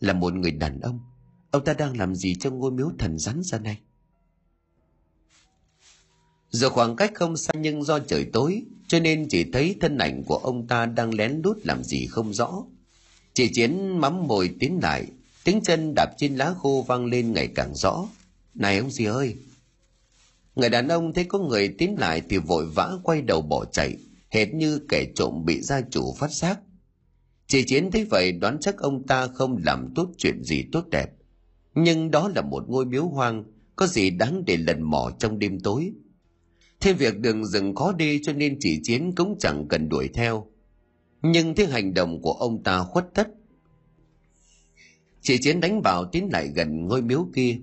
Là 0.00 0.12
một 0.12 0.34
người 0.34 0.50
đàn 0.50 0.80
ông 0.80 1.00
ông 1.52 1.64
ta 1.64 1.74
đang 1.74 1.96
làm 1.96 2.14
gì 2.14 2.34
trong 2.34 2.58
ngôi 2.58 2.70
miếu 2.70 2.90
thần 2.98 3.18
rắn 3.18 3.42
ra 3.42 3.58
này? 3.58 3.78
Giờ 6.50 6.70
khoảng 6.70 6.96
cách 6.96 7.12
không 7.14 7.36
xa 7.36 7.52
nhưng 7.54 7.82
do 7.82 7.98
trời 7.98 8.26
tối, 8.32 8.62
cho 8.88 9.00
nên 9.00 9.28
chỉ 9.28 9.44
thấy 9.52 9.76
thân 9.80 9.98
ảnh 9.98 10.22
của 10.26 10.36
ông 10.36 10.66
ta 10.66 10.86
đang 10.86 11.14
lén 11.14 11.40
lút 11.44 11.58
làm 11.64 11.84
gì 11.84 12.06
không 12.06 12.34
rõ. 12.34 12.64
Chị 13.34 13.48
chiến 13.52 13.98
mắm 13.98 14.26
mồi 14.26 14.54
tiến 14.60 14.78
lại, 14.82 15.06
tiếng 15.44 15.60
chân 15.60 15.92
đạp 15.96 16.14
trên 16.18 16.36
lá 16.36 16.54
khô 16.58 16.84
vang 16.88 17.06
lên 17.06 17.32
ngày 17.32 17.48
càng 17.54 17.74
rõ. 17.74 18.08
Này 18.54 18.78
ông 18.78 18.90
gì 18.90 19.04
ơi! 19.04 19.36
Người 20.54 20.70
đàn 20.70 20.88
ông 20.88 21.14
thấy 21.14 21.24
có 21.24 21.38
người 21.38 21.68
tiến 21.78 21.96
lại 21.98 22.22
thì 22.30 22.38
vội 22.38 22.66
vã 22.66 22.92
quay 23.02 23.22
đầu 23.22 23.42
bỏ 23.42 23.64
chạy, 23.64 23.96
hệt 24.30 24.54
như 24.54 24.80
kẻ 24.88 25.06
trộm 25.16 25.44
bị 25.44 25.60
gia 25.60 25.80
chủ 25.80 26.14
phát 26.18 26.32
giác. 26.32 26.60
Chị 27.46 27.62
chiến 27.62 27.90
thấy 27.90 28.04
vậy, 28.04 28.32
đoán 28.32 28.58
chắc 28.60 28.78
ông 28.78 29.06
ta 29.06 29.26
không 29.26 29.62
làm 29.64 29.92
tốt 29.94 30.08
chuyện 30.18 30.44
gì 30.44 30.64
tốt 30.72 30.88
đẹp 30.90 31.10
nhưng 31.74 32.10
đó 32.10 32.30
là 32.34 32.42
một 32.42 32.68
ngôi 32.68 32.86
miếu 32.86 33.06
hoang, 33.06 33.44
có 33.76 33.86
gì 33.86 34.10
đáng 34.10 34.44
để 34.46 34.56
lần 34.56 34.82
mò 34.82 35.10
trong 35.18 35.38
đêm 35.38 35.60
tối. 35.60 35.92
Thêm 36.80 36.96
việc 36.96 37.18
đường 37.18 37.44
rừng 37.44 37.74
khó 37.74 37.92
đi 37.92 38.20
cho 38.22 38.32
nên 38.32 38.56
chỉ 38.60 38.80
chiến 38.82 39.12
cũng 39.16 39.36
chẳng 39.38 39.66
cần 39.68 39.88
đuổi 39.88 40.08
theo. 40.08 40.46
Nhưng 41.22 41.54
thế 41.54 41.66
hành 41.66 41.94
động 41.94 42.22
của 42.22 42.32
ông 42.32 42.62
ta 42.62 42.84
khuất 42.84 43.06
tất. 43.14 43.28
Chỉ 45.20 45.38
chiến 45.38 45.60
đánh 45.60 45.82
vào 45.82 46.04
tiến 46.04 46.28
lại 46.32 46.48
gần 46.54 46.86
ngôi 46.86 47.02
miếu 47.02 47.26
kia. 47.34 47.58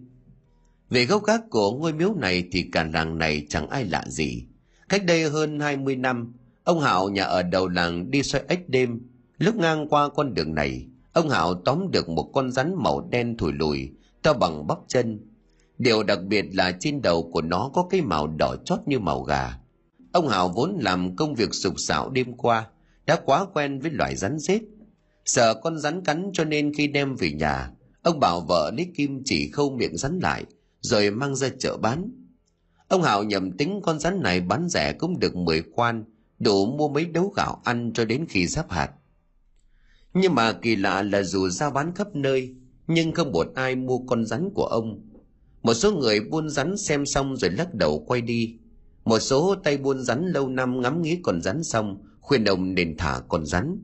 Về 0.89 1.06
gốc 1.06 1.24
gác 1.26 1.41
của 1.50 1.72
ngôi 1.72 1.93
miếu 1.93 2.13
này 2.13 2.43
thì 2.52 2.65
cả 2.72 2.89
làng 2.93 3.17
này 3.17 3.45
chẳng 3.50 3.69
ai 3.69 3.86
lạ 3.86 4.06
gì. 4.08 4.43
Cách 4.89 5.06
đây 5.06 5.30
hơn 5.30 5.60
20 5.60 5.95
năm, 5.95 6.34
ông 6.63 6.80
hạo 6.80 7.10
nhà 7.10 7.24
ở 7.24 7.43
đầu 7.43 7.67
làng 7.67 8.12
đi 8.12 8.24
xoay 8.24 8.43
ếch 8.48 8.69
đêm. 8.69 9.02
Lúc 9.38 9.56
ngang 9.56 9.88
qua 9.89 10.10
con 10.10 10.34
đường 10.34 10.56
này, 10.56 10.88
ông 11.13 11.30
hạo 11.30 11.54
tóm 11.65 11.91
được 11.91 12.10
một 12.10 12.32
con 12.34 12.52
rắn 12.52 12.74
màu 12.78 13.08
đen 13.12 13.38
thủi 13.38 13.54
lùi 13.54 13.91
to 14.21 14.34
bằng 14.34 14.67
bắp 14.67 14.77
chân. 14.88 15.19
Điều 15.77 16.03
đặc 16.03 16.19
biệt 16.23 16.45
là 16.53 16.71
trên 16.79 17.01
đầu 17.01 17.29
của 17.34 17.41
nó 17.41 17.71
có 17.73 17.88
cái 17.89 18.01
màu 18.01 18.27
đỏ 18.27 18.55
chót 18.65 18.79
như 18.86 18.99
màu 18.99 19.23
gà. 19.23 19.58
Ông 20.12 20.27
hảo 20.27 20.49
vốn 20.49 20.77
làm 20.82 21.15
công 21.15 21.36
việc 21.36 21.53
sục 21.53 21.73
sạo 21.77 22.10
đêm 22.10 22.38
qua, 22.38 22.67
đã 23.05 23.19
quá 23.25 23.45
quen 23.53 23.79
với 23.79 23.91
loại 23.91 24.15
rắn 24.15 24.39
rết. 24.39 24.62
Sợ 25.25 25.53
con 25.53 25.79
rắn 25.79 26.03
cắn 26.03 26.29
cho 26.34 26.43
nên 26.43 26.73
khi 26.73 26.88
đem 26.88 27.15
về 27.15 27.32
nhà, 27.32 27.71
ông 28.01 28.19
bảo 28.19 28.41
vợ 28.41 28.71
lấy 28.77 28.91
kim 28.95 29.21
chỉ 29.25 29.51
khâu 29.51 29.69
miệng 29.69 29.97
rắn 29.97 30.19
lại, 30.19 30.45
rồi 30.82 31.12
mang 31.12 31.36
ra 31.36 31.49
chợ 31.60 31.77
bán. 31.77 32.12
Ông 32.88 33.01
hảo 33.01 33.23
nhầm 33.23 33.51
tính 33.51 33.79
con 33.84 33.99
rắn 33.99 34.21
này 34.21 34.41
bán 34.41 34.69
rẻ 34.69 34.93
cũng 34.93 35.19
được 35.19 35.36
10 35.36 35.63
quan, 35.75 36.03
đủ 36.39 36.65
mua 36.65 36.89
mấy 36.89 37.05
đấu 37.05 37.34
gạo 37.36 37.62
ăn 37.63 37.91
cho 37.93 38.05
đến 38.05 38.25
khi 38.29 38.47
sắp 38.47 38.71
hạt. 38.71 38.91
Nhưng 40.13 40.36
mà 40.36 40.51
kỳ 40.51 40.75
lạ 40.75 41.01
là 41.01 41.23
dù 41.23 41.49
ra 41.49 41.69
bán 41.69 41.95
khắp 41.95 42.15
nơi 42.15 42.55
nhưng 42.89 43.12
không 43.12 43.32
một 43.32 43.47
ai 43.56 43.75
mua 43.75 43.97
con 43.97 44.25
rắn 44.25 44.49
của 44.54 44.65
ông. 44.65 45.02
Một 45.62 45.73
số 45.73 45.91
người 45.91 46.19
buôn 46.19 46.49
rắn 46.49 46.78
xem 46.78 47.06
xong 47.06 47.38
rồi 47.38 47.52
lắc 47.52 47.73
đầu 47.73 48.04
quay 48.08 48.21
đi. 48.21 48.58
Một 49.06 49.19
số 49.19 49.56
tay 49.63 49.78
buôn 49.78 50.04
rắn 50.04 50.28
lâu 50.28 50.49
năm 50.49 50.82
ngắm 50.82 51.02
nghĩ 51.02 51.19
con 51.23 51.41
rắn 51.41 51.63
xong, 51.63 52.04
khuyên 52.19 52.45
ông 52.45 52.75
nên 52.75 52.97
thả 52.97 53.21
con 53.28 53.45
rắn. 53.45 53.82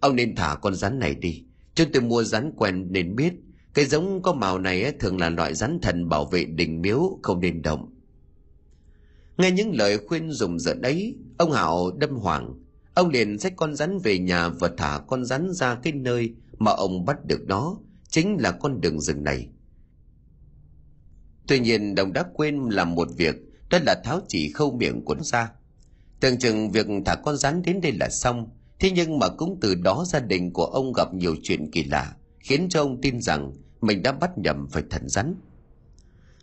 Ông 0.00 0.16
nên 0.16 0.34
thả 0.34 0.56
con 0.62 0.74
rắn 0.74 0.98
này 0.98 1.14
đi 1.14 1.44
chúng 1.74 1.92
tôi 1.92 2.02
mua 2.02 2.22
rắn 2.22 2.52
quen 2.56 2.86
nên 2.90 3.16
biết. 3.16 3.32
Cái 3.74 3.84
giống 3.84 4.22
có 4.22 4.32
màu 4.32 4.58
này 4.58 4.92
thường 4.92 5.20
là 5.20 5.30
loại 5.30 5.54
rắn 5.54 5.78
thần 5.82 6.08
bảo 6.08 6.24
vệ 6.24 6.44
đình 6.44 6.82
miếu, 6.82 7.18
không 7.22 7.40
nên 7.40 7.62
động. 7.62 7.92
Nghe 9.38 9.50
những 9.50 9.76
lời 9.76 9.98
khuyên 10.06 10.30
dùng 10.30 10.58
giận 10.58 10.82
ấy, 10.82 11.16
ông 11.38 11.52
hảo 11.52 11.90
đâm 11.98 12.10
hoàng 12.10 12.54
ông 12.96 13.08
liền 13.08 13.38
xách 13.38 13.56
con 13.56 13.74
rắn 13.74 13.98
về 13.98 14.18
nhà 14.18 14.48
và 14.48 14.70
thả 14.76 15.00
con 15.06 15.24
rắn 15.24 15.52
ra 15.52 15.74
cái 15.74 15.92
nơi 15.92 16.34
mà 16.58 16.70
ông 16.70 17.04
bắt 17.04 17.24
được 17.24 17.40
nó 17.46 17.76
chính 18.16 18.36
là 18.40 18.52
con 18.52 18.80
đường 18.80 19.00
rừng 19.00 19.24
này. 19.24 19.48
Tuy 21.48 21.60
nhiên, 21.60 21.94
đồng 21.94 22.12
đã 22.12 22.24
quên 22.34 22.68
làm 22.68 22.94
một 22.94 23.08
việc, 23.16 23.34
đó 23.70 23.78
là 23.86 24.00
tháo 24.04 24.20
chỉ 24.28 24.52
khâu 24.52 24.72
miệng 24.72 25.04
của 25.04 25.14
nó 25.14 25.22
ra. 25.22 25.50
Tưởng 26.20 26.38
chừng 26.38 26.70
việc 26.70 26.86
thả 27.06 27.14
con 27.14 27.36
rắn 27.36 27.62
đến 27.62 27.80
đây 27.80 27.92
là 27.92 28.08
xong, 28.08 28.48
thế 28.80 28.90
nhưng 28.90 29.18
mà 29.18 29.28
cũng 29.28 29.58
từ 29.60 29.74
đó 29.74 30.04
gia 30.06 30.20
đình 30.20 30.52
của 30.52 30.64
ông 30.64 30.92
gặp 30.92 31.14
nhiều 31.14 31.36
chuyện 31.42 31.70
kỳ 31.70 31.84
lạ, 31.84 32.16
khiến 32.40 32.66
cho 32.70 32.80
ông 32.80 33.00
tin 33.00 33.20
rằng 33.20 33.52
mình 33.80 34.02
đã 34.02 34.12
bắt 34.12 34.38
nhầm 34.38 34.68
phải 34.70 34.82
thần 34.90 35.08
rắn. 35.08 35.34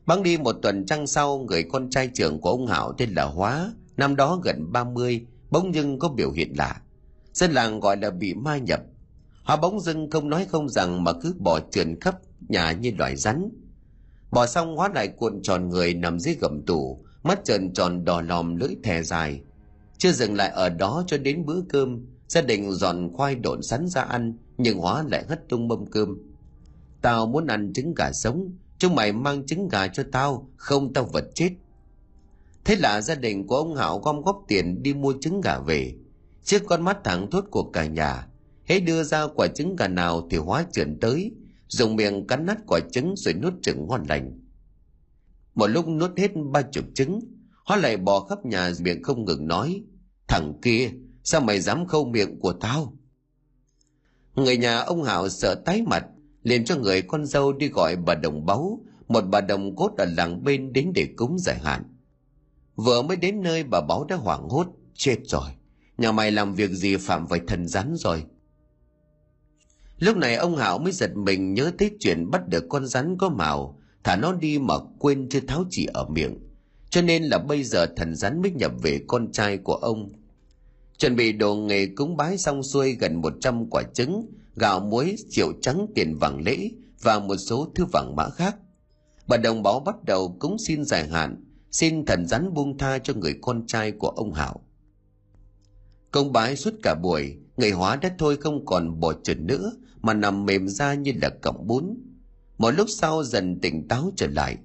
Băng 0.06 0.24
đi 0.24 0.38
một 0.38 0.56
tuần 0.62 0.86
trăng 0.86 1.08
sau, 1.08 1.38
người 1.38 1.64
con 1.64 1.90
trai 1.90 2.08
trưởng 2.14 2.42
của 2.42 2.50
ông 2.50 2.68
hảo 2.68 2.94
tên 2.98 3.10
là 3.14 3.24
hóa, 3.24 3.74
năm 3.98 4.16
đó 4.16 4.42
gần 4.44 4.72
30 4.72 5.26
bỗng 5.50 5.76
dưng 5.76 6.00
có 6.00 6.10
biểu 6.10 6.32
hiện 6.32 6.54
lạ. 6.58 6.82
Dân 7.34 7.52
làng 7.52 7.80
gọi 7.80 7.98
là 7.98 8.10
bị 8.10 8.34
ma 8.34 8.58
nhập 8.58 8.82
họ 9.44 9.58
bỗng 9.58 9.80
dưng 9.80 10.10
không 10.10 10.30
nói 10.30 10.46
không 10.50 10.70
rằng 10.70 11.04
mà 11.04 11.14
cứ 11.22 11.36
bỏ 11.40 11.60
trườn 11.72 12.00
khắp 12.00 12.16
nhà 12.48 12.72
như 12.72 12.92
loài 12.98 13.16
rắn. 13.16 13.50
Bỏ 14.32 14.46
xong 14.46 14.76
hóa 14.76 14.90
lại 14.96 15.08
cuộn 15.08 15.42
tròn 15.42 15.70
người 15.70 15.94
nằm 15.94 16.20
dưới 16.20 16.36
gầm 16.42 16.62
tủ, 16.66 17.06
mắt 17.24 17.40
trần 17.46 17.74
tròn 17.74 18.06
đỏ 18.06 18.22
lòm 18.22 18.56
lưỡi 18.56 18.76
thè 18.84 19.04
dài. 19.04 19.42
Chưa 19.98 20.12
dừng 20.12 20.36
lại 20.36 20.50
ở 20.50 20.70
đó 20.70 21.04
cho 21.08 21.18
đến 21.18 21.46
bữa 21.46 21.62
cơm, 21.70 22.06
gia 22.28 22.42
đình 22.42 22.72
dọn 22.72 23.10
khoai 23.14 23.36
độn 23.36 23.64
sắn 23.64 23.88
ra 23.88 24.02
ăn, 24.02 24.38
nhưng 24.58 24.78
hóa 24.78 25.04
lại 25.12 25.26
hất 25.30 25.50
tung 25.50 25.68
mâm 25.68 25.86
cơm. 25.86 26.18
Tao 27.02 27.26
muốn 27.26 27.48
ăn 27.48 27.74
trứng 27.74 27.94
gà 27.94 28.12
sống, 28.12 28.52
chúng 28.78 28.96
mày 28.96 29.12
mang 29.12 29.46
trứng 29.46 29.68
gà 29.68 29.88
cho 29.88 30.04
tao, 30.12 30.50
không 30.56 30.94
tao 30.94 31.04
vật 31.04 31.26
chết. 31.34 31.52
Thế 32.66 32.76
là 32.76 33.02
gia 33.02 33.16
đình 33.16 33.48
của 33.48 33.56
ông 33.56 33.76
hảo 33.76 34.00
gom 34.00 34.22
góp 34.22 34.44
tiền 34.48 34.84
đi 34.84 34.94
mua 34.94 35.14
trứng 35.22 35.42
gà 35.42 35.60
về. 35.60 35.96
Trước 36.44 36.62
con 36.68 36.82
mắt 36.82 36.98
thẳng 37.04 37.30
thốt 37.32 37.46
của 37.52 37.64
cả 37.64 37.86
nhà 37.86 38.28
hễ 38.66 38.80
đưa 38.80 39.04
ra 39.04 39.28
quả 39.36 39.48
trứng 39.48 39.76
gà 39.76 39.88
nào 39.88 40.28
thì 40.32 40.38
hóa 40.38 40.66
trườn 40.72 40.98
tới, 41.02 41.32
dùng 41.68 41.96
miệng 41.96 42.28
cắn 42.28 42.46
nát 42.46 42.58
quả 42.68 42.80
trứng 42.92 43.14
rồi 43.18 43.34
nuốt 43.34 43.54
chừng 43.62 43.88
ngon 43.88 44.04
lành. 44.10 44.40
Một 45.56 45.68
lúc 45.68 45.88
nuốt 45.88 46.18
hết 46.18 46.32
ba 46.52 46.62
chục 46.62 46.86
trứng 46.96 47.20
hóa 47.66 47.78
lại 47.78 47.98
bò 47.98 48.20
khắp 48.20 48.46
nhà 48.46 48.72
miệng 48.80 49.04
không 49.04 49.26
ngừng 49.26 49.48
nói, 49.48 49.84
thằng 50.28 50.54
kia, 50.62 50.92
sao 51.24 51.42
mày 51.42 51.60
dám 51.60 51.88
khâu 51.88 52.06
miệng 52.06 52.40
của 52.40 52.54
tao? 52.54 52.98
Người 54.36 54.58
nhà 54.58 54.80
ông 54.80 55.04
hảo 55.04 55.30
sợ 55.30 55.56
tái 55.66 55.82
mặt, 55.82 56.06
liền 56.44 56.66
cho 56.66 56.78
người 56.78 57.02
con 57.02 57.26
dâu 57.26 57.54
đi 57.54 57.68
gọi 57.68 57.96
bà 57.96 58.16
đồng 58.16 58.46
báu, 58.46 58.86
một 59.08 59.22
bà 59.22 59.42
đồng 59.42 59.76
cốt 59.76 59.92
ở 59.98 60.06
làng 60.06 60.44
bên 60.44 60.74
đến 60.74 60.92
để 60.96 61.08
cúng 61.16 61.40
giải 61.40 61.60
hạn. 61.60 61.84
Vừa 62.76 63.02
mới 63.02 63.18
đến 63.18 63.42
nơi 63.42 63.64
bà 63.64 63.82
báu 63.82 64.04
đã 64.04 64.16
hoảng 64.16 64.50
hốt, 64.50 64.68
chết 64.96 65.18
rồi, 65.26 65.50
nhà 65.98 66.12
mày 66.12 66.32
làm 66.32 66.56
việc 66.56 66.72
gì 66.72 66.96
phạm 66.98 67.28
phải 67.28 67.42
thần 67.48 67.68
rắn 67.68 67.94
rồi? 67.96 68.26
Lúc 70.04 70.18
này 70.18 70.36
ông 70.36 70.56
Hảo 70.56 70.80
mới 70.80 70.92
giật 70.92 71.16
mình 71.16 71.54
nhớ 71.54 71.72
tới 71.78 71.92
chuyện 72.00 72.32
bắt 72.32 72.48
được 72.48 72.66
con 72.70 72.86
rắn 72.88 73.18
có 73.18 73.30
màu, 73.30 73.80
thả 74.04 74.16
nó 74.16 74.34
đi 74.34 74.60
mà 74.60 74.74
quên 75.00 75.30
chưa 75.30 75.40
tháo 75.40 75.64
chỉ 75.70 75.88
ở 75.94 76.06
miệng. 76.10 76.40
Cho 76.90 77.02
nên 77.02 77.24
là 77.24 77.38
bây 77.38 77.64
giờ 77.64 77.86
thần 77.96 78.16
rắn 78.16 78.42
mới 78.42 78.52
nhập 78.52 78.72
về 78.82 79.02
con 79.08 79.32
trai 79.32 79.58
của 79.58 79.74
ông. 79.74 80.10
Chuẩn 80.98 81.16
bị 81.16 81.32
đồ 81.32 81.56
nghề 81.56 81.86
cúng 81.86 82.18
bái 82.18 82.38
xong 82.38 82.64
xuôi 82.64 82.94
gần 82.94 83.22
100 83.22 83.70
quả 83.70 83.84
trứng, 83.94 84.26
gạo 84.56 84.80
muối, 84.80 85.16
triệu 85.30 85.54
trắng 85.62 85.86
tiền 85.96 86.18
vàng 86.18 86.42
lễ 86.46 86.70
và 87.02 87.20
một 87.20 87.38
số 87.38 87.72
thứ 87.76 87.86
vàng 87.94 88.16
mã 88.16 88.30
khác. 88.30 88.56
Bà 89.28 89.38
đồng 89.38 89.64
báo 89.64 89.80
bắt 89.80 89.96
đầu 90.06 90.38
cúng 90.40 90.58
xin 90.60 90.86
dài 90.86 91.08
hạn, 91.08 91.44
xin 91.72 92.06
thần 92.06 92.28
rắn 92.28 92.54
buông 92.54 92.78
tha 92.78 92.98
cho 93.00 93.14
người 93.14 93.36
con 93.42 93.68
trai 93.68 93.92
của 93.92 94.10
ông 94.10 94.34
Hảo. 94.34 94.62
Công 96.12 96.34
bái 96.34 96.56
suốt 96.56 96.74
cả 96.84 96.96
buổi, 97.04 97.38
người 97.58 97.72
hóa 97.72 97.96
đã 97.96 98.16
thôi 98.18 98.38
không 98.42 98.66
còn 98.66 99.00
bỏ 99.00 99.14
trần 99.24 99.48
nữa 99.48 99.72
mà 100.04 100.14
nằm 100.14 100.46
mềm 100.46 100.68
ra 100.68 100.94
như 100.94 101.12
là 101.22 101.30
cọng 101.30 101.68
bún 101.68 101.98
một 102.58 102.72
lúc 102.72 102.88
sau 102.90 103.24
dần 103.24 103.60
tỉnh 103.60 103.88
táo 103.88 104.12
trở 104.16 104.28
lại 104.28 104.58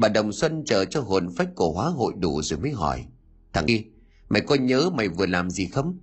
bà 0.00 0.08
Đồng 0.08 0.32
Xuân 0.32 0.62
chờ 0.66 0.84
cho 0.84 1.00
hồn 1.00 1.28
phách 1.36 1.54
của 1.54 1.72
hóa 1.72 1.88
hội 1.88 2.12
đủ 2.18 2.42
rồi 2.42 2.60
mới 2.60 2.70
hỏi. 2.70 3.06
Thằng 3.52 3.66
Y, 3.66 3.84
mày 4.28 4.42
có 4.42 4.54
nhớ 4.54 4.90
mày 4.90 5.08
vừa 5.08 5.26
làm 5.26 5.50
gì 5.50 5.66
không? 5.66 5.98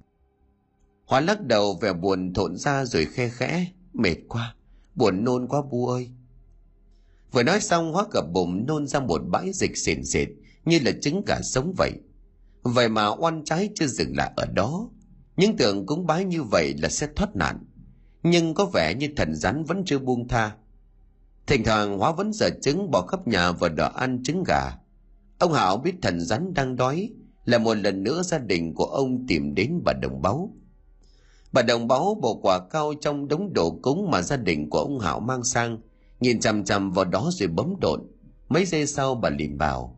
Hóa 1.05 1.19
lắc 1.19 1.45
đầu 1.45 1.77
vẻ 1.81 1.93
buồn 1.93 2.33
thộn 2.33 2.57
ra 2.57 2.85
rồi 2.85 3.05
khe 3.05 3.29
khẽ. 3.29 3.67
Mệt 3.93 4.15
quá, 4.27 4.55
buồn 4.95 5.23
nôn 5.23 5.47
quá 5.47 5.61
bu 5.71 5.87
ơi. 5.87 6.09
Vừa 7.31 7.43
nói 7.43 7.61
xong 7.61 7.93
hóa 7.93 8.05
cập 8.11 8.25
bụng 8.33 8.65
nôn 8.67 8.87
ra 8.87 8.99
một 8.99 9.21
bãi 9.27 9.51
dịch 9.53 9.77
sền 9.77 10.05
sệt 10.05 10.27
như 10.65 10.79
là 10.79 10.91
trứng 11.01 11.21
gà 11.25 11.41
sống 11.41 11.73
vậy. 11.77 11.91
Vậy 12.63 12.89
mà 12.89 13.07
oan 13.07 13.43
trái 13.45 13.69
chưa 13.75 13.87
dừng 13.87 14.15
lại 14.17 14.31
ở 14.35 14.45
đó. 14.45 14.89
Những 15.37 15.57
tưởng 15.57 15.85
cúng 15.85 16.07
bái 16.07 16.25
như 16.25 16.43
vậy 16.43 16.73
là 16.77 16.89
sẽ 16.89 17.07
thoát 17.15 17.35
nạn. 17.35 17.63
Nhưng 18.23 18.53
có 18.53 18.65
vẻ 18.65 18.93
như 18.93 19.07
thần 19.15 19.35
rắn 19.35 19.63
vẫn 19.63 19.83
chưa 19.85 19.99
buông 19.99 20.27
tha. 20.27 20.55
Thỉnh 21.47 21.63
thoảng 21.63 21.97
hóa 21.97 22.11
vẫn 22.11 22.33
giờ 22.33 22.49
trứng 22.61 22.91
bỏ 22.91 23.01
khắp 23.01 23.27
nhà 23.27 23.51
và 23.51 23.69
đỏ 23.69 23.91
ăn 23.95 24.23
trứng 24.23 24.43
gà. 24.43 24.77
Ông 25.39 25.53
Hảo 25.53 25.77
biết 25.77 25.93
thần 26.01 26.19
rắn 26.21 26.53
đang 26.53 26.75
đói, 26.75 27.09
là 27.45 27.57
một 27.57 27.73
lần 27.73 28.03
nữa 28.03 28.21
gia 28.23 28.37
đình 28.37 28.73
của 28.73 28.85
ông 28.85 29.27
tìm 29.27 29.55
đến 29.55 29.81
bà 29.85 29.93
đồng 29.93 30.21
báu. 30.21 30.53
Bà 31.51 31.61
đồng 31.61 31.87
báu 31.87 32.17
bộ 32.21 32.39
quả 32.43 32.59
cao 32.69 32.93
trong 33.01 33.27
đống 33.27 33.53
đồ 33.53 33.79
cúng 33.81 34.11
mà 34.11 34.21
gia 34.21 34.37
đình 34.37 34.69
của 34.69 34.79
ông 34.79 34.99
Hảo 34.99 35.19
mang 35.19 35.43
sang, 35.43 35.77
nhìn 36.19 36.39
chằm 36.39 36.63
chằm 36.63 36.91
vào 36.91 37.05
đó 37.05 37.29
rồi 37.33 37.49
bấm 37.49 37.73
độn. 37.81 38.03
Mấy 38.49 38.65
giây 38.65 38.87
sau 38.87 39.15
bà 39.15 39.29
liền 39.29 39.57
bảo, 39.57 39.97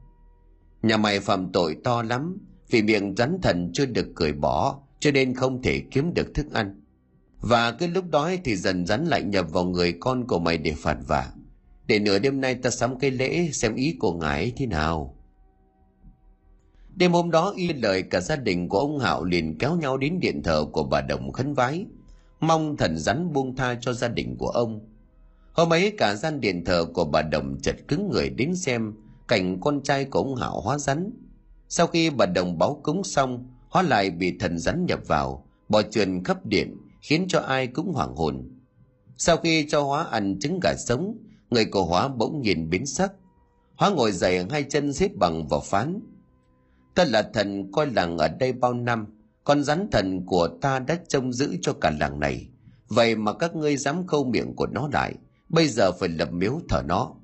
nhà 0.84 0.98
mày 0.98 1.20
phạm 1.20 1.52
tội 1.52 1.78
to 1.84 2.02
lắm, 2.02 2.38
vì 2.70 2.82
miệng 2.82 3.16
rắn 3.16 3.38
thần 3.42 3.72
chưa 3.74 3.86
được 3.86 4.08
cởi 4.16 4.34
bỏ, 4.34 4.80
cho 5.00 5.12
nên 5.12 5.36
không 5.36 5.62
thể 5.62 5.84
kiếm 5.92 6.14
được 6.14 6.34
thức 6.34 6.54
ăn. 6.54 6.79
Và 7.42 7.72
cái 7.72 7.90
lúc 7.90 8.06
đói 8.12 8.40
thì 8.44 8.56
dần 8.56 8.86
rắn 8.86 9.06
lại 9.06 9.24
nhập 9.24 9.46
vào 9.52 9.66
người 9.66 9.94
con 10.00 10.28
của 10.28 10.40
mày 10.40 10.58
để 10.58 10.74
phạt 10.78 10.98
vả. 11.08 11.32
Để 11.88 12.00
nửa 12.00 12.20
đêm 12.20 12.42
nay 12.42 12.56
ta 12.56 12.70
sắm 12.70 13.00
cái 13.00 13.12
lễ 13.12 13.50
xem 13.54 13.76
ý 13.76 13.96
của 14.00 14.14
ngài 14.14 14.54
thế 14.58 14.66
nào. 14.66 15.16
Đêm 16.96 17.12
hôm 17.12 17.32
đó 17.32 17.54
y 17.56 17.74
lời 17.74 18.04
cả 18.04 18.20
gia 18.20 18.36
đình 18.36 18.70
của 18.70 18.80
ông 18.80 19.00
Hạo 19.00 19.24
liền 19.24 19.58
kéo 19.58 19.76
nhau 19.76 19.98
đến 19.98 20.20
điện 20.20 20.44
thờ 20.44 20.66
của 20.72 20.84
bà 20.84 21.02
Đồng 21.02 21.32
khấn 21.32 21.54
vái, 21.54 21.86
mong 22.40 22.78
thần 22.78 22.98
rắn 22.98 23.34
buông 23.34 23.56
tha 23.56 23.78
cho 23.82 23.94
gia 23.94 24.08
đình 24.08 24.36
của 24.38 24.50
ông. 24.50 24.80
Hôm 25.54 25.74
ấy 25.74 25.94
cả 25.98 26.16
gian 26.16 26.42
điện 26.42 26.66
thờ 26.66 26.86
của 26.94 27.06
bà 27.06 27.22
Đồng 27.22 27.60
chật 27.62 27.76
cứng 27.88 28.10
người 28.10 28.30
đến 28.30 28.56
xem 28.56 28.94
cảnh 29.28 29.60
con 29.62 29.84
trai 29.84 30.06
của 30.06 30.20
ông 30.20 30.36
Hạo 30.36 30.62
hóa 30.62 30.78
rắn. 30.78 31.12
Sau 31.70 31.88
khi 31.88 32.10
bà 32.10 32.26
Đồng 32.26 32.58
báo 32.58 32.80
cúng 32.84 33.04
xong, 33.04 33.48
hóa 33.70 33.82
lại 33.82 34.10
bị 34.10 34.38
thần 34.40 34.60
rắn 34.60 34.86
nhập 34.86 35.00
vào, 35.08 35.46
bò 35.70 35.82
trườn 35.82 36.24
khắp 36.24 36.46
điện, 36.46 36.78
khiến 37.02 37.26
cho 37.28 37.40
ai 37.40 37.68
cũng 37.68 37.94
hoảng 37.94 38.16
hồn. 38.16 38.50
Sau 39.18 39.38
khi 39.38 39.66
cho 39.70 39.82
hóa 39.82 40.04
ăn 40.04 40.40
trứng 40.40 40.60
gà 40.64 40.74
sống, 40.88 41.18
người 41.50 41.66
của 41.66 41.86
hóa 41.86 42.08
bỗng 42.08 42.42
nhìn 42.42 42.70
biến 42.70 42.86
sắc. 42.86 43.12
Hóa 43.76 43.90
ngồi 43.90 44.12
dậy 44.12 44.46
hai 44.50 44.64
chân 44.64 44.94
xếp 44.94 45.12
bằng 45.16 45.48
vào 45.48 45.60
phán. 45.60 46.00
Ta 46.96 47.04
là 47.04 47.30
thần 47.34 47.72
coi 47.72 47.86
làng 47.86 48.18
ở 48.18 48.28
đây 48.28 48.54
bao 48.54 48.74
năm, 48.74 49.06
con 49.44 49.64
rắn 49.64 49.88
thần 49.92 50.26
của 50.26 50.48
ta 50.62 50.80
đã 50.80 51.00
trông 51.08 51.34
giữ 51.34 51.58
cho 51.62 51.74
cả 51.74 51.92
làng 52.00 52.20
này. 52.20 52.50
Vậy 52.88 53.16
mà 53.16 53.34
các 53.34 53.56
ngươi 53.56 53.78
dám 53.78 54.08
câu 54.08 54.24
miệng 54.24 54.56
của 54.56 54.68
nó 54.68 54.90
lại, 54.94 55.16
bây 55.50 55.68
giờ 55.68 55.92
phải 55.92 56.10
lập 56.10 56.30
miếu 56.32 56.60
thờ 56.70 56.84
nó. 56.86 57.16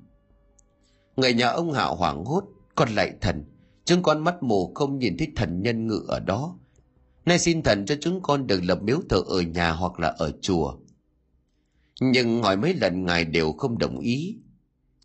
Người 1.16 1.34
nhà 1.34 1.48
ông 1.48 1.72
Hạo 1.72 1.96
hoảng 1.96 2.24
hốt, 2.24 2.44
con 2.74 2.88
lại 2.88 3.12
thần, 3.20 3.44
chúng 3.84 4.02
con 4.02 4.24
mắt 4.24 4.42
mù 4.42 4.72
không 4.74 4.98
nhìn 4.98 5.16
thấy 5.18 5.32
thần 5.36 5.62
nhân 5.62 5.86
ngự 5.86 6.04
ở 6.08 6.20
đó. 6.20 6.58
Nay 7.26 7.38
xin 7.38 7.62
thần 7.62 7.86
cho 7.86 7.94
chúng 8.00 8.22
con 8.22 8.46
được 8.46 8.60
lập 8.64 8.82
miếu 8.82 9.00
thờ 9.08 9.22
ở 9.26 9.40
nhà 9.40 9.72
hoặc 9.72 10.00
là 10.00 10.08
ở 10.08 10.32
chùa. 10.40 10.76
Nhưng 12.00 12.42
hỏi 12.42 12.56
mấy 12.56 12.74
lần 12.74 13.04
ngài 13.04 13.24
đều 13.24 13.52
không 13.52 13.78
đồng 13.78 13.98
ý. 13.98 14.36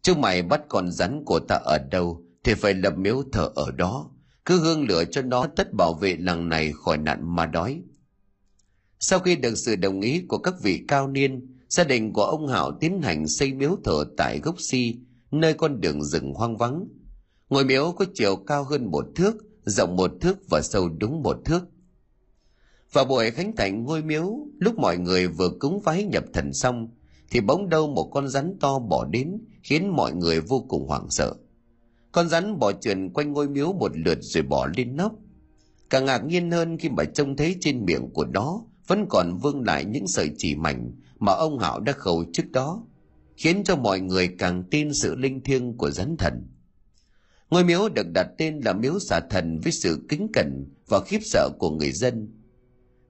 Chúng 0.02 0.22
mày 0.22 0.44
bắt 0.44 0.62
con 0.70 0.92
rắn 0.92 1.24
của 1.26 1.40
ta 1.40 1.56
ở 1.56 1.78
đâu 1.92 2.24
thì 2.44 2.54
phải 2.54 2.74
lập 2.74 2.94
miếu 2.98 3.24
thờ 3.32 3.52
ở 3.56 3.72
đó. 3.72 4.10
Cứ 4.46 4.60
hương 4.60 4.88
lửa 4.88 5.04
cho 5.12 5.22
nó 5.22 5.48
tất 5.56 5.74
bảo 5.74 5.94
vệ 5.94 6.16
làng 6.20 6.50
này 6.50 6.72
khỏi 6.72 6.98
nạn 6.98 7.36
ma 7.36 7.46
đói. 7.46 7.82
Sau 9.00 9.20
khi 9.20 9.36
được 9.36 9.56
sự 9.56 9.76
đồng 9.76 10.02
ý 10.02 10.22
của 10.28 10.38
các 10.38 10.54
vị 10.62 10.86
cao 10.88 11.08
niên, 11.08 11.58
gia 11.70 11.84
đình 11.84 12.14
của 12.14 12.24
ông 12.24 12.48
Hảo 12.48 12.78
tiến 12.80 13.02
hành 13.02 13.28
xây 13.28 13.54
miếu 13.54 13.78
thờ 13.84 14.06
tại 14.18 14.40
gốc 14.40 14.56
si, 14.60 14.96
nơi 15.32 15.54
con 15.54 15.82
đường 15.82 16.04
rừng 16.04 16.34
hoang 16.34 16.58
vắng. 16.58 16.88
Ngôi 17.50 17.66
miếu 17.66 17.92
có 17.98 18.06
chiều 18.14 18.36
cao 18.36 18.64
hơn 18.64 18.92
một 18.92 19.06
thước, 19.16 19.36
rộng 19.66 19.96
một 19.96 20.12
thước 20.22 20.38
và 20.50 20.62
sâu 20.62 20.90
đúng 20.90 21.24
một 21.24 21.38
thước. 21.46 21.64
Vào 22.94 23.06
buổi 23.06 23.32
khánh 23.32 23.56
thành 23.56 23.84
ngôi 23.84 24.04
miếu, 24.04 24.48
lúc 24.60 24.80
mọi 24.80 24.98
người 24.98 25.28
vừa 25.28 25.50
cúng 25.60 25.80
vái 25.84 26.04
nhập 26.04 26.24
thần 26.34 26.54
xong, 26.54 26.90
thì 27.30 27.42
bỗng 27.42 27.70
đâu 27.70 27.88
một 27.88 28.10
con 28.14 28.28
rắn 28.30 28.58
to 28.60 28.80
bỏ 28.80 29.06
đến, 29.06 29.38
khiến 29.64 29.96
mọi 29.96 30.14
người 30.14 30.42
vô 30.42 30.66
cùng 30.68 30.88
hoảng 30.88 31.08
sợ. 31.10 31.34
Con 32.12 32.30
rắn 32.30 32.60
bỏ 32.60 32.72
trườn 32.72 33.10
quanh 33.14 33.34
ngôi 33.34 33.50
miếu 33.50 33.74
một 33.74 33.92
lượt 33.98 34.18
rồi 34.22 34.44
bỏ 34.44 34.68
lên 34.78 34.96
nóc. 34.96 35.14
Càng 35.90 36.06
ngạc 36.06 36.26
nhiên 36.26 36.52
hơn 36.52 36.78
khi 36.78 36.90
mà 36.90 37.04
trông 37.04 37.36
thấy 37.36 37.56
trên 37.62 37.86
miệng 37.86 38.10
của 38.14 38.26
nó 38.26 38.62
vẫn 38.88 39.06
còn 39.10 39.38
vương 39.38 39.66
lại 39.66 39.86
những 39.86 40.08
sợi 40.08 40.32
chỉ 40.38 40.56
mảnh 40.56 40.92
mà 41.20 41.32
ông 41.34 41.60
Hạo 41.60 41.80
đã 41.80 41.94
khẩu 41.94 42.24
trước 42.34 42.52
đó, 42.52 42.84
khiến 43.36 43.64
cho 43.64 43.76
mọi 43.76 44.00
người 44.00 44.28
càng 44.38 44.64
tin 44.72 44.94
sự 44.94 45.16
linh 45.16 45.42
thiêng 45.42 45.78
của 45.78 45.92
rắn 45.92 46.18
thần. 46.18 46.48
Ngôi 47.50 47.64
miếu 47.64 47.90
được 47.90 48.08
đặt 48.14 48.28
tên 48.38 48.60
là 48.60 48.74
miếu 48.74 49.00
xà 49.00 49.20
thần 49.30 49.60
với 49.60 49.72
sự 49.72 50.06
kính 50.10 50.28
cẩn 50.34 50.66
và 50.88 51.02
khiếp 51.06 51.20
sợ 51.22 51.50
của 51.60 51.72
người 51.72 51.92
dân. 51.92 52.41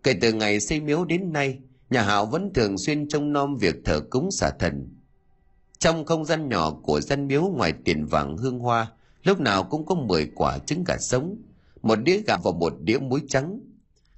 Kể 0.03 0.13
từ 0.21 0.33
ngày 0.33 0.59
xây 0.59 0.79
miếu 0.79 1.05
đến 1.05 1.33
nay, 1.33 1.59
nhà 1.89 2.01
Hạo 2.01 2.25
vẫn 2.25 2.53
thường 2.53 2.77
xuyên 2.77 3.07
trông 3.07 3.33
nom 3.33 3.57
việc 3.57 3.75
thờ 3.85 4.01
cúng 4.09 4.31
xà 4.31 4.49
thần. 4.59 4.95
Trong 5.79 6.05
không 6.05 6.25
gian 6.25 6.49
nhỏ 6.49 6.71
của 6.71 7.01
dân 7.01 7.27
miếu 7.27 7.41
ngoài 7.41 7.73
tiền 7.85 8.05
vàng 8.05 8.37
hương 8.37 8.59
hoa, 8.59 8.91
lúc 9.23 9.39
nào 9.39 9.63
cũng 9.63 9.85
có 9.85 9.95
10 9.95 10.31
quả 10.35 10.57
trứng 10.57 10.83
gà 10.83 10.97
sống, 10.97 11.37
một 11.81 11.95
đĩa 11.95 12.21
gạo 12.27 12.39
và 12.43 12.51
một 12.51 12.73
đĩa 12.81 12.97
muối 12.97 13.21
trắng. 13.27 13.59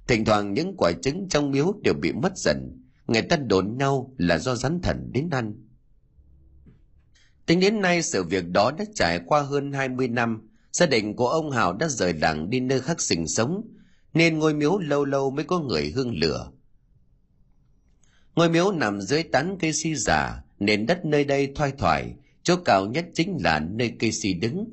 Thỉnh 0.06 0.24
thoảng 0.24 0.52
những 0.52 0.74
quả 0.76 0.92
trứng 1.02 1.28
trong 1.28 1.50
miếu 1.50 1.74
đều 1.82 1.94
bị 1.94 2.12
mất 2.12 2.38
dần, 2.38 2.82
người 3.06 3.22
ta 3.22 3.36
đồn 3.36 3.76
nhau 3.78 4.14
là 4.18 4.38
do 4.38 4.54
rắn 4.54 4.80
thần 4.82 5.10
đến 5.12 5.30
ăn. 5.30 5.54
Tính 7.46 7.60
đến 7.60 7.80
nay 7.80 8.02
sự 8.02 8.22
việc 8.22 8.48
đó 8.48 8.70
đã 8.78 8.84
trải 8.94 9.20
qua 9.26 9.42
hơn 9.42 9.72
20 9.72 10.08
năm, 10.08 10.48
gia 10.72 10.86
đình 10.86 11.16
của 11.16 11.28
ông 11.28 11.50
Hào 11.50 11.72
đã 11.72 11.88
rời 11.88 12.12
làng 12.12 12.50
đi 12.50 12.60
nơi 12.60 12.80
khác 12.80 13.00
sinh 13.00 13.26
sống, 13.26 13.62
nên 14.14 14.38
ngôi 14.38 14.54
miếu 14.54 14.78
lâu 14.78 15.04
lâu 15.04 15.30
mới 15.30 15.44
có 15.44 15.58
người 15.58 15.92
hương 15.94 16.18
lửa. 16.18 16.50
Ngôi 18.34 18.48
miếu 18.48 18.72
nằm 18.72 19.00
dưới 19.00 19.22
tán 19.22 19.56
cây 19.60 19.72
si 19.72 19.94
già, 19.94 20.42
nền 20.58 20.86
đất 20.86 21.04
nơi 21.04 21.24
đây 21.24 21.52
thoai 21.54 21.72
thoải, 21.78 22.14
chỗ 22.42 22.56
cao 22.64 22.86
nhất 22.86 23.06
chính 23.14 23.36
là 23.44 23.60
nơi 23.60 23.92
cây 23.98 24.12
si 24.12 24.34
đứng. 24.34 24.64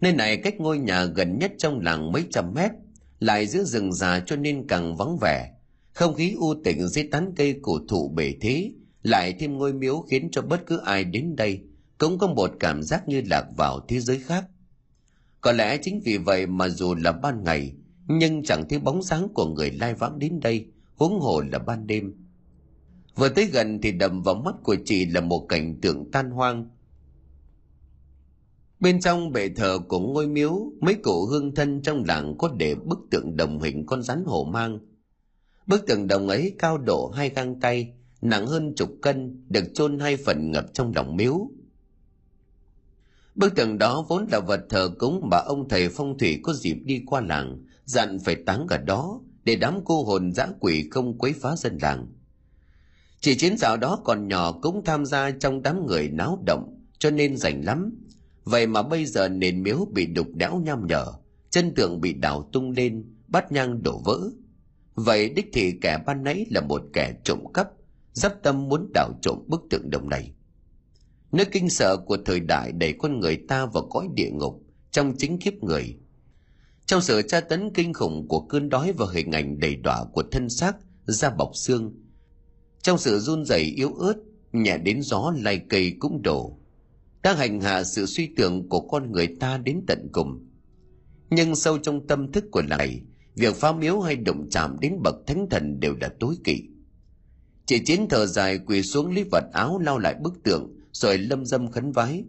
Nơi 0.00 0.12
này 0.12 0.36
cách 0.36 0.54
ngôi 0.58 0.78
nhà 0.78 1.04
gần 1.04 1.38
nhất 1.38 1.52
trong 1.58 1.80
làng 1.80 2.12
mấy 2.12 2.24
trăm 2.30 2.54
mét, 2.54 2.70
lại 3.18 3.46
giữa 3.46 3.64
rừng 3.64 3.92
già 3.92 4.20
cho 4.26 4.36
nên 4.36 4.66
càng 4.68 4.96
vắng 4.96 5.18
vẻ. 5.20 5.52
Không 5.92 6.14
khí 6.14 6.34
u 6.38 6.54
tĩnh 6.64 6.88
dưới 6.88 7.08
tán 7.10 7.32
cây 7.36 7.58
cổ 7.62 7.78
thụ 7.88 8.08
bể 8.08 8.34
thế, 8.40 8.72
lại 9.02 9.34
thêm 9.38 9.58
ngôi 9.58 9.72
miếu 9.72 10.00
khiến 10.10 10.28
cho 10.32 10.42
bất 10.42 10.66
cứ 10.66 10.80
ai 10.84 11.04
đến 11.04 11.36
đây 11.36 11.62
cũng 11.98 12.18
có 12.18 12.26
một 12.26 12.50
cảm 12.60 12.82
giác 12.82 13.08
như 13.08 13.22
lạc 13.26 13.46
vào 13.56 13.80
thế 13.88 14.00
giới 14.00 14.18
khác. 14.18 14.44
Có 15.40 15.52
lẽ 15.52 15.78
chính 15.82 16.00
vì 16.04 16.18
vậy 16.18 16.46
mà 16.46 16.68
dù 16.68 16.94
là 16.94 17.12
ban 17.12 17.44
ngày, 17.44 17.72
nhưng 18.12 18.42
chẳng 18.42 18.68
thấy 18.68 18.78
bóng 18.78 19.02
dáng 19.02 19.28
của 19.34 19.46
người 19.46 19.70
lai 19.70 19.94
vãng 19.94 20.18
đến 20.18 20.40
đây, 20.40 20.66
huống 20.96 21.20
hồ 21.20 21.40
là 21.52 21.58
ban 21.58 21.86
đêm. 21.86 22.14
Vừa 23.14 23.28
tới 23.28 23.46
gần 23.46 23.80
thì 23.82 23.92
đầm 23.92 24.22
vào 24.22 24.34
mắt 24.34 24.54
của 24.62 24.76
chị 24.84 25.06
là 25.06 25.20
một 25.20 25.46
cảnh 25.48 25.80
tượng 25.82 26.10
tan 26.10 26.30
hoang. 26.30 26.68
Bên 28.80 29.00
trong 29.00 29.32
bệ 29.32 29.48
thờ 29.48 29.78
của 29.88 30.00
ngôi 30.00 30.26
miếu, 30.26 30.72
mấy 30.80 30.94
cụ 30.94 31.26
hương 31.26 31.54
thân 31.54 31.82
trong 31.82 32.04
làng 32.04 32.34
có 32.38 32.54
để 32.56 32.74
bức 32.74 32.98
tượng 33.10 33.36
đồng 33.36 33.60
hình 33.60 33.86
con 33.86 34.02
rắn 34.02 34.24
hổ 34.26 34.44
mang. 34.44 34.78
Bức 35.66 35.86
tượng 35.86 36.06
đồng 36.06 36.28
ấy 36.28 36.54
cao 36.58 36.78
độ 36.78 37.08
hai 37.08 37.28
găng 37.28 37.60
tay, 37.60 37.92
nặng 38.22 38.46
hơn 38.46 38.74
chục 38.76 38.90
cân, 39.02 39.44
được 39.48 39.64
chôn 39.74 39.98
hai 39.98 40.16
phần 40.16 40.50
ngập 40.50 40.66
trong 40.72 40.92
lòng 40.94 41.16
miếu. 41.16 41.50
Bức 43.34 43.54
tượng 43.56 43.78
đó 43.78 44.04
vốn 44.08 44.26
là 44.32 44.40
vật 44.40 44.60
thờ 44.68 44.90
cúng 44.98 45.20
mà 45.30 45.36
ông 45.36 45.68
thầy 45.68 45.88
phong 45.88 46.18
thủy 46.18 46.40
có 46.42 46.52
dịp 46.52 46.76
đi 46.84 47.02
qua 47.06 47.20
làng, 47.20 47.64
dặn 47.90 48.18
phải 48.18 48.36
táng 48.46 48.66
ở 48.68 48.78
đó 48.78 49.20
để 49.44 49.56
đám 49.56 49.80
cô 49.84 50.04
hồn 50.04 50.32
dã 50.32 50.46
quỷ 50.60 50.88
không 50.90 51.18
quấy 51.18 51.32
phá 51.32 51.56
dân 51.56 51.78
làng. 51.82 52.06
Chỉ 53.20 53.34
chiến 53.34 53.56
dạo 53.58 53.76
đó 53.76 53.98
còn 54.04 54.28
nhỏ 54.28 54.52
cũng 54.52 54.84
tham 54.84 55.06
gia 55.06 55.30
trong 55.30 55.62
đám 55.62 55.86
người 55.86 56.08
náo 56.08 56.42
động, 56.46 56.86
cho 56.98 57.10
nên 57.10 57.36
rảnh 57.36 57.64
lắm. 57.64 57.92
Vậy 58.44 58.66
mà 58.66 58.82
bây 58.82 59.06
giờ 59.06 59.28
nền 59.28 59.62
miếu 59.62 59.86
bị 59.92 60.06
đục 60.06 60.26
đẽo 60.34 60.60
nham 60.64 60.86
nhở, 60.86 61.06
chân 61.50 61.74
tường 61.74 62.00
bị 62.00 62.12
đào 62.12 62.48
tung 62.52 62.70
lên, 62.70 63.04
bát 63.28 63.52
nhang 63.52 63.82
đổ 63.82 64.02
vỡ. 64.04 64.20
Vậy 64.94 65.30
đích 65.30 65.46
thị 65.52 65.72
kẻ 65.80 65.98
ban 66.06 66.24
nãy 66.24 66.46
là 66.50 66.60
một 66.60 66.82
kẻ 66.92 67.14
trộm 67.24 67.40
cắp, 67.54 67.68
dắp 68.12 68.42
tâm 68.42 68.68
muốn 68.68 68.90
đào 68.94 69.12
trộm 69.22 69.38
bức 69.46 69.60
tượng 69.70 69.90
đồng 69.90 70.08
này. 70.08 70.32
nỗi 71.32 71.46
kinh 71.52 71.70
sợ 71.70 71.96
của 71.96 72.16
thời 72.24 72.40
đại 72.40 72.72
đẩy 72.72 72.94
con 72.98 73.20
người 73.20 73.36
ta 73.48 73.66
vào 73.66 73.88
cõi 73.90 74.08
địa 74.14 74.30
ngục 74.30 74.62
trong 74.90 75.14
chính 75.18 75.38
kiếp 75.38 75.54
người. 75.54 75.98
Trong 76.90 77.02
sự 77.02 77.22
tra 77.22 77.40
tấn 77.40 77.70
kinh 77.74 77.92
khủng 77.92 78.28
của 78.28 78.40
cơn 78.40 78.68
đói 78.68 78.92
và 78.92 79.06
hình 79.12 79.32
ảnh 79.32 79.60
đầy 79.60 79.76
đọa 79.76 80.04
của 80.12 80.22
thân 80.30 80.48
xác 80.48 80.76
da 81.06 81.30
bọc 81.30 81.50
xương, 81.54 81.94
trong 82.82 82.98
sự 82.98 83.18
run 83.18 83.44
rẩy 83.44 83.60
yếu 83.60 83.94
ớt 83.94 84.14
nhẹ 84.52 84.78
đến 84.78 85.02
gió 85.02 85.32
lay 85.36 85.58
cây 85.68 85.96
cũng 85.98 86.22
đổ 86.22 86.58
đang 87.22 87.36
hành 87.36 87.60
hạ 87.60 87.84
sự 87.84 88.06
suy 88.06 88.28
tưởng 88.36 88.68
của 88.68 88.80
con 88.80 89.12
người 89.12 89.36
ta 89.40 89.58
đến 89.58 89.80
tận 89.86 90.08
cùng. 90.12 90.48
Nhưng 91.30 91.56
sâu 91.56 91.78
trong 91.78 92.06
tâm 92.06 92.32
thức 92.32 92.44
của 92.50 92.62
này 92.62 93.00
việc 93.34 93.56
phá 93.56 93.72
miếu 93.72 94.00
hay 94.00 94.16
động 94.16 94.48
chạm 94.50 94.76
đến 94.80 94.96
bậc 95.02 95.14
thánh 95.26 95.46
thần 95.50 95.80
đều 95.80 95.94
đã 95.94 96.08
tối 96.20 96.36
kỵ. 96.44 96.62
Chị 97.66 97.78
chiến 97.84 98.06
thở 98.10 98.26
dài 98.26 98.58
quỳ 98.66 98.82
xuống 98.82 99.14
lấy 99.14 99.24
vật 99.32 99.44
áo 99.52 99.78
lau 99.78 99.98
lại 99.98 100.14
bức 100.22 100.42
tượng 100.42 100.74
rồi 100.92 101.18
lâm 101.18 101.46
dâm 101.46 101.70
khấn 101.70 101.92
vái 101.92 102.24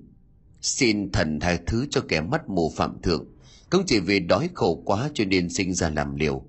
xin 0.62 1.12
thần 1.12 1.40
tha 1.40 1.60
thứ 1.68 1.86
cho 1.90 2.02
kẻ 2.08 2.22
mắt 2.22 2.50
mù 2.50 2.74
phạm 2.76 3.02
thượng 3.02 3.26
cũng 3.72 3.84
chỉ 3.88 4.00
vì 4.00 4.20
đói 4.20 4.50
khổ 4.54 4.82
quá 4.86 5.10
cho 5.14 5.26
nên 5.26 5.50
sinh 5.50 5.74
ra 5.74 5.90
làm 5.90 6.16
liều. 6.16 6.44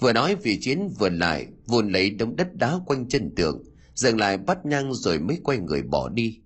Vừa 0.00 0.12
nói 0.12 0.36
vì 0.36 0.60
chiến 0.60 0.88
vừa 0.98 1.08
lại 1.08 1.46
vùn 1.66 1.92
lấy 1.92 2.10
đống 2.10 2.36
đất 2.36 2.54
đá 2.54 2.78
quanh 2.86 3.08
chân 3.08 3.34
tượng 3.34 3.62
dừng 3.94 4.18
lại 4.18 4.38
bắt 4.38 4.66
nhang 4.66 4.94
rồi 4.94 5.18
mới 5.18 5.38
quay 5.44 5.58
người 5.58 5.82
bỏ 5.82 6.08
đi. 6.08 6.38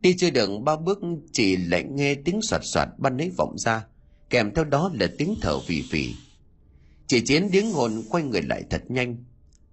Đi 0.00 0.16
chưa 0.18 0.30
được 0.30 0.50
ba 0.64 0.76
bước, 0.76 0.98
chỉ 1.32 1.56
lại 1.56 1.84
nghe 1.90 2.14
tiếng 2.14 2.42
soạt 2.42 2.60
soạt 2.64 2.88
ban 2.98 3.18
ấy 3.18 3.30
vọng 3.36 3.58
ra, 3.58 3.86
kèm 4.30 4.54
theo 4.54 4.64
đó 4.64 4.90
là 4.94 5.06
tiếng 5.18 5.34
thở 5.40 5.60
phì 5.60 5.82
phì. 5.82 6.14
Chỉ 7.06 7.20
chiến 7.20 7.50
điếng 7.50 7.72
hồn 7.72 8.02
quay 8.10 8.24
người 8.24 8.42
lại 8.42 8.64
thật 8.70 8.82
nhanh. 8.88 9.24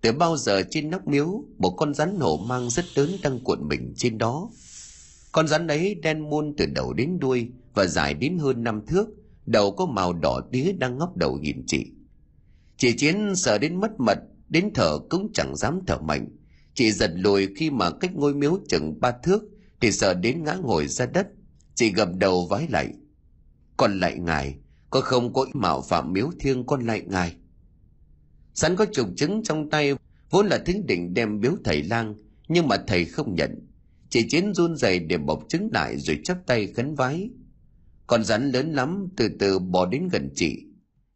Từ 0.02 0.12
bao 0.12 0.38
giờ 0.38 0.64
trên 0.70 0.90
nóc 0.90 1.08
miếu, 1.08 1.44
một 1.58 1.70
con 1.78 1.94
rắn 1.94 2.20
hổ 2.20 2.38
mang 2.38 2.70
rất 2.70 2.86
lớn 2.98 3.12
đang 3.24 3.40
cuộn 3.40 3.68
mình 3.68 3.94
trên 3.98 4.18
đó. 4.18 4.50
Con 5.32 5.48
rắn 5.48 5.68
ấy 5.68 5.96
đen 5.96 6.30
muôn 6.30 6.54
từ 6.58 6.66
đầu 6.66 6.94
đến 6.94 7.20
đuôi 7.20 7.50
và 7.74 7.88
dài 7.88 8.14
đến 8.14 8.38
hơn 8.38 8.64
năm 8.64 8.86
thước, 8.86 9.10
đầu 9.46 9.72
có 9.72 9.86
màu 9.86 10.14
đỏ 10.14 10.42
tía 10.52 10.72
đang 10.72 10.98
ngóc 10.98 11.18
đầu 11.18 11.38
nhìn 11.38 11.64
chị. 11.68 11.92
Chị 12.78 12.94
chiến 12.98 13.36
sợ 13.36 13.58
đến 13.58 13.80
mất 13.80 13.92
mật, 14.00 14.18
đến 14.50 14.72
thở 14.74 15.00
cũng 15.10 15.32
chẳng 15.34 15.56
dám 15.56 15.80
thở 15.88 15.98
mạnh. 15.98 16.28
Chị 16.74 16.92
giật 16.92 17.12
lùi 17.16 17.48
khi 17.56 17.70
mà 17.70 17.92
cách 17.92 18.16
ngôi 18.16 18.34
miếu 18.34 18.60
chừng 18.68 19.00
ba 19.00 19.12
thước 19.12 19.44
thì 19.82 19.92
sợ 19.92 20.14
đến 20.14 20.44
ngã 20.44 20.54
ngồi 20.54 20.88
ra 20.88 21.06
đất. 21.06 21.28
Chị 21.76 21.92
gập 21.94 22.10
đầu 22.18 22.48
vái 22.48 22.68
lại. 22.70 22.94
Con 23.78 24.00
lại 24.00 24.20
ngài, 24.20 24.56
có 24.90 25.02
không 25.02 25.34
có 25.34 25.46
mạo 25.54 25.82
phạm 25.82 26.14
miếu 26.14 26.32
thiêng 26.40 26.66
con 26.66 26.86
lại 26.86 27.02
ngài? 27.08 27.36
Sẵn 28.54 28.76
có 28.76 28.86
trục 28.92 29.08
chứng 29.16 29.44
trong 29.44 29.70
tay, 29.70 29.94
vốn 30.30 30.48
là 30.48 30.58
thính 30.66 30.86
định 30.86 31.14
đem 31.14 31.40
biếu 31.40 31.54
thầy 31.64 31.84
lang, 31.84 32.16
nhưng 32.48 32.68
mà 32.68 32.78
thầy 32.88 33.06
không 33.06 33.36
nhận. 33.36 33.68
Chị 34.10 34.28
chiến 34.30 34.54
run 34.54 34.76
rẩy 34.76 35.00
để 35.00 35.18
bọc 35.18 35.44
trứng 35.50 35.70
lại 35.74 35.98
rồi 35.98 36.20
chắp 36.24 36.38
tay 36.46 36.68
khấn 36.68 36.96
vái 36.96 37.30
con 38.12 38.24
rắn 38.24 38.52
lớn 38.52 38.74
lắm, 38.74 39.08
từ 39.18 39.30
từ 39.40 39.60
bò 39.60 39.86
đến 39.86 40.08
gần 40.12 40.30
chị. 40.36 40.64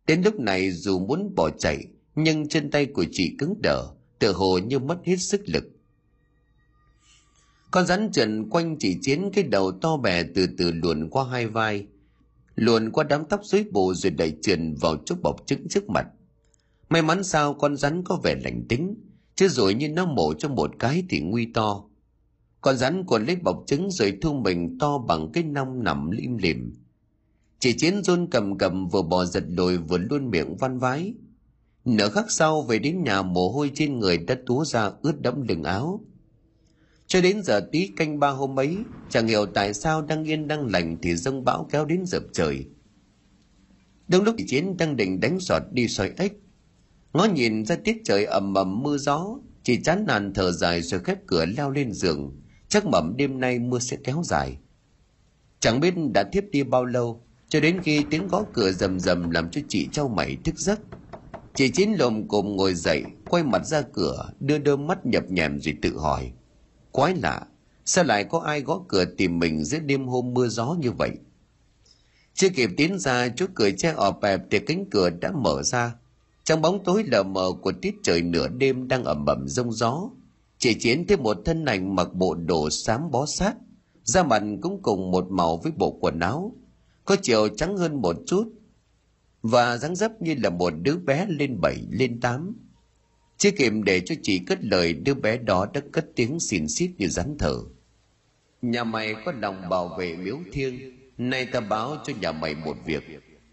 Đến 0.07 0.21
lúc 0.21 0.39
này 0.39 0.71
dù 0.71 0.99
muốn 0.99 1.35
bỏ 1.35 1.49
chạy, 1.49 1.85
nhưng 2.15 2.47
chân 2.47 2.71
tay 2.71 2.85
của 2.85 3.05
chị 3.11 3.35
cứng 3.39 3.61
đờ, 3.63 3.87
tựa 4.19 4.33
hồ 4.33 4.57
như 4.57 4.79
mất 4.79 4.97
hết 5.05 5.15
sức 5.15 5.41
lực. 5.45 5.63
Con 7.71 7.85
rắn 7.85 8.11
trần 8.11 8.49
quanh 8.49 8.77
chị 8.79 8.97
chiến 9.01 9.29
cái 9.33 9.43
đầu 9.43 9.71
to 9.71 9.97
bè 9.97 10.23
từ 10.23 10.47
từ 10.57 10.71
luồn 10.71 11.09
qua 11.09 11.25
hai 11.29 11.47
vai, 11.47 11.87
luồn 12.55 12.91
qua 12.91 13.03
đám 13.03 13.25
tóc 13.25 13.41
rối 13.43 13.65
bù 13.71 13.93
rồi 13.93 14.11
đẩy 14.11 14.37
trườn 14.41 14.75
vào 14.75 14.97
chút 15.05 15.21
bọc 15.21 15.35
trứng 15.45 15.67
trước 15.69 15.89
mặt. 15.89 16.07
May 16.89 17.01
mắn 17.01 17.23
sao 17.23 17.53
con 17.53 17.77
rắn 17.77 18.03
có 18.03 18.19
vẻ 18.23 18.35
lành 18.43 18.65
tính, 18.69 18.95
chứ 19.35 19.47
rồi 19.47 19.73
như 19.73 19.89
nó 19.89 20.05
mổ 20.05 20.33
cho 20.33 20.49
một 20.49 20.71
cái 20.79 21.03
thì 21.09 21.19
nguy 21.19 21.45
to. 21.53 21.83
Con 22.61 22.77
rắn 22.77 23.03
còn 23.07 23.25
lấy 23.25 23.35
bọc 23.35 23.63
trứng 23.67 23.91
rồi 23.91 24.17
thu 24.21 24.33
mình 24.33 24.77
to 24.79 24.97
bằng 24.97 25.31
cái 25.33 25.43
nong 25.43 25.83
nằm 25.83 26.11
lim 26.11 26.37
lìm 26.37 26.84
chỉ 27.66 27.74
chiến 27.74 28.03
run 28.03 28.28
cầm 28.32 28.57
cầm 28.57 28.88
vừa 28.88 29.01
bò 29.01 29.26
giật 29.26 29.43
đồi 29.49 29.78
vừa 29.78 29.97
luôn 29.97 30.30
miệng 30.30 30.57
văn 30.57 30.80
vái. 30.80 31.13
Nửa 31.86 32.09
khắc 32.09 32.32
sau 32.32 32.61
về 32.61 32.80
đến 32.80 33.03
nhà 33.03 33.22
mồ 33.22 33.49
hôi 33.49 33.72
trên 33.76 33.99
người 33.99 34.18
đã 34.18 34.36
túa 34.45 34.66
ra 34.66 34.91
ướt 35.01 35.22
đẫm 35.22 35.41
lưng 35.47 35.63
áo. 35.63 36.01
Cho 37.07 37.22
đến 37.22 37.43
giờ 37.43 37.70
tí 37.72 37.88
canh 37.88 38.20
ba 38.20 38.30
hôm 38.30 38.59
ấy, 38.59 38.78
chẳng 39.09 39.28
hiểu 39.28 39.45
tại 39.45 39.74
sao 39.74 40.01
đang 40.01 40.24
yên 40.24 40.47
đang 40.47 40.66
lành 40.66 40.97
thì 41.01 41.16
dông 41.16 41.43
bão 41.43 41.68
kéo 41.72 41.86
đến 41.86 42.05
dập 42.05 42.24
trời. 42.34 42.66
Đúng 44.07 44.24
lúc 44.24 44.36
chiến 44.47 44.78
đang 44.78 44.95
định 44.95 45.20
đánh 45.20 45.39
sọt 45.39 45.61
đi 45.72 45.88
soi 45.88 46.11
ếch, 46.18 46.34
ngó 47.13 47.26
nhìn 47.26 47.66
ra 47.66 47.76
tiết 47.76 47.97
trời 48.03 48.26
ầm 48.26 48.53
ầm 48.53 48.84
mưa 48.84 48.97
gió, 48.97 49.39
chỉ 49.63 49.82
chán 49.84 50.05
nản 50.07 50.34
thở 50.34 50.51
dài 50.51 50.82
rồi 50.82 50.99
khép 50.99 51.18
cửa 51.28 51.45
leo 51.45 51.72
lên 51.72 51.93
giường. 51.93 52.41
Chắc 52.68 52.86
mẩm 52.86 53.13
đêm 53.18 53.39
nay 53.39 53.59
mưa 53.59 53.80
sẽ 53.80 53.97
kéo 54.03 54.22
dài. 54.26 54.57
Chẳng 55.59 55.80
biết 55.80 55.93
đã 56.13 56.24
tiếp 56.24 56.45
đi 56.51 56.63
bao 56.63 56.86
lâu 56.86 57.24
cho 57.49 57.59
đến 57.59 57.81
khi 57.83 58.05
tiếng 58.09 58.27
gõ 58.27 58.43
cửa 58.53 58.71
rầm 58.71 58.99
rầm 58.99 59.29
làm 59.29 59.49
cho 59.49 59.61
chị 59.67 59.87
trao 59.91 60.07
mày 60.07 60.37
thức 60.43 60.55
giấc, 60.57 60.79
chị 61.55 61.69
chín 61.69 61.93
lồm 61.93 62.27
cồm 62.27 62.55
ngồi 62.55 62.73
dậy, 62.73 63.03
quay 63.29 63.43
mặt 63.43 63.65
ra 63.65 63.81
cửa, 63.81 64.29
đưa 64.39 64.57
đôi 64.57 64.77
mắt 64.77 65.05
nhập 65.05 65.23
nhèm 65.29 65.59
rồi 65.59 65.77
tự 65.81 65.97
hỏi, 65.97 66.31
quái 66.91 67.15
lạ, 67.15 67.41
sao 67.85 68.03
lại 68.03 68.23
có 68.23 68.39
ai 68.39 68.61
gõ 68.61 68.81
cửa 68.87 69.05
tìm 69.05 69.39
mình 69.39 69.63
giữa 69.63 69.79
đêm 69.79 70.07
hôm 70.07 70.33
mưa 70.33 70.47
gió 70.47 70.75
như 70.79 70.91
vậy? 70.91 71.11
Chưa 72.33 72.49
kịp 72.49 72.69
tiến 72.77 72.99
ra 72.99 73.27
chỗ 73.35 73.45
cửa 73.55 73.69
che 73.77 73.91
ọp 73.91 74.21
ẹp 74.21 74.41
thì 74.51 74.59
cánh 74.59 74.85
cửa 74.91 75.09
đã 75.09 75.31
mở 75.31 75.63
ra. 75.63 75.95
Trong 76.43 76.61
bóng 76.61 76.83
tối 76.83 77.03
lờ 77.07 77.23
mờ 77.23 77.51
của 77.61 77.71
tiết 77.81 77.95
trời 78.03 78.21
nửa 78.21 78.47
đêm 78.47 78.87
đang 78.87 79.03
ẩm 79.03 79.25
ẩm 79.25 79.47
rông 79.47 79.71
gió, 79.71 80.09
chị 80.57 80.73
chiến 80.73 81.07
thêm 81.07 81.23
một 81.23 81.37
thân 81.45 81.65
ảnh 81.65 81.95
mặc 81.95 82.13
bộ 82.13 82.35
đồ 82.35 82.69
xám 82.69 83.11
bó 83.11 83.25
sát, 83.25 83.55
da 84.03 84.23
mặt 84.23 84.43
cũng 84.61 84.81
cùng 84.81 85.11
một 85.11 85.27
màu 85.29 85.57
với 85.57 85.71
bộ 85.77 85.97
quần 86.01 86.19
áo 86.19 86.55
có 87.05 87.15
chiều 87.21 87.47
trắng 87.47 87.77
hơn 87.77 88.01
một 88.01 88.15
chút, 88.27 88.53
và 89.41 89.77
dáng 89.77 89.95
dấp 89.95 90.21
như 90.21 90.35
là 90.43 90.49
một 90.49 90.73
đứa 90.81 90.95
bé 90.97 91.25
lên 91.29 91.61
bảy, 91.61 91.77
lên 91.89 92.19
tám. 92.19 92.55
Chưa 93.37 93.51
kịp 93.51 93.73
để 93.85 93.99
cho 93.99 94.15
chị 94.23 94.39
cất 94.39 94.59
lời, 94.65 94.93
đứa 94.93 95.13
bé 95.13 95.37
đó 95.37 95.67
đã 95.73 95.81
cất 95.91 96.05
tiếng 96.15 96.39
xin 96.39 96.67
xít 96.67 96.91
như 96.97 97.07
rắn 97.07 97.35
thở. 97.39 97.55
Nhà 98.61 98.83
mày 98.83 99.15
có 99.25 99.31
lòng 99.31 99.69
bảo 99.69 99.95
vệ 99.99 100.15
miếu 100.15 100.37
thiêng, 100.51 100.79
nay 101.17 101.45
ta 101.45 101.59
báo 101.59 101.97
cho 102.05 102.13
nhà 102.21 102.31
mày 102.31 102.55
một 102.55 102.77
việc. 102.85 103.03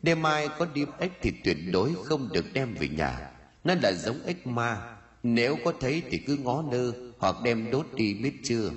Đêm 0.03 0.23
mai 0.23 0.49
có 0.59 0.67
đi 0.75 0.85
ếch 0.99 1.13
thì 1.23 1.33
tuyệt 1.45 1.57
đối 1.73 1.95
không 2.05 2.29
được 2.33 2.45
đem 2.53 2.75
về 2.75 2.89
nhà. 2.89 3.31
Nó 3.65 3.75
là 3.83 3.93
giống 3.93 4.23
ếch 4.27 4.47
ma, 4.47 4.97
nếu 5.23 5.57
có 5.65 5.73
thấy 5.81 6.03
thì 6.11 6.19
cứ 6.19 6.37
ngó 6.37 6.63
nơ 6.63 6.93
hoặc 7.19 7.37
đem 7.45 7.71
đốt 7.71 7.87
đi 7.95 8.15
biết 8.15 8.33
chưa. 8.43 8.71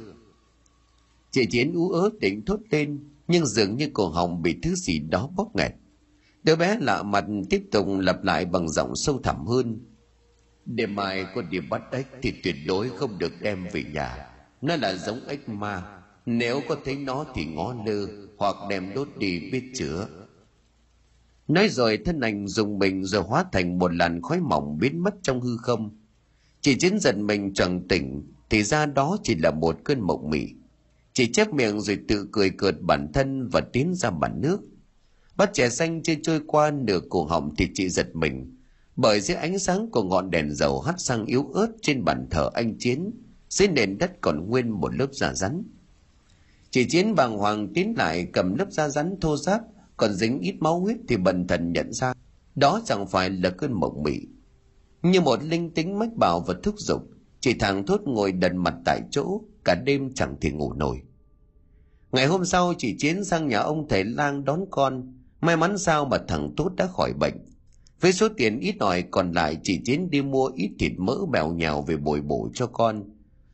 Chị 1.31 1.45
chiến 1.45 1.73
ú 1.73 1.89
ớ 1.89 2.09
định 2.19 2.45
thốt 2.45 2.59
lên 2.69 2.99
nhưng 3.27 3.45
dường 3.45 3.77
như 3.77 3.89
cổ 3.93 4.09
họng 4.09 4.41
bị 4.41 4.55
thứ 4.63 4.75
gì 4.75 4.99
đó 4.99 5.29
bóp 5.35 5.55
nghẹt. 5.55 5.71
Đứa 6.43 6.55
bé 6.55 6.77
lạ 6.81 7.03
mặt 7.03 7.25
tiếp 7.49 7.63
tục 7.71 7.87
lặp 7.99 8.23
lại 8.23 8.45
bằng 8.45 8.69
giọng 8.69 8.95
sâu 8.95 9.19
thẳm 9.23 9.45
hơn. 9.45 9.79
Đêm 10.65 10.95
mai 10.95 11.25
có 11.35 11.41
đi 11.41 11.59
bắt 11.59 11.81
ếch 11.91 12.07
thì 12.21 12.33
tuyệt 12.43 12.55
đối 12.67 12.89
không 12.89 13.17
được 13.17 13.33
đem 13.41 13.67
về 13.73 13.83
nhà. 13.93 14.27
Nó 14.61 14.75
là 14.75 14.95
giống 14.95 15.19
ếch 15.27 15.49
ma. 15.49 16.01
Nếu 16.25 16.61
có 16.69 16.77
thấy 16.85 16.95
nó 16.95 17.25
thì 17.35 17.45
ngó 17.45 17.75
lơ 17.85 18.07
hoặc 18.37 18.55
đem 18.69 18.93
đốt 18.95 19.07
đi 19.17 19.49
biết 19.51 19.71
chữa. 19.75 20.07
Nói 21.47 21.69
rồi 21.69 21.99
thân 22.05 22.19
ảnh 22.19 22.47
dùng 22.47 22.79
mình 22.79 23.03
rồi 23.03 23.23
hóa 23.23 23.45
thành 23.51 23.79
một 23.79 23.93
làn 23.93 24.21
khói 24.21 24.39
mỏng 24.39 24.77
biến 24.77 25.03
mất 25.03 25.13
trong 25.21 25.41
hư 25.41 25.57
không. 25.57 25.97
Chỉ 26.61 26.75
chiến 26.79 26.99
giận 26.99 27.27
mình 27.27 27.53
chẳng 27.53 27.87
tỉnh, 27.87 28.33
thì 28.49 28.63
ra 28.63 28.85
đó 28.85 29.17
chỉ 29.23 29.35
là 29.35 29.51
một 29.51 29.77
cơn 29.83 29.99
mộng 29.99 30.29
mị 30.29 30.47
chỉ 31.15 31.31
chép 31.31 31.53
miệng 31.53 31.81
rồi 31.81 31.99
tự 32.07 32.27
cười 32.31 32.49
cợt 32.49 32.75
bản 32.81 33.11
thân 33.13 33.47
và 33.47 33.61
tiến 33.61 33.93
ra 33.95 34.09
bản 34.09 34.41
nước. 34.41 34.59
Bát 35.35 35.53
chè 35.53 35.69
xanh 35.69 36.03
chưa 36.03 36.13
trôi 36.23 36.41
qua 36.47 36.71
nửa 36.71 36.99
cổ 37.09 37.25
họng 37.25 37.55
thì 37.55 37.67
chị 37.73 37.89
giật 37.89 38.15
mình. 38.15 38.57
Bởi 38.95 39.21
dưới 39.21 39.37
ánh 39.37 39.59
sáng 39.59 39.91
của 39.91 40.03
ngọn 40.03 40.29
đèn 40.31 40.51
dầu 40.51 40.81
hắt 40.81 40.95
sang 40.97 41.25
yếu 41.25 41.47
ớt 41.53 41.67
trên 41.81 42.03
bàn 42.03 42.27
thờ 42.31 42.49
anh 42.53 42.77
chiến, 42.77 43.11
dưới 43.49 43.67
nền 43.67 43.97
đất 43.97 44.11
còn 44.21 44.49
nguyên 44.49 44.69
một 44.69 44.95
lớp 44.95 45.07
da 45.11 45.33
rắn. 45.33 45.63
Chị 46.71 46.85
chiến 46.89 47.15
bàng 47.15 47.37
hoàng 47.37 47.73
tiến 47.73 47.93
lại 47.97 48.27
cầm 48.33 48.55
lớp 48.55 48.71
da 48.71 48.89
rắn 48.89 49.19
thô 49.21 49.37
ráp, 49.37 49.61
còn 49.97 50.13
dính 50.13 50.39
ít 50.39 50.55
máu 50.59 50.79
huyết 50.79 50.97
thì 51.07 51.17
bần 51.17 51.47
thần 51.47 51.73
nhận 51.73 51.93
ra 51.93 52.13
đó 52.55 52.81
chẳng 52.85 53.07
phải 53.07 53.29
là 53.29 53.49
cơn 53.49 53.73
mộng 53.73 54.03
mị. 54.03 54.19
Như 55.01 55.21
một 55.21 55.43
linh 55.43 55.73
tính 55.73 55.99
mách 55.99 56.13
bảo 56.15 56.39
và 56.47 56.55
thúc 56.63 56.75
giục, 56.77 57.09
Chị 57.45 57.53
thằng 57.53 57.85
thốt 57.85 58.01
ngồi 58.05 58.31
đần 58.31 58.57
mặt 58.57 58.75
tại 58.85 59.01
chỗ, 59.11 59.41
cả 59.65 59.75
đêm 59.85 60.13
chẳng 60.13 60.35
thể 60.41 60.51
ngủ 60.51 60.73
nổi 60.73 61.01
ngày 62.15 62.25
hôm 62.25 62.45
sau 62.45 62.73
chị 62.77 62.95
chiến 62.97 63.23
sang 63.23 63.47
nhà 63.47 63.59
ông 63.59 63.87
thầy 63.87 64.03
lang 64.03 64.45
đón 64.45 64.65
con. 64.71 65.13
May 65.41 65.57
mắn 65.57 65.77
sao 65.77 66.05
mà 66.05 66.17
thằng 66.27 66.53
tốt 66.57 66.71
đã 66.77 66.87
khỏi 66.87 67.13
bệnh. 67.19 67.33
Với 68.01 68.13
số 68.13 68.27
tiền 68.37 68.59
ít 68.59 68.75
ỏi 68.79 69.03
còn 69.11 69.31
lại, 69.31 69.57
chị 69.63 69.79
chiến 69.85 70.09
đi 70.09 70.21
mua 70.21 70.51
ít 70.55 70.69
thịt 70.79 70.91
mỡ 70.97 71.17
bèo 71.31 71.53
nhào 71.53 71.81
về 71.81 71.97
bồi 71.97 72.21
bổ 72.21 72.49
cho 72.53 72.67
con. 72.67 73.03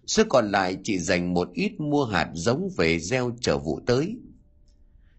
Số 0.07 0.23
còn 0.29 0.51
lại, 0.51 0.77
chị 0.83 0.99
dành 0.99 1.33
một 1.33 1.49
ít 1.53 1.79
mua 1.79 2.05
hạt 2.05 2.29
giống 2.33 2.69
về 2.77 2.99
gieo 2.99 3.31
chờ 3.41 3.57
vụ 3.57 3.79
tới. 3.85 4.15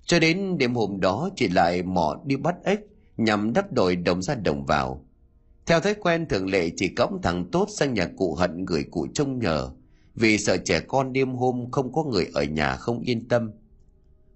Cho 0.04 0.18
đến 0.18 0.58
đêm 0.58 0.74
hôm 0.74 1.00
đó, 1.00 1.30
chị 1.36 1.48
lại 1.48 1.82
mò 1.82 2.20
đi 2.24 2.36
bắt 2.36 2.54
ếch, 2.64 2.80
nhằm 3.16 3.52
đắp 3.52 3.72
đổi 3.72 3.96
đồng 3.96 4.22
ra 4.22 4.34
đồng 4.34 4.66
vào. 4.66 5.04
Theo 5.66 5.80
thói 5.80 5.94
quen 5.94 6.26
thường 6.28 6.50
lệ, 6.50 6.70
chị 6.76 6.88
cõng 6.88 7.22
thằng 7.22 7.44
tốt 7.52 7.68
sang 7.76 7.94
nhà 7.94 8.08
cụ 8.16 8.34
hận 8.34 8.64
gửi 8.64 8.84
cụ 8.90 9.06
trông 9.14 9.38
nhờ 9.38 9.70
vì 10.14 10.38
sợ 10.38 10.56
trẻ 10.56 10.80
con 10.80 11.12
đêm 11.12 11.34
hôm 11.34 11.70
không 11.70 11.92
có 11.92 12.04
người 12.04 12.28
ở 12.34 12.44
nhà 12.44 12.76
không 12.76 13.00
yên 13.00 13.28
tâm 13.28 13.50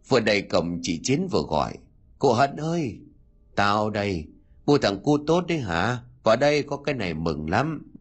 vừa 0.08 0.20
đầy 0.20 0.42
cổng 0.42 0.78
chị 0.82 1.00
chiến 1.02 1.28
vừa 1.30 1.42
gọi 1.48 1.74
cô 2.18 2.32
hận 2.32 2.56
ơi 2.56 2.98
tao 3.54 3.90
đây 3.90 4.24
mua 4.66 4.78
thằng 4.78 5.02
cu 5.02 5.18
tốt 5.26 5.44
đấy 5.48 5.58
hả 5.58 6.02
vào 6.22 6.36
đây 6.36 6.62
có 6.62 6.76
cái 6.76 6.94
này 6.94 7.14
mừng 7.14 7.50
lắm 7.50 7.92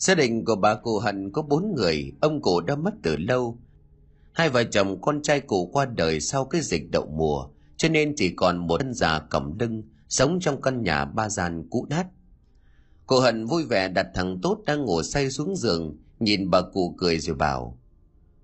Gia 0.00 0.14
đình 0.14 0.44
của 0.44 0.56
bà 0.56 0.74
cụ 0.74 0.98
Hận 0.98 1.32
có 1.32 1.42
bốn 1.42 1.74
người, 1.76 2.12
ông 2.20 2.42
cụ 2.42 2.60
đã 2.60 2.76
mất 2.76 2.94
từ 3.02 3.16
lâu. 3.16 3.58
Hai 4.32 4.48
vợ 4.48 4.64
chồng 4.64 5.00
con 5.00 5.22
trai 5.22 5.40
cụ 5.40 5.70
qua 5.72 5.84
đời 5.84 6.20
sau 6.20 6.44
cái 6.44 6.60
dịch 6.60 6.90
đậu 6.90 7.06
mùa, 7.06 7.48
cho 7.76 7.88
nên 7.88 8.14
chỉ 8.16 8.34
còn 8.36 8.66
một 8.66 8.78
thân 8.80 8.94
già 8.94 9.18
cẩm 9.18 9.58
lưng, 9.58 9.82
sống 10.08 10.40
trong 10.40 10.62
căn 10.62 10.82
nhà 10.82 11.04
ba 11.04 11.28
gian 11.28 11.68
cũ 11.70 11.86
nát 11.90 12.06
cô 13.10 13.20
Hận 13.20 13.46
vui 13.46 13.64
vẻ 13.64 13.88
đặt 13.88 14.06
thằng 14.14 14.38
Tốt 14.42 14.62
đang 14.66 14.84
ngủ 14.84 15.02
say 15.02 15.30
xuống 15.30 15.56
giường, 15.56 15.96
nhìn 16.20 16.50
bà 16.50 16.60
cụ 16.62 16.94
cười 16.98 17.18
rồi 17.18 17.36
bảo. 17.36 17.78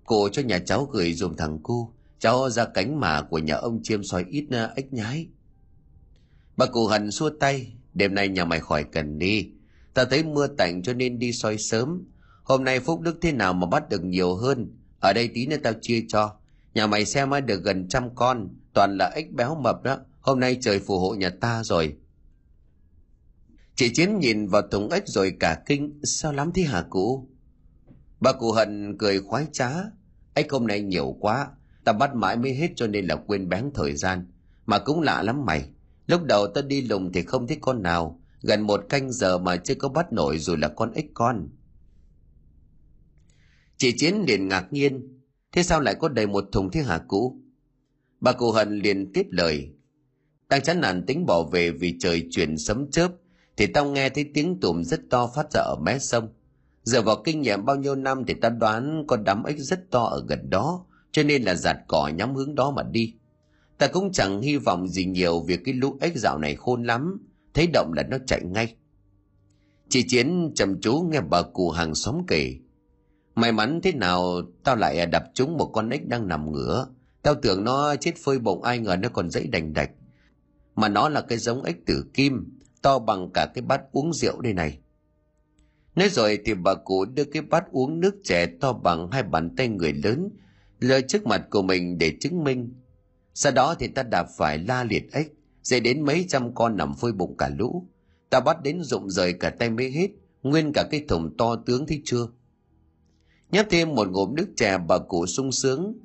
Cô 0.04 0.28
cho 0.28 0.42
nhà 0.42 0.58
cháu 0.58 0.84
gửi 0.84 1.12
dùm 1.12 1.36
thằng 1.36 1.58
cu, 1.62 1.92
cháu 2.18 2.50
ra 2.50 2.64
cánh 2.64 3.00
mà 3.00 3.22
của 3.22 3.38
nhà 3.38 3.54
ông 3.54 3.80
chiêm 3.82 4.04
soi 4.04 4.24
ít 4.30 4.46
à, 4.50 4.70
ếch 4.76 4.92
nhái. 4.92 5.26
Bà 6.56 6.66
cụ 6.66 6.86
Hận 6.86 7.10
xua 7.10 7.30
tay, 7.30 7.72
đêm 7.94 8.14
nay 8.14 8.28
nhà 8.28 8.44
mày 8.44 8.60
khỏi 8.60 8.84
cần 8.84 9.18
đi, 9.18 9.50
ta 9.94 10.04
thấy 10.04 10.22
mưa 10.24 10.46
tạnh 10.46 10.82
cho 10.82 10.92
nên 10.92 11.18
đi 11.18 11.32
soi 11.32 11.58
sớm 11.58 12.02
hôm 12.42 12.64
nay 12.64 12.80
phúc 12.80 13.00
đức 13.00 13.18
thế 13.22 13.32
nào 13.32 13.52
mà 13.52 13.66
bắt 13.66 13.88
được 13.88 14.04
nhiều 14.04 14.34
hơn 14.34 14.68
ở 15.00 15.12
đây 15.12 15.30
tí 15.34 15.46
nữa 15.46 15.56
tao 15.62 15.72
chia 15.82 16.04
cho 16.08 16.36
nhà 16.74 16.86
mày 16.86 17.04
xem 17.04 17.30
ai 17.30 17.40
được 17.40 17.62
gần 17.62 17.88
trăm 17.88 18.14
con 18.14 18.48
toàn 18.72 18.96
là 18.96 19.10
ếch 19.14 19.32
béo 19.32 19.54
mập 19.54 19.82
đó 19.82 19.98
hôm 20.20 20.40
nay 20.40 20.58
trời 20.60 20.78
phù 20.78 20.98
hộ 20.98 21.14
nhà 21.14 21.30
ta 21.30 21.62
rồi 21.64 21.96
chị 23.76 23.92
chiến 23.94 24.18
nhìn 24.18 24.46
vào 24.46 24.62
thùng 24.62 24.90
ếch 24.90 25.08
rồi 25.08 25.36
cả 25.40 25.62
kinh, 25.66 26.00
sao 26.02 26.32
lắm 26.32 26.50
thế 26.54 26.62
hả 26.62 26.82
cụ? 26.90 27.28
Bà 28.20 28.32
cụ 28.32 28.52
hận 28.52 28.98
cười 28.98 29.20
khoái 29.20 29.46
trá, 29.52 29.70
ếch 30.34 30.52
hôm 30.52 30.66
nay 30.66 30.82
nhiều 30.82 31.16
quá, 31.20 31.48
ta 31.84 31.92
bắt 31.92 32.14
mãi 32.14 32.36
mới 32.36 32.54
hết 32.54 32.68
cho 32.76 32.86
nên 32.86 33.06
là 33.06 33.16
quên 33.16 33.48
bén 33.48 33.70
thời 33.74 33.96
gian. 33.96 34.26
Mà 34.66 34.78
cũng 34.78 35.00
lạ 35.00 35.22
lắm 35.22 35.44
mày, 35.44 35.68
lúc 36.06 36.22
đầu 36.24 36.46
ta 36.46 36.60
đi 36.62 36.82
lùng 36.82 37.12
thì 37.12 37.22
không 37.22 37.46
thấy 37.46 37.58
con 37.60 37.82
nào, 37.82 38.20
gần 38.42 38.60
một 38.60 38.80
canh 38.88 39.12
giờ 39.12 39.38
mà 39.38 39.56
chưa 39.56 39.74
có 39.74 39.88
bắt 39.88 40.12
nổi 40.12 40.38
rồi 40.38 40.58
là 40.58 40.68
con 40.68 40.92
ếch 40.92 41.06
con. 41.14 41.48
Chị 43.76 43.92
chiến 43.96 44.24
liền 44.26 44.48
ngạc 44.48 44.72
nhiên, 44.72 45.20
thế 45.52 45.62
sao 45.62 45.80
lại 45.80 45.94
có 45.94 46.08
đầy 46.08 46.26
một 46.26 46.44
thùng 46.52 46.70
thế 46.70 46.82
hả 46.82 46.98
cụ? 47.08 47.40
Bà 48.20 48.32
cụ 48.32 48.52
hận 48.52 48.78
liền 48.78 49.12
tiếp 49.12 49.26
lời, 49.30 49.70
đang 50.48 50.62
chán 50.62 50.80
nản 50.80 51.06
tính 51.06 51.26
bỏ 51.26 51.42
về 51.42 51.70
vì 51.70 51.96
trời 51.98 52.28
chuyển 52.30 52.58
sấm 52.58 52.90
chớp 52.90 53.12
thì 53.56 53.66
tao 53.66 53.90
nghe 53.90 54.08
thấy 54.08 54.30
tiếng 54.34 54.60
tùm 54.60 54.82
rất 54.82 55.00
to 55.10 55.30
phát 55.34 55.46
ra 55.52 55.60
ở 55.60 55.76
mé 55.82 55.98
sông. 55.98 56.28
Giờ 56.82 57.02
vào 57.02 57.22
kinh 57.24 57.40
nghiệm 57.42 57.64
bao 57.64 57.76
nhiêu 57.76 57.94
năm 57.94 58.24
thì 58.26 58.34
ta 58.34 58.48
đoán 58.48 59.04
có 59.06 59.16
đám 59.16 59.44
ếch 59.44 59.58
rất 59.58 59.90
to 59.90 60.04
ở 60.04 60.24
gần 60.28 60.50
đó, 60.50 60.84
cho 61.12 61.22
nên 61.22 61.42
là 61.42 61.54
giạt 61.54 61.76
cỏ 61.88 62.10
nhắm 62.14 62.34
hướng 62.34 62.54
đó 62.54 62.70
mà 62.70 62.82
đi. 62.82 63.14
Ta 63.78 63.86
cũng 63.86 64.12
chẳng 64.12 64.40
hy 64.40 64.56
vọng 64.56 64.88
gì 64.88 65.04
nhiều 65.04 65.40
vì 65.40 65.56
cái 65.56 65.74
lũ 65.74 65.98
ếch 66.00 66.16
dạo 66.16 66.38
này 66.38 66.56
khôn 66.56 66.82
lắm, 66.82 67.26
thấy 67.54 67.66
động 67.72 67.92
là 67.92 68.02
nó 68.02 68.16
chạy 68.26 68.40
ngay. 68.44 68.76
Chị 69.88 70.02
chiến 70.02 70.52
trầm 70.54 70.80
chú 70.80 71.08
nghe 71.10 71.20
bà 71.20 71.42
cụ 71.42 71.70
hàng 71.70 71.94
xóm 71.94 72.26
kể. 72.28 72.56
May 73.34 73.52
mắn 73.52 73.80
thế 73.82 73.92
nào, 73.92 74.42
tao 74.64 74.76
lại 74.76 75.06
đập 75.06 75.24
trúng 75.34 75.56
một 75.56 75.70
con 75.72 75.90
ếch 75.90 76.08
đang 76.08 76.28
nằm 76.28 76.52
ngửa. 76.52 76.86
Tao 77.22 77.34
tưởng 77.34 77.64
nó 77.64 77.96
chết 77.96 78.12
phơi 78.24 78.38
bụng 78.38 78.62
ai 78.62 78.78
ngờ 78.78 78.96
nó 78.96 79.08
còn 79.08 79.30
dãy 79.30 79.46
đành 79.46 79.72
đạch. 79.72 79.90
Mà 80.74 80.88
nó 80.88 81.08
là 81.08 81.20
cái 81.20 81.38
giống 81.38 81.62
ếch 81.62 81.86
tử 81.86 82.04
kim 82.14 82.58
to 82.86 82.98
bằng 82.98 83.30
cả 83.34 83.46
cái 83.54 83.62
bát 83.62 83.82
uống 83.92 84.12
rượu 84.12 84.40
đây 84.40 84.52
này. 84.52 84.78
Nói 85.96 86.08
rồi 86.08 86.38
thì 86.44 86.54
bà 86.54 86.74
cụ 86.74 87.04
đưa 87.04 87.24
cái 87.24 87.42
bát 87.42 87.64
uống 87.72 88.00
nước 88.00 88.14
chè 88.24 88.46
to 88.46 88.72
bằng 88.72 89.10
hai 89.10 89.22
bàn 89.22 89.56
tay 89.56 89.68
người 89.68 89.92
lớn, 89.92 90.28
lơ 90.80 91.00
trước 91.00 91.26
mặt 91.26 91.46
của 91.50 91.62
mình 91.62 91.98
để 91.98 92.16
chứng 92.20 92.44
minh. 92.44 92.74
Sau 93.34 93.52
đó 93.52 93.74
thì 93.78 93.88
ta 93.88 94.02
đạp 94.02 94.26
phải 94.38 94.58
la 94.58 94.84
liệt 94.84 95.12
ếch 95.12 95.32
dậy 95.62 95.80
đến 95.80 96.02
mấy 96.02 96.24
trăm 96.28 96.54
con 96.54 96.76
nằm 96.76 96.94
phơi 96.94 97.12
bụng 97.12 97.36
cả 97.36 97.50
lũ. 97.58 97.86
Ta 98.30 98.40
bắt 98.40 98.62
đến 98.62 98.82
rụng 98.82 99.10
rời 99.10 99.32
cả 99.32 99.50
tay 99.50 99.70
mới 99.70 99.90
hết, 99.90 100.08
nguyên 100.42 100.72
cả 100.72 100.88
cái 100.90 101.04
thùng 101.08 101.36
to 101.36 101.56
tướng 101.56 101.86
thấy 101.86 102.02
chưa? 102.04 102.28
Nhấp 103.50 103.66
thêm 103.70 103.94
một 103.94 104.08
ngụm 104.08 104.34
nước 104.34 104.48
chè, 104.56 104.78
bà 104.78 104.98
cụ 104.98 105.26
sung 105.26 105.52
sướng. 105.52 105.98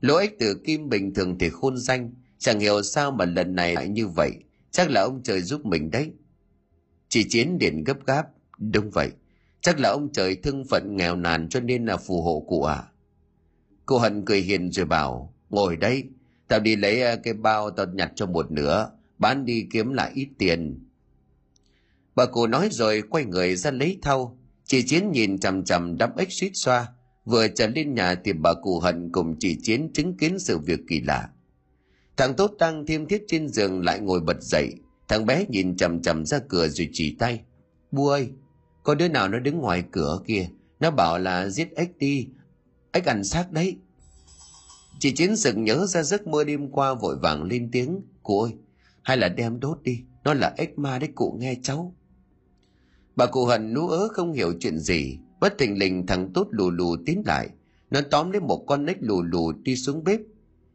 Lỗ 0.00 0.16
ếch 0.16 0.38
từ 0.38 0.54
kim 0.64 0.88
bình 0.88 1.14
thường 1.14 1.38
thì 1.38 1.50
khôn 1.50 1.76
danh, 1.76 2.14
chẳng 2.38 2.60
hiểu 2.60 2.82
sao 2.82 3.10
mà 3.10 3.24
lần 3.24 3.54
này 3.54 3.74
lại 3.74 3.88
như 3.88 4.06
vậy 4.06 4.32
chắc 4.72 4.90
là 4.90 5.00
ông 5.00 5.22
trời 5.22 5.42
giúp 5.42 5.66
mình 5.66 5.90
đấy 5.90 6.12
chị 7.08 7.24
chiến 7.28 7.58
điện 7.58 7.84
gấp 7.84 8.06
gáp 8.06 8.26
đúng 8.58 8.90
vậy 8.90 9.10
chắc 9.60 9.80
là 9.80 9.88
ông 9.88 10.12
trời 10.12 10.36
thương 10.36 10.64
phận 10.70 10.96
nghèo 10.96 11.16
nàn 11.16 11.48
cho 11.48 11.60
nên 11.60 11.86
là 11.86 11.96
phù 11.96 12.22
hộ 12.22 12.44
cụ 12.48 12.62
à 12.62 12.84
cô 13.86 13.98
hận 13.98 14.24
cười 14.24 14.40
hiền 14.40 14.72
rồi 14.72 14.86
bảo 14.86 15.34
ngồi 15.50 15.76
đấy, 15.76 16.04
Tao 16.48 16.60
đi 16.60 16.76
lấy 16.76 17.02
à, 17.02 17.16
cái 17.16 17.34
bao 17.34 17.70
tao 17.70 17.86
nhặt 17.86 18.12
cho 18.14 18.26
một 18.26 18.50
nửa, 18.52 18.90
bán 19.18 19.44
đi 19.44 19.66
kiếm 19.70 19.92
lại 19.92 20.12
ít 20.14 20.28
tiền. 20.38 20.88
Bà 22.14 22.26
cụ 22.26 22.46
nói 22.46 22.68
rồi 22.72 23.02
quay 23.10 23.24
người 23.24 23.56
ra 23.56 23.70
lấy 23.70 23.98
thau. 24.02 24.38
Chị 24.64 24.82
Chiến 24.82 25.10
nhìn 25.12 25.38
chằm 25.38 25.64
chằm 25.64 25.98
đám 25.98 26.10
ếch 26.16 26.32
suýt 26.32 26.50
xoa. 26.54 26.86
Vừa 27.24 27.48
trở 27.48 27.66
lên 27.66 27.94
nhà 27.94 28.14
thì 28.24 28.32
bà 28.32 28.54
cụ 28.54 28.80
hận 28.80 29.12
cùng 29.12 29.36
chị 29.38 29.58
Chiến 29.62 29.92
chứng 29.94 30.16
kiến 30.16 30.38
sự 30.38 30.58
việc 30.58 30.80
kỳ 30.88 31.00
lạ. 31.00 31.28
Thằng 32.16 32.34
Tốt 32.34 32.54
đang 32.58 32.86
thiêm 32.86 33.06
thiết 33.06 33.24
trên 33.26 33.48
giường 33.48 33.84
lại 33.84 34.00
ngồi 34.00 34.20
bật 34.20 34.42
dậy. 34.42 34.74
Thằng 35.08 35.26
bé 35.26 35.44
nhìn 35.48 35.76
chầm 35.76 36.02
chầm 36.02 36.26
ra 36.26 36.38
cửa 36.48 36.68
rồi 36.68 36.88
chỉ 36.92 37.16
tay. 37.18 37.40
Bu 37.90 38.08
ơi, 38.08 38.30
có 38.82 38.94
đứa 38.94 39.08
nào 39.08 39.28
nó 39.28 39.38
đứng 39.38 39.58
ngoài 39.58 39.84
cửa 39.90 40.20
kìa. 40.26 40.48
Nó 40.80 40.90
bảo 40.90 41.18
là 41.18 41.48
giết 41.48 41.68
ếch 41.76 41.98
đi. 41.98 42.28
Ếch 42.92 43.04
ăn 43.04 43.24
xác 43.24 43.52
đấy. 43.52 43.76
Chị 44.98 45.12
Chiến 45.12 45.36
sực 45.36 45.56
nhớ 45.56 45.86
ra 45.86 46.02
giấc 46.02 46.26
mơ 46.26 46.44
đêm 46.44 46.70
qua 46.70 46.94
vội 46.94 47.16
vàng 47.16 47.42
lên 47.42 47.68
tiếng. 47.72 48.00
Cụ 48.22 48.40
ơi, 48.40 48.52
hay 49.02 49.16
là 49.16 49.28
đem 49.28 49.60
đốt 49.60 49.82
đi, 49.82 50.00
nó 50.24 50.34
là 50.34 50.54
ếch 50.56 50.78
ma 50.78 50.98
đấy 50.98 51.10
cụ 51.14 51.36
nghe 51.40 51.54
cháu. 51.62 51.94
Bà 53.16 53.26
cụ 53.26 53.44
hận 53.44 53.74
nú 53.74 53.88
ớ 53.88 54.08
không 54.08 54.32
hiểu 54.32 54.52
chuyện 54.60 54.78
gì, 54.78 55.18
bất 55.40 55.58
thình 55.58 55.78
lình 55.78 56.06
thằng 56.06 56.32
tốt 56.34 56.46
lù 56.50 56.70
lù 56.70 56.96
tiến 57.06 57.22
lại. 57.26 57.48
Nó 57.90 58.00
tóm 58.10 58.30
lấy 58.30 58.40
một 58.40 58.64
con 58.66 58.86
ếch 58.86 58.96
lù 59.00 59.22
lù 59.22 59.52
đi 59.52 59.76
xuống 59.76 60.04
bếp. 60.04 60.20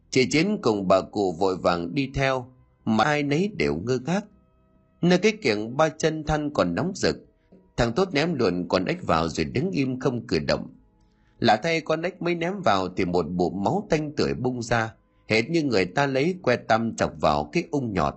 Chị 0.10 0.26
Chiến 0.30 0.58
cùng 0.62 0.88
bà 0.88 1.02
cụ 1.02 1.32
vội 1.32 1.58
vàng 1.58 1.96
đi 1.96 2.12
theo, 2.14 2.54
mà 2.86 3.04
ai 3.04 3.24
nấy 3.24 3.52
đều 3.58 3.76
ngơ 3.76 4.00
ngác. 4.06 4.26
Nơi 5.02 5.20
cái 5.20 5.32
kiểng 5.32 5.78
ba 5.78 5.90
chân 5.90 6.24
than 6.24 6.54
còn 6.54 6.76
nóng 6.76 6.92
rực, 6.96 7.16
thằng 7.78 7.94
tốt 7.94 8.10
ném 8.12 8.34
luồn 8.34 8.68
con 8.70 8.86
ếch 8.86 9.04
vào 9.04 9.30
rồi 9.30 9.46
đứng 9.46 9.72
im 9.72 10.00
không 10.00 10.28
cử 10.28 10.40
động. 10.40 10.68
Lạ 11.40 11.60
thay 11.64 11.82
con 11.82 12.02
ếch 12.02 12.22
mới 12.22 12.36
ném 12.36 12.62
vào 12.66 12.90
thì 12.90 13.06
một 13.06 13.26
bụng 13.30 13.64
máu 13.64 13.88
tanh 13.90 14.12
tưởi 14.16 14.34
bung 14.34 14.62
ra 14.62 14.94
hệt 15.28 15.50
như 15.50 15.64
người 15.64 15.86
ta 15.86 16.06
lấy 16.06 16.36
que 16.42 16.56
tăm 16.56 16.96
chọc 16.96 17.14
vào 17.22 17.50
cái 17.52 17.64
ung 17.72 17.94
nhọt. 17.94 18.16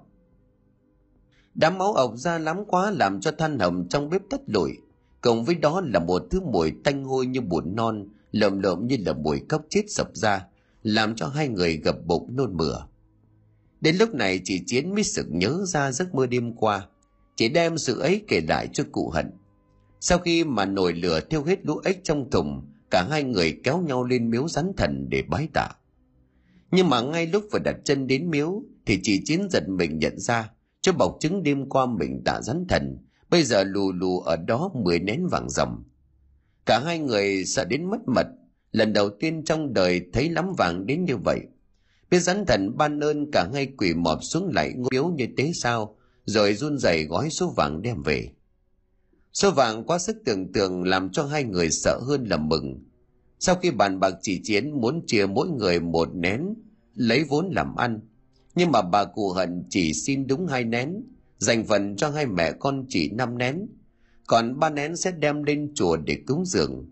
Đám 1.55 1.79
máu 1.79 1.93
ọc 1.93 2.17
ra 2.17 2.39
lắm 2.39 2.65
quá 2.65 2.91
làm 2.91 3.21
cho 3.21 3.33
than 3.33 3.59
hầm 3.59 3.89
trong 3.89 4.11
bếp 4.11 4.23
tắt 4.31 4.41
lụi 4.47 4.73
cộng 5.21 5.45
với 5.45 5.55
đó 5.55 5.83
là 5.85 6.01
một 6.01 6.23
thứ 6.31 6.41
mùi 6.41 6.73
tanh 6.85 7.05
hôi 7.05 7.27
như 7.27 7.41
bùn 7.41 7.77
non 7.77 8.09
lợm 8.33 8.61
lợm 8.61 8.87
như 8.87 8.97
là 9.07 9.13
mùi 9.13 9.41
cốc 9.49 9.63
chết 9.69 9.83
sập 9.89 10.17
ra 10.17 10.47
làm 10.83 11.15
cho 11.15 11.27
hai 11.27 11.49
người 11.49 11.77
gập 11.77 11.97
bụng 12.07 12.37
nôn 12.37 12.57
mửa. 12.57 12.87
Đến 13.81 13.97
lúc 13.97 14.15
này 14.15 14.41
chị 14.45 14.63
chiến 14.67 14.95
mới 14.95 15.05
sực 15.05 15.27
nhớ 15.31 15.65
ra 15.67 15.93
giấc 15.93 16.15
mơ 16.15 16.27
đêm 16.27 16.53
qua. 16.53 16.87
Chị 17.37 17.49
đem 17.49 17.79
sự 17.79 18.01
ấy 18.01 18.25
kể 18.29 18.41
lại 18.49 18.69
cho 18.73 18.85
cụ 18.93 19.11
hận. 19.11 19.31
Sau 20.01 20.19
khi 20.19 20.45
mà 20.45 20.65
nổi 20.65 20.93
lửa 20.93 21.21
thiêu 21.31 21.45
hết 21.45 21.67
lũ 21.67 21.81
ếch 21.85 22.05
trong 22.05 22.31
thùng, 22.31 22.67
cả 22.91 23.07
hai 23.11 23.23
người 23.23 23.61
kéo 23.65 23.81
nhau 23.81 24.05
lên 24.05 24.31
miếu 24.31 24.49
rắn 24.49 24.73
thần 24.77 25.07
để 25.09 25.23
bái 25.23 25.49
tạ. 25.55 25.69
Nhưng 26.71 26.89
mà 26.89 27.01
ngay 27.01 27.27
lúc 27.27 27.45
vừa 27.53 27.59
đặt 27.59 27.77
chân 27.85 28.07
đến 28.07 28.31
miếu, 28.31 28.63
thì 28.87 29.01
chị 29.03 29.23
chiến 29.25 29.49
giật 29.51 29.69
mình 29.69 29.99
nhận 29.99 30.19
ra, 30.19 30.51
cho 30.81 30.93
bọc 30.93 31.17
trứng 31.21 31.43
đêm 31.43 31.69
qua 31.69 31.87
mình 31.87 32.23
tạ 32.25 32.41
rắn 32.43 32.65
thần. 32.69 32.99
Bây 33.31 33.43
giờ 33.43 33.65
lù 33.65 33.93
lù 33.93 34.21
ở 34.21 34.37
đó 34.37 34.71
mười 34.75 34.99
nén 34.99 35.27
vàng 35.27 35.51
ròng. 35.51 35.85
Cả 36.67 36.79
hai 36.85 36.99
người 36.99 37.45
sợ 37.45 37.65
đến 37.65 37.91
mất 37.91 37.99
mật 38.07 38.27
lần 38.73 38.93
đầu 38.93 39.11
tiên 39.11 39.45
trong 39.45 39.75
đời 39.75 40.01
thấy 40.13 40.31
lắm 40.31 40.55
vàng 40.59 40.87
đến 40.87 41.05
như 41.05 41.17
vậy 41.17 41.41
biết 42.11 42.21
rắn 42.21 42.45
thần 42.47 42.77
ban 42.77 43.01
ơn 43.01 43.31
cả 43.31 43.49
hai 43.55 43.67
quỳ 43.67 43.95
mọp 43.95 44.19
xuống 44.23 44.51
lại 44.55 44.75
yếu 44.91 45.09
như 45.09 45.27
thế 45.37 45.53
sao 45.55 45.97
rồi 46.25 46.55
run 46.55 46.79
rẩy 46.79 47.05
gói 47.05 47.31
số 47.31 47.53
vàng 47.57 47.83
đem 47.83 48.03
về 48.03 48.31
Số 49.33 49.51
vàng 49.51 49.85
quá 49.85 49.99
sức 49.99 50.17
tưởng 50.25 50.53
tượng 50.53 50.85
làm 50.85 51.11
cho 51.11 51.25
hai 51.25 51.45
người 51.45 51.71
sợ 51.71 52.01
hơn 52.07 52.25
là 52.25 52.37
mừng. 52.37 52.85
Sau 53.39 53.55
khi 53.55 53.71
bàn 53.71 54.01
bạc 54.01 54.15
chỉ 54.23 54.41
chiến 54.45 54.81
muốn 54.81 55.03
chia 55.07 55.27
mỗi 55.27 55.49
người 55.49 55.81
một 55.81 56.15
nén, 56.15 56.55
lấy 56.95 57.25
vốn 57.25 57.51
làm 57.51 57.77
ăn. 57.77 58.01
Nhưng 58.55 58.71
mà 58.73 58.83
bà 58.83 59.05
cụ 59.05 59.33
hận 59.33 59.65
chỉ 59.69 59.95
xin 59.95 60.27
đúng 60.27 60.47
hai 60.47 60.65
nén, 60.65 61.03
dành 61.39 61.67
phần 61.67 61.97
cho 61.97 62.11
hai 62.11 62.27
mẹ 62.27 62.53
con 62.53 62.87
chỉ 62.89 63.11
năm 63.11 63.39
nén. 63.39 63.67
Còn 64.27 64.59
ba 64.59 64.71
nén 64.71 64.97
sẽ 64.97 65.13
đem 65.13 65.43
lên 65.43 65.73
chùa 65.75 65.97
để 65.97 66.19
cúng 66.27 66.45
dường. 66.47 66.91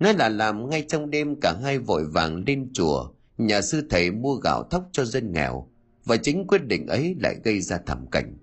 Nói 0.00 0.14
là 0.14 0.28
làm 0.28 0.70
ngay 0.70 0.84
trong 0.88 1.10
đêm 1.10 1.36
cả 1.40 1.54
hai 1.62 1.78
vội 1.78 2.04
vàng 2.04 2.44
lên 2.46 2.70
chùa, 2.72 3.10
nhà 3.38 3.60
sư 3.60 3.86
thầy 3.90 4.10
mua 4.10 4.34
gạo 4.34 4.62
thóc 4.70 4.88
cho 4.92 5.04
dân 5.04 5.32
nghèo. 5.32 5.68
Và 6.04 6.16
chính 6.16 6.46
quyết 6.46 6.66
định 6.66 6.86
ấy 6.86 7.16
lại 7.20 7.36
gây 7.44 7.60
ra 7.60 7.78
thảm 7.86 8.06
cảnh. 8.10 8.36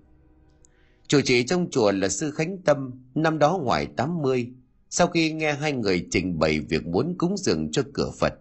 Chủ 1.08 1.20
trì 1.20 1.44
trong 1.44 1.70
chùa 1.70 1.92
là 1.92 2.08
sư 2.08 2.30
Khánh 2.30 2.58
Tâm, 2.58 2.90
năm 3.14 3.38
đó 3.38 3.58
ngoài 3.62 3.86
80, 3.96 4.50
sau 4.90 5.06
khi 5.06 5.32
nghe 5.32 5.52
hai 5.52 5.72
người 5.72 6.06
trình 6.10 6.38
bày 6.38 6.60
việc 6.60 6.86
muốn 6.86 7.14
cúng 7.18 7.36
dường 7.36 7.72
cho 7.72 7.82
cửa 7.94 8.10
Phật. 8.18 8.34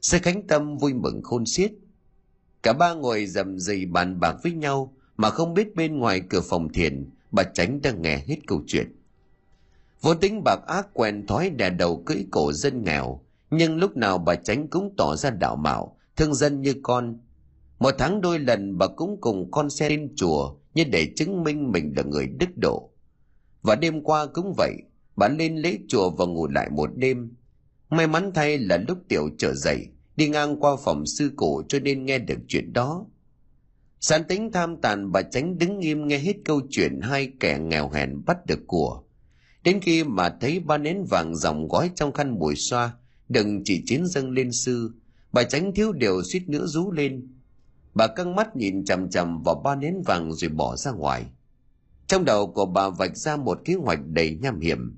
Sư 0.00 0.18
Khánh 0.22 0.46
Tâm 0.46 0.78
vui 0.78 0.94
mừng 0.94 1.22
khôn 1.22 1.46
xiết. 1.46 1.72
Cả 2.62 2.72
ba 2.72 2.94
ngồi 2.94 3.26
dầm 3.26 3.58
dì 3.58 3.86
bàn 3.86 4.20
bạc 4.20 4.36
với 4.42 4.52
nhau 4.52 4.94
mà 5.16 5.30
không 5.30 5.54
biết 5.54 5.74
bên 5.74 5.98
ngoài 5.98 6.22
cửa 6.30 6.40
phòng 6.40 6.72
thiền, 6.72 7.10
bà 7.30 7.42
Tránh 7.42 7.80
đang 7.82 8.02
nghe 8.02 8.22
hết 8.26 8.36
câu 8.46 8.62
chuyện. 8.66 8.97
Vô 10.00 10.14
tính 10.14 10.44
bạc 10.44 10.60
ác 10.66 10.88
quen 10.92 11.26
thói 11.26 11.50
đè 11.50 11.70
đầu 11.70 12.02
cưỡi 12.06 12.24
cổ 12.30 12.52
dân 12.52 12.84
nghèo, 12.84 13.20
nhưng 13.50 13.76
lúc 13.76 13.96
nào 13.96 14.18
bà 14.18 14.34
tránh 14.34 14.68
cũng 14.68 14.94
tỏ 14.96 15.16
ra 15.16 15.30
đạo 15.30 15.56
mạo, 15.56 15.96
thương 16.16 16.34
dân 16.34 16.62
như 16.62 16.74
con. 16.82 17.18
Một 17.78 17.94
tháng 17.98 18.20
đôi 18.20 18.38
lần 18.38 18.78
bà 18.78 18.86
cũng 18.86 19.20
cùng 19.20 19.50
con 19.50 19.70
xe 19.70 19.88
lên 19.88 20.12
chùa 20.16 20.54
như 20.74 20.84
để 20.84 21.12
chứng 21.16 21.44
minh 21.44 21.72
mình 21.72 21.92
là 21.96 22.02
người 22.02 22.26
đức 22.26 22.56
độ. 22.56 22.90
Và 23.62 23.74
đêm 23.74 24.02
qua 24.02 24.26
cũng 24.26 24.54
vậy, 24.56 24.72
bà 25.16 25.28
lên 25.28 25.56
lễ 25.56 25.78
chùa 25.88 26.10
và 26.10 26.26
ngủ 26.26 26.48
lại 26.48 26.70
một 26.70 26.90
đêm. 26.96 27.36
May 27.90 28.06
mắn 28.06 28.30
thay 28.34 28.58
là 28.58 28.78
lúc 28.88 28.98
tiểu 29.08 29.28
trở 29.38 29.54
dậy, 29.54 29.86
đi 30.16 30.28
ngang 30.28 30.60
qua 30.60 30.76
phòng 30.84 31.06
sư 31.06 31.32
cổ 31.36 31.62
cho 31.68 31.78
nên 31.78 32.04
nghe 32.04 32.18
được 32.18 32.38
chuyện 32.48 32.72
đó. 32.72 33.06
Sán 34.00 34.24
tính 34.24 34.52
tham 34.52 34.76
tàn 34.76 35.12
bà 35.12 35.22
tránh 35.22 35.58
đứng 35.58 35.80
im 35.80 36.08
nghe 36.08 36.18
hết 36.18 36.36
câu 36.44 36.60
chuyện 36.70 37.00
hai 37.00 37.32
kẻ 37.40 37.58
nghèo 37.58 37.90
hèn 37.90 38.24
bắt 38.26 38.46
được 38.46 38.60
của. 38.66 39.02
Đến 39.68 39.80
khi 39.80 40.04
mà 40.04 40.28
thấy 40.40 40.60
ba 40.60 40.78
nến 40.78 41.04
vàng 41.10 41.36
dòng 41.36 41.68
gói 41.68 41.90
trong 41.94 42.12
khăn 42.12 42.38
bùi 42.38 42.54
xoa, 42.56 42.92
đừng 43.28 43.64
chỉ 43.64 43.82
chiến 43.86 44.06
dâng 44.06 44.30
lên 44.30 44.52
sư, 44.52 44.90
bà 45.32 45.42
tránh 45.42 45.74
thiếu 45.74 45.92
điều 45.92 46.22
suýt 46.22 46.48
nữa 46.48 46.66
rú 46.66 46.90
lên. 46.90 47.28
Bà 47.94 48.06
căng 48.06 48.36
mắt 48.36 48.56
nhìn 48.56 48.84
chằm 48.84 49.10
chằm 49.10 49.42
vào 49.42 49.54
ba 49.64 49.74
nến 49.74 49.94
vàng 50.06 50.32
rồi 50.32 50.48
bỏ 50.50 50.76
ra 50.76 50.90
ngoài. 50.90 51.24
Trong 52.06 52.24
đầu 52.24 52.46
của 52.46 52.66
bà 52.66 52.88
vạch 52.88 53.16
ra 53.16 53.36
một 53.36 53.60
kế 53.64 53.74
hoạch 53.74 53.98
đầy 54.06 54.38
nham 54.42 54.60
hiểm. 54.60 54.96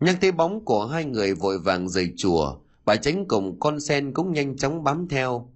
Nhắc 0.00 0.18
thấy 0.20 0.32
bóng 0.32 0.64
của 0.64 0.86
hai 0.86 1.04
người 1.04 1.34
vội 1.34 1.58
vàng 1.58 1.88
rời 1.88 2.12
chùa, 2.16 2.56
bà 2.84 2.96
tránh 2.96 3.24
cùng 3.28 3.60
con 3.60 3.80
sen 3.80 4.14
cũng 4.14 4.32
nhanh 4.32 4.56
chóng 4.56 4.84
bám 4.84 5.08
theo. 5.08 5.50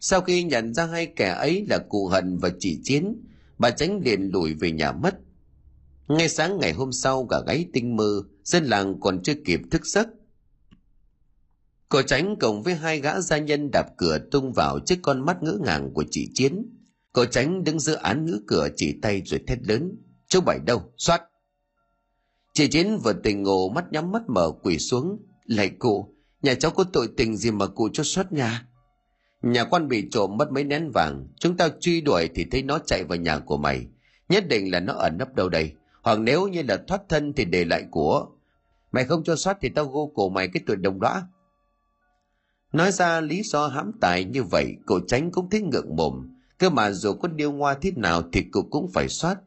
Sau 0.00 0.20
khi 0.20 0.42
nhận 0.44 0.74
ra 0.74 0.86
hai 0.86 1.06
kẻ 1.06 1.28
ấy 1.28 1.66
là 1.70 1.78
cụ 1.88 2.08
hận 2.08 2.38
và 2.38 2.50
chỉ 2.58 2.80
chiến, 2.82 3.22
bà 3.58 3.70
tránh 3.70 4.00
liền 4.04 4.30
lùi 4.32 4.54
về 4.54 4.72
nhà 4.72 4.92
mất. 4.92 5.23
Ngay 6.08 6.28
sáng 6.28 6.58
ngày 6.58 6.72
hôm 6.72 6.92
sau 6.92 7.26
cả 7.26 7.40
gáy 7.46 7.66
tinh 7.72 7.96
mơ, 7.96 8.22
dân 8.44 8.64
làng 8.64 9.00
còn 9.00 9.22
chưa 9.22 9.34
kịp 9.44 9.60
thức 9.70 9.86
giấc. 9.86 10.08
Cô 11.88 12.02
tránh 12.02 12.36
cùng 12.40 12.62
với 12.62 12.74
hai 12.74 13.00
gã 13.00 13.20
gia 13.20 13.38
nhân 13.38 13.70
đạp 13.70 13.86
cửa 13.96 14.18
tung 14.30 14.52
vào 14.52 14.78
trước 14.86 14.96
con 15.02 15.26
mắt 15.26 15.42
ngỡ 15.42 15.58
ngàng 15.64 15.90
của 15.94 16.04
chị 16.10 16.30
Chiến. 16.34 16.66
Cô 17.12 17.24
tránh 17.24 17.64
đứng 17.64 17.80
giữa 17.80 17.94
án 17.94 18.26
ngữ 18.26 18.40
cửa 18.46 18.68
chỉ 18.76 18.98
tay 19.02 19.22
rồi 19.24 19.40
thét 19.46 19.58
lớn. 19.62 19.96
Chú 20.28 20.40
Bảy 20.40 20.58
đâu? 20.66 20.92
Xoát! 20.98 21.22
Chị 22.52 22.68
Chiến 22.68 22.98
vừa 22.98 23.12
tình 23.12 23.42
ngộ 23.42 23.68
mắt 23.68 23.84
nhắm 23.90 24.12
mắt 24.12 24.22
mở 24.28 24.50
quỳ 24.62 24.78
xuống. 24.78 25.18
Lạy 25.44 25.70
cụ, 25.78 26.14
nhà 26.42 26.54
cháu 26.54 26.70
có 26.70 26.84
tội 26.92 27.08
tình 27.16 27.36
gì 27.36 27.50
mà 27.50 27.66
cụ 27.66 27.88
cho 27.92 28.02
xoát 28.02 28.32
nhà? 28.32 28.66
Nhà 29.42 29.64
quan 29.64 29.88
bị 29.88 30.08
trộm 30.10 30.36
mất 30.36 30.52
mấy 30.52 30.64
nén 30.64 30.90
vàng. 30.90 31.28
Chúng 31.40 31.56
tao 31.56 31.68
truy 31.80 32.00
đuổi 32.00 32.28
thì 32.34 32.44
thấy 32.50 32.62
nó 32.62 32.78
chạy 32.78 33.04
vào 33.04 33.18
nhà 33.18 33.38
của 33.38 33.56
mày. 33.56 33.86
Nhất 34.28 34.48
định 34.48 34.72
là 34.72 34.80
nó 34.80 34.92
ẩn 34.92 35.18
nấp 35.18 35.34
đâu 35.34 35.48
đây. 35.48 35.72
Hoặc 36.04 36.18
nếu 36.18 36.48
như 36.48 36.62
là 36.62 36.76
thoát 36.88 37.02
thân 37.08 37.32
thì 37.32 37.44
để 37.44 37.64
lại 37.64 37.84
của. 37.90 38.26
Mày 38.92 39.04
không 39.04 39.24
cho 39.24 39.36
soát 39.36 39.58
thì 39.60 39.68
tao 39.68 39.84
gô 39.84 40.12
cổ 40.14 40.28
mày 40.28 40.48
cái 40.48 40.62
tuổi 40.66 40.76
đồng 40.76 41.02
lõa. 41.02 41.22
Nói 42.72 42.92
ra 42.92 43.20
lý 43.20 43.42
do 43.42 43.66
hãm 43.66 43.92
tài 44.00 44.24
như 44.24 44.42
vậy, 44.42 44.76
cậu 44.86 45.00
tránh 45.06 45.30
cũng 45.30 45.50
thấy 45.50 45.60
ngượng 45.60 45.96
mồm. 45.96 46.30
Cơ 46.58 46.70
mà 46.70 46.90
dù 46.90 47.12
có 47.12 47.28
điêu 47.28 47.52
ngoa 47.52 47.74
thế 47.74 47.92
nào 47.96 48.22
thì 48.32 48.44
cậu 48.52 48.62
cũng 48.70 48.90
phải 48.94 49.08
soát. 49.08 49.38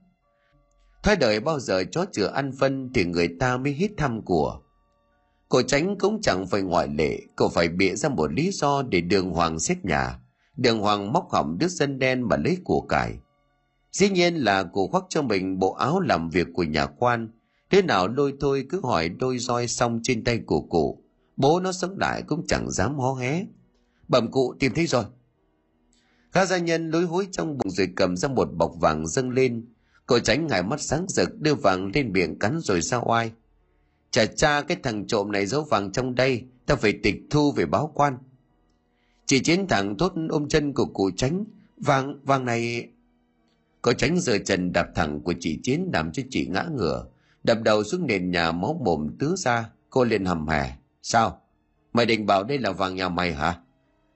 Thoái 1.04 1.16
đời 1.16 1.40
bao 1.40 1.60
giờ 1.60 1.84
chó 1.92 2.06
chừa 2.12 2.28
ăn 2.28 2.52
phân 2.60 2.90
thì 2.94 3.06
người 3.06 3.28
ta 3.40 3.58
mới 3.58 3.74
hít 3.74 3.92
thăm 3.98 4.22
của. 4.22 4.60
Cậu 5.50 5.62
tránh 5.62 5.98
cũng 6.00 6.22
chẳng 6.22 6.48
phải 6.48 6.62
ngoại 6.62 6.88
lệ, 6.88 7.20
cậu 7.36 7.50
phải 7.50 7.70
bịa 7.70 7.96
ra 7.96 8.10
một 8.10 8.34
lý 8.34 8.52
do 8.52 8.82
để 8.82 9.02
đường 9.02 9.30
hoàng 9.30 9.60
xét 9.60 9.86
nhà. 9.86 10.20
Đường 10.56 10.80
hoàng 10.80 11.14
móc 11.14 11.30
hỏng 11.32 11.58
đứa 11.58 11.68
dân 11.68 12.00
đen 12.00 12.22
mà 12.22 12.38
lấy 12.38 12.58
của 12.64 12.82
cải. 12.82 13.14
Dĩ 13.98 14.10
nhiên 14.10 14.36
là 14.36 14.64
cụ 14.64 14.88
khoác 14.88 15.04
cho 15.10 15.22
mình 15.22 15.60
bộ 15.60 15.74
áo 15.74 16.00
làm 16.00 16.30
việc 16.30 16.48
của 16.54 16.64
nhà 16.64 16.86
quan. 16.86 17.30
Thế 17.70 17.82
nào 17.82 18.08
đôi 18.08 18.34
thôi 18.40 18.66
cứ 18.70 18.82
hỏi 18.84 19.10
đôi 19.10 19.38
roi 19.38 19.68
xong 19.68 20.00
trên 20.04 20.24
tay 20.24 20.40
của 20.46 20.62
cụ. 20.62 21.04
Bố 21.38 21.60
nó 21.60 21.72
sống 21.72 21.98
lại 21.98 22.24
cũng 22.28 22.48
chẳng 22.48 22.72
dám 22.72 23.00
hó 23.00 23.14
hé. 23.14 23.46
Bẩm 24.08 24.32
cụ 24.32 24.56
tìm 24.60 24.74
thấy 24.76 24.88
rồi. 24.88 25.04
Gã 26.34 26.46
gia 26.46 26.58
nhân 26.58 26.90
lối 26.90 27.06
hối 27.06 27.28
trong 27.32 27.58
bụng 27.58 27.70
rồi 27.70 27.90
cầm 27.96 28.18
ra 28.18 28.30
một 28.30 28.54
bọc 28.54 28.72
vàng 28.80 29.08
dâng 29.08 29.30
lên. 29.30 29.66
Cô 30.06 30.20
tránh 30.20 30.48
ngài 30.48 30.64
mắt 30.64 30.82
sáng 30.82 31.06
rực 31.08 31.42
đưa 31.42 31.56
vàng 31.56 31.92
lên 31.94 32.12
miệng 32.12 32.40
cắn 32.40 32.60
rồi 32.60 32.82
sao 32.82 33.04
oai. 33.08 33.32
Chà 34.12 34.26
cha 34.26 34.62
cái 34.62 34.78
thằng 34.84 35.08
trộm 35.08 35.32
này 35.32 35.46
giấu 35.46 35.64
vàng 35.64 35.92
trong 35.92 36.16
đây, 36.16 36.44
ta 36.66 36.76
phải 36.76 36.94
tịch 37.04 37.16
thu 37.30 37.52
về 37.52 37.66
báo 37.66 37.92
quan. 37.96 38.18
Chỉ 39.26 39.40
chiến 39.40 39.68
thẳng 39.68 39.98
thốt 39.98 40.14
ôm 40.30 40.48
chân 40.48 40.74
của 40.74 40.86
cụ 40.86 41.12
tránh, 41.18 41.44
vàng, 41.78 42.20
vàng 42.24 42.46
này... 42.46 42.90
Cô 43.82 43.94
tránh 43.94 44.20
giờ 44.20 44.38
trần 44.46 44.74
đạp 44.74 44.88
thẳng 44.96 45.22
của 45.22 45.34
chị 45.40 45.60
chiến 45.64 45.90
làm 45.94 46.12
cho 46.12 46.24
chị 46.30 46.48
ngã 46.48 46.66
ngửa, 46.76 47.06
đập 47.44 47.58
đầu 47.64 47.84
xuống 47.84 48.08
nền 48.08 48.32
nhà 48.32 48.52
máu 48.52 48.82
mồm 48.86 49.08
tứ 49.20 49.36
ra, 49.38 49.70
cô 49.90 50.04
lên 50.04 50.26
hầm 50.26 50.48
hè. 50.48 50.78
Sao? 51.02 51.42
Mày 51.94 52.06
định 52.06 52.26
bảo 52.26 52.44
đây 52.44 52.58
là 52.58 52.72
vàng 52.72 52.96
nhà 52.96 53.10
mày 53.10 53.34
hả? 53.34 53.60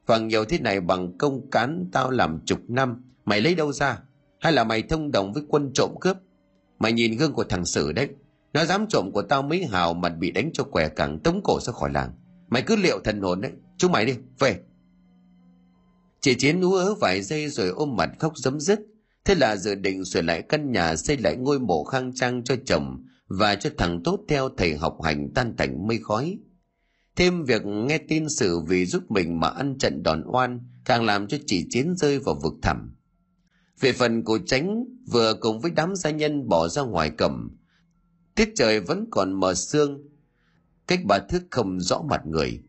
Vàng 0.05 0.28
nhiều 0.28 0.45
thế 0.45 0.59
này 0.59 0.82
bằng 0.82 1.18
công 1.18 1.49
cán 1.49 1.86
tao 1.91 2.12
làm 2.12 2.39
chục 2.45 2.59
năm, 2.68 3.03
mày 3.26 3.41
lấy 3.41 3.55
đâu 3.55 3.72
ra? 3.72 3.99
Hay 4.39 4.53
là 4.53 4.64
mày 4.64 4.82
thông 4.82 5.12
đồng 5.12 5.34
với 5.34 5.43
quân 5.47 5.72
trộm 5.74 5.91
cướp? 6.01 6.18
Mày 6.80 6.93
nhìn 6.93 7.18
gương 7.18 7.34
của 7.34 7.43
thằng 7.43 7.66
Sử 7.66 7.91
đấy, 7.91 8.09
nó 8.53 8.66
dám 8.66 8.86
trộm 8.89 9.12
của 9.12 9.22
tao 9.22 9.41
mấy 9.41 9.66
hào 9.66 9.93
mặt 9.93 10.09
bị 10.09 10.32
đánh 10.32 10.49
cho 10.53 10.64
què 10.64 10.89
cẳng 10.89 11.20
tống 11.20 11.41
cổ 11.43 11.59
ra 11.59 11.74
khỏi 11.74 11.91
làng. 11.93 12.12
Mày 12.49 12.62
cứ 12.62 12.76
liệu 12.76 12.99
thần 12.99 13.22
hồn 13.22 13.41
đấy, 13.41 13.51
chúng 13.78 13.91
mày 13.91 14.05
đi, 14.05 14.16
về. 14.39 14.59
Chị 16.22 16.36
Chiến 16.36 16.62
ú 16.62 16.74
ớ 16.74 16.95
vài 16.95 17.22
giây 17.22 17.49
rồi 17.49 17.68
ôm 17.68 17.95
mặt 17.95 18.09
khóc 18.20 18.38
dấm 18.38 18.59
dứt. 18.59 18.80
Thế 19.26 19.36
là 19.36 19.55
dự 19.55 19.76
định 19.76 20.05
sửa 20.05 20.22
lại 20.22 20.41
căn 20.41 20.72
nhà 20.72 20.95
xây 20.95 21.17
lại 21.17 21.36
ngôi 21.36 21.59
mộ 21.59 21.84
khang 21.84 22.13
trang 22.15 22.43
cho 22.43 22.55
chồng 22.65 23.05
và 23.28 23.55
cho 23.55 23.69
thằng 23.78 24.01
tốt 24.03 24.19
theo 24.28 24.49
thầy 24.57 24.78
học 24.78 24.97
hành 25.03 25.34
tan 25.34 25.55
thành 25.57 25.88
mây 25.88 25.99
khói. 26.03 26.38
Thêm 27.15 27.43
việc 27.43 27.61
nghe 27.65 27.97
tin 27.97 28.30
sự 28.30 28.59
vì 28.59 28.86
giúp 28.86 29.11
mình 29.11 29.39
mà 29.39 29.47
ăn 29.47 29.78
trận 29.78 30.03
đòn 30.03 30.24
oan 30.26 30.59
càng 30.86 31.05
làm 31.05 31.28
cho 31.28 31.38
chị 31.45 31.65
Chiến 31.69 31.95
rơi 31.97 32.19
vào 32.19 32.39
vực 32.43 32.53
thẳm. 32.61 32.95
Về 33.80 33.93
phần 33.93 34.24
của 34.24 34.39
tránh 34.45 34.86
vừa 35.11 35.34
cùng 35.34 35.59
với 35.59 35.72
đám 35.72 35.95
gia 35.95 36.09
nhân 36.09 36.47
bỏ 36.47 36.67
ra 36.67 36.82
ngoài 36.82 37.11
cầm. 37.17 37.57
Tiết 38.36 38.51
trời 38.55 38.80
vẫn 38.80 39.05
còn 39.11 39.39
mờ 39.39 39.53
sương, 39.53 40.01
cách 40.88 40.99
bà 41.05 41.19
thước 41.19 41.43
không 41.51 41.80
rõ 41.80 42.01
mặt 42.09 42.22
người. 42.26 42.63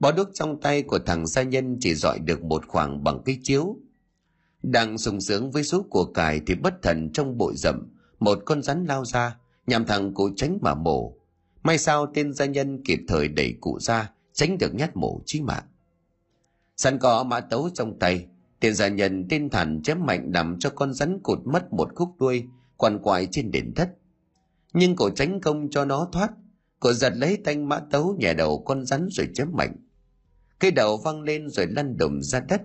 Bó 0.00 0.12
đuốc 0.12 0.28
trong 0.34 0.60
tay 0.60 0.82
của 0.82 0.98
thằng 0.98 1.26
gia 1.26 1.42
nhân 1.42 1.76
chỉ 1.80 1.94
dọi 1.94 2.18
được 2.18 2.44
một 2.44 2.66
khoảng 2.66 3.04
bằng 3.04 3.22
cái 3.24 3.38
chiếu. 3.42 3.76
Đang 4.62 4.98
sung 4.98 5.20
sướng 5.20 5.50
với 5.50 5.62
số 5.62 5.82
của 5.90 6.04
cải 6.04 6.40
thì 6.46 6.54
bất 6.54 6.82
thần 6.82 7.12
trong 7.12 7.38
bụi 7.38 7.54
rậm, 7.56 7.88
một 8.18 8.38
con 8.44 8.62
rắn 8.62 8.84
lao 8.84 9.04
ra, 9.04 9.36
nhằm 9.66 9.84
thẳng 9.84 10.14
cụ 10.14 10.30
tránh 10.36 10.58
mà 10.62 10.74
mổ. 10.74 11.14
May 11.62 11.78
sao 11.78 12.06
tên 12.14 12.32
gia 12.32 12.46
nhân 12.46 12.84
kịp 12.84 13.00
thời 13.08 13.28
đẩy 13.28 13.54
cụ 13.60 13.78
ra, 13.80 14.10
tránh 14.32 14.58
được 14.58 14.74
nhát 14.74 14.96
mổ 14.96 15.20
chí 15.26 15.40
mạng. 15.40 15.64
Sẵn 16.76 16.98
có 16.98 17.24
mã 17.24 17.40
tấu 17.40 17.70
trong 17.74 17.98
tay, 17.98 18.26
tên 18.60 18.74
gia 18.74 18.88
nhân 18.88 19.26
tên 19.28 19.50
thản 19.50 19.82
chém 19.82 20.06
mạnh 20.06 20.32
nằm 20.32 20.58
cho 20.58 20.70
con 20.70 20.94
rắn 20.94 21.20
cụt 21.22 21.38
mất 21.44 21.72
một 21.72 21.88
khúc 21.94 22.08
đuôi, 22.18 22.44
quằn 22.76 22.98
quại 23.02 23.28
trên 23.30 23.50
đền 23.50 23.74
thất. 23.74 23.90
Nhưng 24.72 24.96
cổ 24.96 25.10
tránh 25.10 25.40
công 25.40 25.70
cho 25.70 25.84
nó 25.84 26.08
thoát, 26.12 26.30
cổ 26.80 26.92
giật 26.92 27.12
lấy 27.16 27.38
thanh 27.44 27.68
mã 27.68 27.80
tấu 27.90 28.16
nhẹ 28.18 28.34
đầu 28.34 28.62
con 28.66 28.86
rắn 28.86 29.08
rồi 29.10 29.28
chém 29.34 29.48
mạnh. 29.52 29.76
Cây 30.58 30.70
đầu 30.70 30.96
văng 30.96 31.22
lên 31.22 31.48
rồi 31.48 31.66
lăn 31.66 31.96
đùng 31.96 32.22
ra 32.22 32.40
đất. 32.40 32.62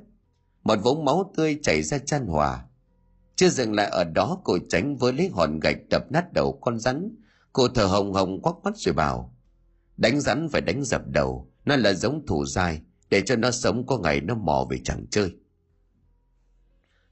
Một 0.65 0.75
vũng 0.83 1.05
máu 1.05 1.31
tươi 1.37 1.59
chảy 1.63 1.81
ra 1.81 1.97
chan 1.97 2.25
hòa. 2.25 2.65
Chưa 3.35 3.49
dừng 3.49 3.73
lại 3.73 3.89
ở 3.89 4.03
đó 4.03 4.41
cô 4.43 4.57
tránh 4.69 4.95
với 4.97 5.13
lấy 5.13 5.29
hòn 5.33 5.59
gạch 5.59 5.77
đập 5.89 6.11
nát 6.11 6.33
đầu 6.33 6.59
con 6.61 6.79
rắn, 6.79 7.15
Cô 7.55 7.67
thở 7.67 7.85
hồng 7.85 8.13
hồng 8.13 8.41
quắc 8.41 8.55
mắt 8.63 8.77
rồi 8.77 8.93
bảo. 8.93 9.33
Đánh 9.97 10.21
rắn 10.21 10.49
phải 10.49 10.61
đánh 10.61 10.83
dập 10.83 11.01
đầu, 11.07 11.51
nó 11.65 11.75
là 11.75 11.93
giống 11.93 12.25
thủ 12.25 12.45
dai, 12.45 12.81
để 13.09 13.21
cho 13.21 13.35
nó 13.35 13.51
sống 13.51 13.85
có 13.85 13.97
ngày 13.97 14.21
nó 14.21 14.35
mò 14.35 14.67
về 14.69 14.77
chẳng 14.83 15.05
chơi. 15.11 15.31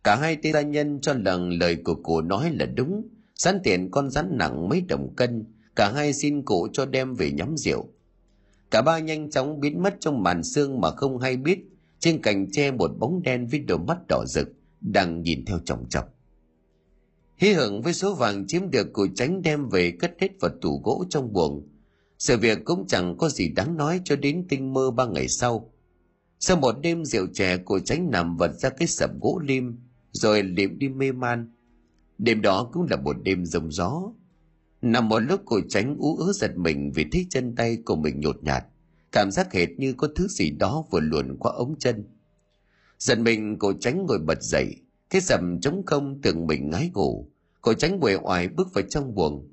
Cả 0.03 0.15
hai 0.15 0.37
tên 0.43 0.53
gia 0.53 0.61
nhân 0.61 1.01
cho 1.01 1.13
lần 1.13 1.49
lời 1.49 1.77
của 1.83 1.95
cụ 1.95 2.21
nói 2.21 2.51
là 2.51 2.65
đúng, 2.65 3.07
sẵn 3.35 3.59
tiền 3.63 3.91
con 3.91 4.09
rắn 4.09 4.37
nặng 4.37 4.69
mấy 4.69 4.81
đồng 4.81 5.15
cân, 5.15 5.45
cả 5.75 5.91
hai 5.95 6.13
xin 6.13 6.45
cụ 6.45 6.67
cho 6.73 6.85
đem 6.85 7.13
về 7.13 7.31
nhắm 7.31 7.57
rượu. 7.57 7.87
Cả 8.71 8.81
ba 8.81 8.99
nhanh 8.99 9.29
chóng 9.29 9.59
biến 9.59 9.83
mất 9.83 9.95
trong 9.99 10.23
màn 10.23 10.43
sương 10.43 10.81
mà 10.81 10.91
không 10.91 11.19
hay 11.19 11.37
biết, 11.37 11.59
trên 12.03 12.21
cành 12.21 12.51
tre 12.51 12.71
một 12.71 12.91
bóng 12.99 13.21
đen 13.21 13.47
với 13.47 13.59
đôi 13.59 13.79
mắt 13.79 13.97
đỏ 14.09 14.23
rực, 14.27 14.47
đang 14.81 15.21
nhìn 15.21 15.45
theo 15.45 15.59
chồng 15.65 15.89
chọc. 15.89 16.13
Hí 17.37 17.53
hưởng 17.53 17.81
với 17.81 17.93
số 17.93 18.15
vàng 18.15 18.47
chiếm 18.47 18.69
được 18.71 18.93
của 18.93 19.07
tránh 19.15 19.41
đem 19.41 19.69
về 19.69 19.91
cất 19.91 20.13
hết 20.19 20.39
vào 20.39 20.51
tủ 20.61 20.81
gỗ 20.83 21.05
trong 21.09 21.33
buồng. 21.33 21.67
Sự 22.19 22.37
việc 22.37 22.65
cũng 22.65 22.87
chẳng 22.87 23.17
có 23.17 23.29
gì 23.29 23.47
đáng 23.47 23.77
nói 23.77 24.01
cho 24.03 24.15
đến 24.15 24.45
tinh 24.49 24.73
mơ 24.73 24.91
ba 24.91 25.05
ngày 25.05 25.27
sau. 25.27 25.73
Sau 26.39 26.57
một 26.57 26.75
đêm 26.81 27.05
rượu 27.05 27.27
chè 27.33 27.57
của 27.57 27.79
tránh 27.79 28.11
nằm 28.11 28.37
vật 28.37 28.51
ra 28.59 28.69
cái 28.69 28.87
sập 28.87 29.09
gỗ 29.21 29.39
lim, 29.43 29.77
rồi 30.11 30.43
liệm 30.43 30.79
đi 30.79 30.89
mê 30.89 31.11
man. 31.11 31.51
Đêm 32.17 32.41
đó 32.41 32.69
cũng 32.73 32.87
là 32.89 32.97
một 32.97 33.15
đêm 33.23 33.45
rông 33.45 33.71
gió. 33.71 34.13
Nằm 34.81 35.09
một 35.09 35.19
lúc 35.19 35.41
cô 35.45 35.59
tránh 35.69 35.95
ú 35.99 36.17
ớ 36.17 36.33
giật 36.33 36.57
mình 36.57 36.91
vì 36.95 37.05
thấy 37.11 37.25
chân 37.29 37.55
tay 37.55 37.77
của 37.85 37.95
mình 37.95 38.19
nhột 38.19 38.43
nhạt. 38.43 38.65
Cảm 39.13 39.31
giác 39.31 39.53
hệt 39.53 39.69
như 39.77 39.93
có 39.93 40.07
thứ 40.15 40.27
gì 40.27 40.49
đó 40.49 40.85
vừa 40.91 40.99
luồn 40.99 41.37
qua 41.39 41.51
ống 41.51 41.75
chân. 41.79 42.03
Giật 42.99 43.19
mình 43.19 43.57
cô 43.59 43.73
tránh 43.79 44.05
ngồi 44.05 44.19
bật 44.19 44.43
dậy, 44.43 44.75
cái 45.09 45.21
sầm 45.21 45.59
trống 45.61 45.83
không 45.85 46.21
tưởng 46.21 46.47
mình 46.47 46.69
ngái 46.69 46.91
ngủ. 46.93 47.27
Cô 47.61 47.73
tránh 47.73 47.99
quể 47.99 48.15
oải 48.15 48.47
bước 48.47 48.73
vào 48.73 48.83
trong 48.89 49.15
buồng. 49.15 49.47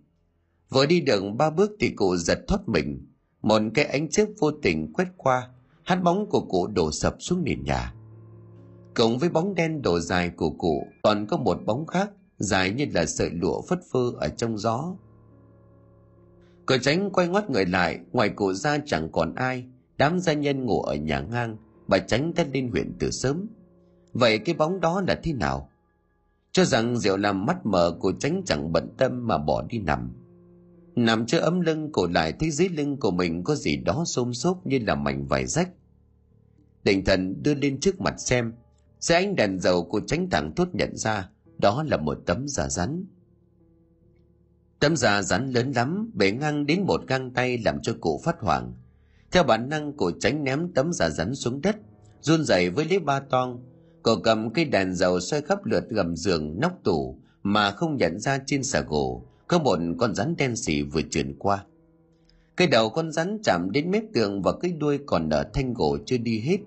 Vừa 0.71 0.87
đi 0.87 1.01
được 1.01 1.23
ba 1.39 1.51
bước 1.51 1.71
thì 1.81 1.91
cụ 1.91 2.17
giật 2.17 2.39
thoát 2.49 2.69
mình. 2.69 3.07
Một 3.43 3.63
cái 3.75 3.85
ánh 3.85 4.09
chớp 4.09 4.27
vô 4.39 4.51
tình 4.51 4.93
quét 4.93 5.09
qua. 5.17 5.49
Hát 5.85 6.03
bóng 6.03 6.27
của 6.27 6.41
cụ 6.41 6.67
đổ 6.67 6.93
sập 6.93 7.17
xuống 7.19 7.45
nền 7.45 7.65
nhà. 7.65 7.95
Cộng 8.95 9.19
với 9.19 9.29
bóng 9.29 9.55
đen 9.55 9.83
đổ 9.83 10.01
dài 10.01 10.31
của 10.37 10.51
cụ 10.51 10.87
còn 11.03 11.27
có 11.27 11.37
một 11.37 11.59
bóng 11.67 11.87
khác 11.87 12.11
dài 12.39 12.71
như 12.71 12.87
là 12.95 13.07
sợi 13.07 13.31
lụa 13.31 13.63
phất 13.63 13.81
phơ 13.93 14.13
ở 14.21 14.29
trong 14.29 14.59
gió 14.59 14.95
cờ 16.71 16.79
tránh 16.79 17.11
quay 17.11 17.29
ngoắt 17.29 17.51
người 17.51 17.67
lại, 17.67 17.99
ngoài 18.13 18.29
cụ 18.29 18.53
ra 18.53 18.79
chẳng 18.87 19.09
còn 19.13 19.35
ai. 19.35 19.65
Đám 19.99 20.21
gia 20.21 20.33
nhân 20.33 20.65
ngủ 20.65 20.83
ở 20.83 20.95
nhà 20.95 21.21
ngang, 21.21 21.57
bà 21.87 21.99
tránh 21.99 22.33
đã 22.37 22.45
lên 22.53 22.69
huyện 22.69 22.93
từ 22.99 23.11
sớm. 23.11 23.47
Vậy 24.13 24.39
cái 24.39 24.55
bóng 24.55 24.81
đó 24.81 25.03
là 25.09 25.21
thế 25.23 25.33
nào? 25.33 25.71
Cho 26.53 26.65
rằng 26.65 26.97
rượu 26.97 27.17
làm 27.17 27.47
mắt 27.47 27.67
mờ, 27.67 27.97
cô 28.01 28.13
tránh 28.13 28.43
chẳng 28.47 28.73
bận 28.73 28.89
tâm 28.99 29.27
mà 29.27 29.39
bỏ 29.39 29.63
đi 29.63 29.79
nằm. 29.79 30.13
Nằm 30.97 31.27
chưa 31.27 31.39
ấm 31.39 31.61
lưng, 31.61 31.93
cổ 31.93 32.07
lại 32.07 32.33
thấy 32.33 32.51
dưới 32.51 32.69
lưng 32.69 32.97
của 32.97 33.11
mình 33.11 33.45
có 33.45 33.55
gì 33.55 33.77
đó 33.77 34.05
xôm 34.07 34.35
xốp 34.35 34.67
như 34.67 34.79
là 34.87 34.95
mảnh 34.95 35.27
vải 35.27 35.47
rách. 35.47 35.71
Định 36.85 37.05
thần 37.05 37.43
đưa 37.43 37.55
lên 37.55 37.81
trước 37.81 38.01
mặt 38.01 38.15
xem, 38.19 38.53
sẽ 39.01 39.15
ánh 39.15 39.37
đèn 39.37 39.61
dầu 39.61 39.85
của 39.85 40.01
tránh 40.01 40.31
thẳng 40.31 40.55
thốt 40.55 40.69
nhận 40.73 40.97
ra, 40.97 41.31
đó 41.59 41.85
là 41.89 41.97
một 41.97 42.19
tấm 42.27 42.49
giả 42.49 42.69
rắn 42.69 43.05
tấm 44.81 44.97
giả 44.97 45.23
rắn 45.23 45.51
lớn 45.51 45.73
lắm, 45.73 46.11
bể 46.15 46.33
ngang 46.33 46.67
đến 46.67 46.83
một 46.83 47.01
găng 47.07 47.31
tay 47.31 47.59
làm 47.59 47.83
cho 47.83 47.93
cụ 48.01 48.21
phát 48.25 48.41
hoảng. 48.41 48.73
Theo 49.31 49.43
bản 49.43 49.69
năng, 49.69 49.93
cụ 49.93 50.11
tránh 50.21 50.45
ném 50.45 50.73
tấm 50.73 50.93
giả 50.93 51.11
rắn 51.11 51.35
xuống 51.35 51.61
đất, 51.61 51.77
run 52.21 52.45
rẩy 52.45 52.71
với 52.71 52.85
lấy 52.85 52.99
ba 52.99 53.21
toang 53.21 53.59
cổ 54.03 54.17
cầm 54.17 54.53
cây 54.53 54.65
đèn 54.65 54.95
dầu 54.95 55.21
xoay 55.21 55.43
khắp 55.43 55.65
lượt 55.65 55.85
gầm 55.91 56.17
giường, 56.17 56.61
nóc 56.61 56.73
tủ, 56.85 57.19
mà 57.43 57.71
không 57.71 57.97
nhận 57.97 58.21
ra 58.21 58.39
trên 58.47 58.63
xà 58.63 58.81
gỗ 58.81 59.25
có 59.49 59.59
một 59.59 59.79
con 59.99 60.15
rắn 60.15 60.37
đen 60.37 60.57
xì 60.57 60.83
vừa 60.83 61.03
chuyển 61.11 61.39
qua. 61.39 61.65
Cái 62.57 62.67
đầu 62.67 62.91
con 62.91 63.13
rắn 63.13 63.39
chạm 63.45 63.71
đến 63.71 63.91
mép 63.91 64.03
tường 64.15 64.43
và 64.43 64.53
cái 64.61 64.73
đuôi 64.73 64.99
còn 65.07 65.31
ở 65.31 65.45
thanh 65.55 65.75
gỗ 65.75 65.99
chưa 66.07 66.19
đi 66.19 66.41
hết. 66.41 66.59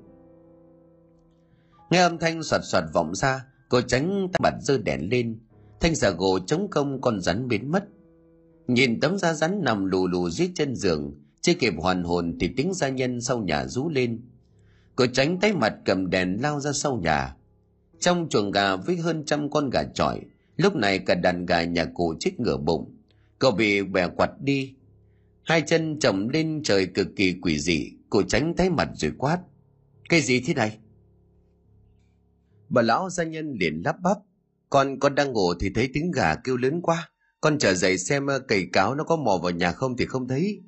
Nghe 1.90 2.02
âm 2.02 2.18
thanh 2.18 2.44
soạt 2.44 2.62
soạt 2.64 2.84
vọng 2.94 3.16
ra, 3.16 3.46
cô 3.70 3.82
tránh 3.82 4.28
tay 4.34 4.40
bật 4.44 4.54
dơ 4.62 4.78
đèn 4.78 5.10
lên. 5.10 5.40
Thanh 5.80 5.96
xà 5.96 6.10
gỗ 6.10 6.40
chống 6.40 6.68
công 6.72 7.02
con 7.02 7.22
rắn 7.22 7.48
biến 7.48 7.72
mất 7.72 7.84
nhìn 8.68 9.00
tấm 9.00 9.18
da 9.18 9.34
rắn 9.34 9.62
nằm 9.64 9.86
lù 9.86 10.08
lù 10.08 10.30
dưới 10.30 10.52
chân 10.56 10.76
giường, 10.76 11.22
chưa 11.42 11.54
kịp 11.54 11.74
hoàn 11.78 12.04
hồn 12.04 12.38
thì 12.40 12.50
tiếng 12.58 12.74
gia 12.74 12.90
nhân 12.90 13.22
sau 13.22 13.40
nhà 13.40 13.68
rú 13.68 13.90
lên. 13.90 14.22
Cô 14.96 15.06
tránh 15.06 15.40
tay 15.40 15.54
mặt 15.54 15.76
cầm 15.86 16.10
đèn 16.10 16.42
lao 16.42 16.60
ra 16.60 16.72
sau 16.72 16.98
nhà. 16.98 17.36
Trong 18.00 18.30
chuồng 18.30 18.52
gà 18.52 18.76
với 18.76 18.98
hơn 18.98 19.26
trăm 19.26 19.50
con 19.50 19.70
gà 19.70 19.84
trọi 19.84 20.22
lúc 20.58 20.76
này 20.76 21.00
cả 21.00 21.16
đàn 21.16 21.46
gà 21.46 21.64
nhà 21.64 21.86
cụ 21.86 22.16
chết 22.20 22.40
ngửa 22.40 22.58
bụng. 22.58 22.98
Cậu 23.40 23.52
bị 23.52 23.84
bè 23.84 24.08
quặt 24.08 24.32
đi. 24.42 24.74
Hai 25.44 25.62
chân 25.62 26.00
chồng 26.00 26.30
lên 26.30 26.62
trời 26.64 26.86
cực 26.86 27.08
kỳ 27.16 27.34
quỷ 27.42 27.60
dị, 27.60 27.92
cô 28.10 28.22
tránh 28.24 28.54
tay 28.58 28.70
mặt 28.70 28.90
rồi 28.96 29.12
quát. 29.18 29.40
Cái 30.10 30.22
gì 30.22 30.40
thế 30.40 30.54
này? 30.54 30.78
Bà 32.70 32.82
lão 32.82 33.10
gia 33.10 33.24
nhân 33.24 33.54
liền 33.60 33.82
lắp 33.86 33.96
bắp. 34.02 34.18
Con 34.70 35.00
con 35.00 35.16
đang 35.16 35.34
ngủ 35.34 35.54
thì 35.60 35.70
thấy 35.76 35.90
tiếng 35.94 36.12
gà 36.12 36.36
kêu 36.36 36.58
lớn 36.58 36.82
quá 36.82 37.10
con 37.44 37.58
trở 37.58 37.74
dậy 37.74 37.98
xem 37.98 38.28
ờ, 38.28 38.40
cầy 38.40 38.68
cáo 38.74 38.96
nó 38.96 39.04
có 39.04 39.16
mò 39.16 39.40
vào 39.44 39.52
nhà 39.52 39.72
không 39.72 39.98
thì 39.98 40.06
không 40.06 40.28
thấy. 40.28 40.62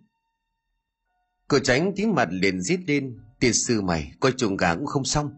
Cửa 1.48 1.60
tránh 1.60 1.94
tím 1.96 2.14
mặt 2.16 2.28
liền 2.32 2.62
rít 2.62 2.80
lên 2.88 3.18
tiên 3.40 3.54
sư 3.54 3.82
mày, 3.82 4.12
coi 4.20 4.32
chuồng 4.32 4.58
gà 4.58 4.76
cũng 4.76 4.86
không 4.86 5.06
xong. 5.06 5.30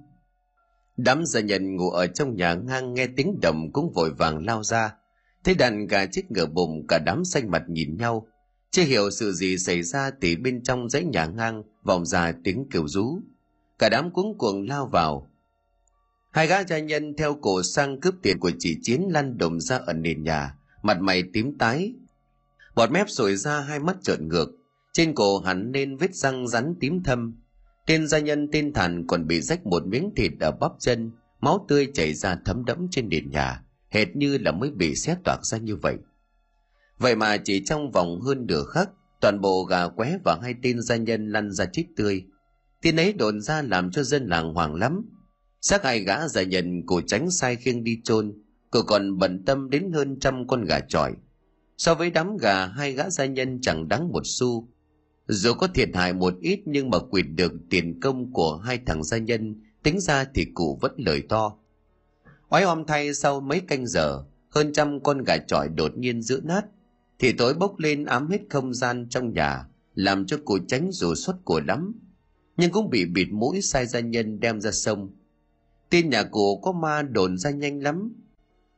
Đám 0.98 1.26
gia 1.26 1.42
nhân 1.42 1.76
ngủ 1.76 1.90
ở 1.90 2.08
trong 2.08 2.36
nhà 2.36 2.54
ngang 2.54 2.94
nghe 2.94 3.08
tiếng 3.08 3.40
động 3.42 3.72
cũng 3.74 3.92
vội 3.94 4.14
vàng 4.14 4.46
lao 4.46 4.64
ra. 4.64 4.94
Thấy 5.44 5.56
đàn 5.56 5.88
gà 5.88 6.06
chết 6.06 6.32
ngửa 6.32 6.46
bụng 6.46 6.86
cả 6.88 7.00
đám 7.06 7.26
xanh 7.26 7.52
mặt 7.52 7.64
nhìn 7.68 7.98
nhau. 7.98 8.28
Chưa 8.72 8.84
hiểu 8.84 9.12
sự 9.12 9.32
gì 9.32 9.58
xảy 9.58 9.84
ra 9.84 10.12
thì 10.22 10.36
bên 10.36 10.64
trong 10.64 10.90
dãy 10.90 11.04
nhà 11.04 11.26
ngang 11.26 11.64
vọng 11.84 12.06
ra 12.06 12.34
tiếng 12.44 12.68
kêu 12.72 12.88
rú. 12.88 13.20
Cả 13.80 13.90
đám 13.90 14.12
cuống 14.12 14.38
cuồng 14.38 14.68
lao 14.68 14.88
vào. 14.88 15.32
Hai 16.32 16.48
gã 16.48 16.64
gia 16.64 16.80
nhân 16.80 17.14
theo 17.18 17.36
cổ 17.42 17.64
sang 17.64 18.00
cướp 18.00 18.14
tiền 18.24 18.40
của 18.40 18.52
chị 18.60 18.78
chiến 18.82 19.08
lăn 19.10 19.38
đùng 19.38 19.60
ra 19.60 19.78
ở 19.78 19.94
nền 19.94 20.24
nhà 20.24 20.57
mặt 20.82 20.98
mày 21.02 21.24
tím 21.34 21.58
tái. 21.58 21.94
Bọt 22.76 22.92
mép 22.92 23.10
sủi 23.10 23.36
ra 23.36 23.60
hai 23.60 23.80
mắt 23.80 23.98
trợn 24.04 24.28
ngược. 24.28 24.52
Trên 24.94 25.16
cổ 25.16 25.40
hắn 25.40 25.72
nên 25.72 25.98
vết 25.98 26.16
răng 26.16 26.48
rắn 26.48 26.76
tím 26.80 27.04
thâm. 27.04 27.36
Tên 27.86 28.08
gia 28.08 28.20
nhân 28.20 28.50
tên 28.52 28.74
thản 28.74 29.08
còn 29.08 29.28
bị 29.28 29.42
rách 29.42 29.66
một 29.66 29.88
miếng 29.88 30.12
thịt 30.16 30.32
ở 30.40 30.52
bắp 30.52 30.72
chân. 30.80 31.12
Máu 31.42 31.66
tươi 31.68 31.92
chảy 31.94 32.14
ra 32.14 32.38
thấm 32.46 32.66
đẫm 32.66 32.88
trên 32.92 33.10
nền 33.10 33.32
nhà. 33.32 33.64
Hệt 33.90 34.16
như 34.16 34.38
là 34.38 34.52
mới 34.52 34.72
bị 34.72 34.96
xé 34.96 35.18
toạc 35.24 35.46
ra 35.46 35.58
như 35.58 35.76
vậy. 35.76 35.98
Vậy 36.98 37.16
mà 37.16 37.38
chỉ 37.38 37.64
trong 37.66 37.92
vòng 37.92 38.22
hơn 38.22 38.46
nửa 38.46 38.64
khắc, 38.64 38.90
toàn 39.22 39.42
bộ 39.42 39.64
gà 39.64 39.88
qué 39.88 40.18
và 40.26 40.40
hai 40.42 40.56
tên 40.64 40.82
gia 40.82 40.96
nhân 40.96 41.32
lăn 41.32 41.52
ra 41.52 41.66
chết 41.66 41.84
tươi. 41.96 42.24
Tin 42.82 42.96
ấy 42.96 43.14
đồn 43.14 43.42
ra 43.42 43.62
làm 43.62 43.92
cho 43.92 44.04
dân 44.04 44.28
làng 44.28 44.54
hoảng 44.54 44.76
lắm. 44.76 45.02
Xác 45.62 45.84
hai 45.84 46.00
gã 46.00 46.28
gia 46.28 46.44
nhân 46.44 46.82
cổ 46.86 47.02
tránh 47.08 47.32
sai 47.32 47.56
khiêng 47.56 47.84
đi 47.84 48.00
chôn 48.04 48.34
cô 48.72 48.82
còn 48.82 49.18
bận 49.18 49.44
tâm 49.46 49.70
đến 49.70 49.92
hơn 49.92 50.20
trăm 50.20 50.48
con 50.48 50.66
gà 50.66 50.80
trọi. 50.80 51.14
So 51.78 51.96
với 51.96 52.10
đám 52.10 52.38
gà, 52.38 52.66
hai 52.66 52.94
gã 52.94 53.10
gia 53.10 53.26
nhân 53.26 53.62
chẳng 53.62 53.88
đáng 53.88 54.12
một 54.12 54.24
xu. 54.26 54.68
Dù 55.28 55.54
có 55.54 55.68
thiệt 55.68 55.90
hại 55.94 56.14
một 56.14 56.34
ít 56.42 56.62
nhưng 56.66 56.90
mà 56.90 57.00
quyệt 57.00 57.26
được 57.36 57.54
tiền 57.70 58.00
công 58.00 58.34
của 58.34 58.58
hai 58.58 58.80
thằng 58.86 59.04
gia 59.04 59.18
nhân, 59.18 59.62
tính 59.84 60.00
ra 60.00 60.26
thì 60.34 60.46
cụ 60.54 60.80
vẫn 60.82 60.92
lời 60.98 61.24
to. 61.30 61.58
Oái 62.50 62.64
om 62.64 62.86
thay 62.88 63.14
sau 63.14 63.42
mấy 63.42 63.60
canh 63.60 63.88
giờ, 63.88 64.24
hơn 64.50 64.74
trăm 64.74 65.00
con 65.04 65.24
gà 65.24 65.38
trọi 65.38 65.70
đột 65.70 65.98
nhiên 65.98 66.22
giữ 66.22 66.42
nát. 66.44 66.66
Thì 67.20 67.34
tối 67.34 67.54
bốc 67.54 67.80
lên 67.80 68.06
ám 68.06 68.30
hết 68.30 68.42
không 68.50 68.74
gian 68.74 69.08
trong 69.10 69.34
nhà, 69.34 69.66
làm 69.96 70.26
cho 70.26 70.38
cụ 70.46 70.58
tránh 70.68 70.90
dù 70.92 71.16
xuất 71.16 71.46
của 71.46 71.62
lắm. 71.68 71.94
Nhưng 72.58 72.72
cũng 72.72 72.90
bị 72.90 73.06
bịt 73.06 73.28
mũi 73.32 73.62
sai 73.62 73.86
gia 73.86 74.00
nhân 74.00 74.40
đem 74.40 74.62
ra 74.62 74.72
sông. 74.72 75.10
Tin 75.90 76.10
nhà 76.10 76.24
cụ 76.24 76.60
có 76.64 76.72
ma 76.72 77.02
đồn 77.02 77.38
ra 77.38 77.50
nhanh 77.50 77.84
lắm. 77.84 78.14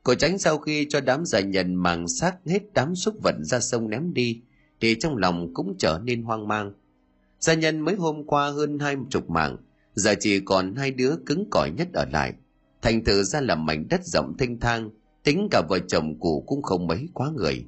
Cổ 0.09 0.15
tránh 0.15 0.37
sau 0.37 0.57
khi 0.57 0.87
cho 0.89 1.01
đám 1.01 1.25
giải 1.25 1.43
nhân 1.43 1.75
màng 1.75 2.07
xác 2.07 2.35
hết 2.45 2.73
đám 2.73 2.95
xúc 2.95 3.15
vật 3.23 3.35
ra 3.41 3.59
sông 3.59 3.89
ném 3.89 4.13
đi, 4.13 4.41
thì 4.81 4.95
trong 4.99 5.17
lòng 5.17 5.53
cũng 5.53 5.75
trở 5.79 5.99
nên 6.03 6.23
hoang 6.23 6.47
mang. 6.47 6.73
Gia 7.39 7.53
nhân 7.53 7.79
mới 7.79 7.95
hôm 7.95 8.23
qua 8.23 8.49
hơn 8.49 8.79
hai 8.79 8.95
chục 9.09 9.29
mạng, 9.29 9.57
giờ 9.93 10.15
chỉ 10.19 10.39
còn 10.39 10.75
hai 10.75 10.91
đứa 10.91 11.15
cứng 11.25 11.47
cỏi 11.51 11.71
nhất 11.77 11.87
ở 11.93 12.05
lại. 12.11 12.33
Thành 12.81 13.03
thử 13.03 13.23
ra 13.23 13.41
là 13.41 13.55
mảnh 13.55 13.87
đất 13.89 14.05
rộng 14.05 14.37
thanh 14.37 14.59
thang, 14.59 14.89
tính 15.23 15.47
cả 15.51 15.61
vợ 15.69 15.79
chồng 15.79 16.19
cụ 16.19 16.43
cũng 16.47 16.61
không 16.61 16.87
mấy 16.87 17.09
quá 17.13 17.31
người. 17.35 17.65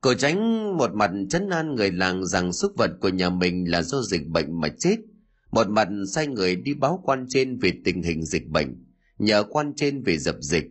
Cổ 0.00 0.14
tránh 0.14 0.68
một 0.76 0.94
mặt 0.94 1.10
chấn 1.30 1.50
an 1.50 1.74
người 1.74 1.90
làng 1.90 2.26
rằng 2.26 2.52
xúc 2.52 2.72
vật 2.76 2.90
của 3.00 3.08
nhà 3.08 3.30
mình 3.30 3.70
là 3.70 3.82
do 3.82 4.02
dịch 4.02 4.28
bệnh 4.28 4.60
mà 4.60 4.68
chết, 4.78 4.96
một 5.50 5.68
mặt 5.68 5.88
sai 6.08 6.26
người 6.26 6.56
đi 6.56 6.74
báo 6.74 7.00
quan 7.04 7.26
trên 7.28 7.58
về 7.58 7.72
tình 7.84 8.02
hình 8.02 8.24
dịch 8.24 8.48
bệnh 8.48 8.84
nhờ 9.18 9.44
quan 9.50 9.72
trên 9.76 10.02
về 10.02 10.18
dập 10.18 10.36
dịch. 10.40 10.64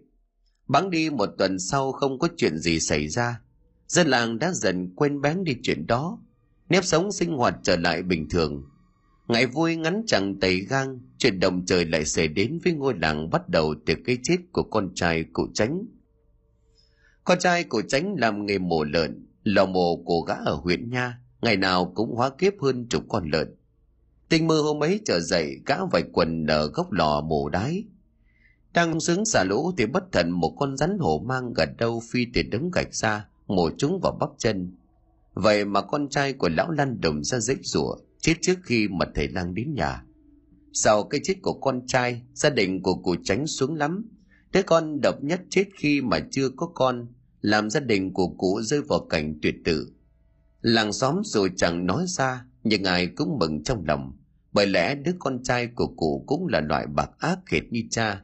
Bắn 0.67 0.89
đi 0.89 1.09
một 1.09 1.29
tuần 1.37 1.59
sau 1.59 1.91
không 1.91 2.19
có 2.19 2.27
chuyện 2.37 2.57
gì 2.57 2.79
xảy 2.79 3.07
ra. 3.07 3.41
Dân 3.87 4.07
làng 4.07 4.39
đã 4.39 4.51
dần 4.51 4.95
quên 4.95 5.21
bén 5.21 5.43
đi 5.43 5.55
chuyện 5.63 5.87
đó. 5.87 6.19
Nếp 6.69 6.85
sống 6.85 7.11
sinh 7.11 7.37
hoạt 7.37 7.55
trở 7.63 7.75
lại 7.75 8.03
bình 8.03 8.29
thường. 8.29 8.63
Ngày 9.27 9.45
vui 9.45 9.75
ngắn 9.75 10.03
chẳng 10.07 10.39
tẩy 10.39 10.59
gang, 10.59 10.99
chuyện 11.17 11.39
đồng 11.39 11.65
trời 11.65 11.85
lại 11.85 12.05
xảy 12.05 12.27
đến 12.27 12.59
với 12.63 12.73
ngôi 12.73 12.93
làng 13.01 13.29
bắt 13.29 13.49
đầu 13.49 13.75
từ 13.85 13.93
cái 14.05 14.17
chết 14.23 14.37
của 14.51 14.63
con 14.63 14.91
trai 14.95 15.25
cụ 15.33 15.47
tránh. 15.53 15.85
Con 17.23 17.39
trai 17.39 17.63
cụ 17.63 17.81
tránh 17.87 18.15
làm 18.17 18.45
nghề 18.45 18.57
mổ 18.57 18.83
lợn, 18.83 19.25
lò 19.43 19.65
mổ 19.65 19.95
của 19.95 20.21
gã 20.21 20.33
ở 20.33 20.55
huyện 20.55 20.89
Nha, 20.89 21.19
ngày 21.41 21.57
nào 21.57 21.91
cũng 21.95 22.15
hóa 22.15 22.29
kiếp 22.29 22.53
hơn 22.61 22.87
chục 22.89 23.03
con 23.09 23.29
lợn. 23.29 23.55
Tình 24.29 24.47
mơ 24.47 24.61
hôm 24.61 24.83
ấy 24.83 25.01
trở 25.05 25.19
dậy, 25.19 25.61
gã 25.65 25.85
vạch 25.91 26.05
quần 26.13 26.47
ở 26.47 26.67
góc 26.67 26.91
lò 26.91 27.21
mổ 27.21 27.49
đái, 27.49 27.83
đang 28.73 28.99
sướng 28.99 29.25
xả 29.25 29.43
lũ 29.43 29.71
thì 29.77 29.85
bất 29.85 30.11
thần 30.11 30.31
một 30.31 30.55
con 30.59 30.77
rắn 30.77 30.97
hổ 30.99 31.23
mang 31.27 31.53
gần 31.53 31.69
đâu 31.77 32.01
phi 32.11 32.25
từ 32.33 32.41
đống 32.41 32.71
gạch 32.71 32.95
ra, 32.95 33.27
mổ 33.47 33.69
chúng 33.77 33.99
vào 34.03 34.17
bắp 34.19 34.29
chân. 34.37 34.71
Vậy 35.33 35.65
mà 35.65 35.81
con 35.81 36.09
trai 36.09 36.33
của 36.33 36.49
lão 36.49 36.71
lăn 36.71 37.01
đồng 37.01 37.23
ra 37.23 37.39
dãy 37.39 37.57
rủa 37.61 37.95
chết 38.19 38.33
trước 38.41 38.59
khi 38.63 38.87
mà 38.87 39.05
thầy 39.15 39.27
lang 39.27 39.53
đến 39.53 39.73
nhà. 39.73 40.03
Sau 40.73 41.03
cái 41.03 41.21
chết 41.23 41.33
của 41.41 41.53
con 41.53 41.87
trai, 41.87 42.21
gia 42.33 42.49
đình 42.49 42.81
của 42.81 42.95
cụ 42.95 43.15
tránh 43.23 43.47
xuống 43.47 43.75
lắm. 43.75 44.09
Đứa 44.51 44.61
con 44.61 45.01
độc 45.01 45.23
nhất 45.23 45.41
chết 45.49 45.65
khi 45.77 46.01
mà 46.01 46.19
chưa 46.31 46.49
có 46.49 46.67
con, 46.73 47.07
làm 47.41 47.69
gia 47.69 47.79
đình 47.79 48.13
của 48.13 48.27
cụ 48.27 48.61
rơi 48.61 48.81
vào 48.81 48.99
cảnh 48.99 49.39
tuyệt 49.41 49.55
tử. 49.65 49.91
Làng 50.61 50.93
xóm 50.93 51.21
rồi 51.23 51.51
chẳng 51.55 51.85
nói 51.85 52.05
ra, 52.07 52.45
nhưng 52.63 52.83
ai 52.83 53.07
cũng 53.07 53.37
mừng 53.39 53.63
trong 53.63 53.85
lòng, 53.85 54.17
bởi 54.53 54.67
lẽ 54.67 54.95
đứa 54.95 55.11
con 55.19 55.43
trai 55.43 55.67
của 55.67 55.87
cụ 55.87 56.23
cũng 56.27 56.47
là 56.47 56.61
loại 56.61 56.87
bạc 56.87 57.09
ác 57.19 57.39
khệt 57.45 57.63
như 57.71 57.83
cha 57.91 58.23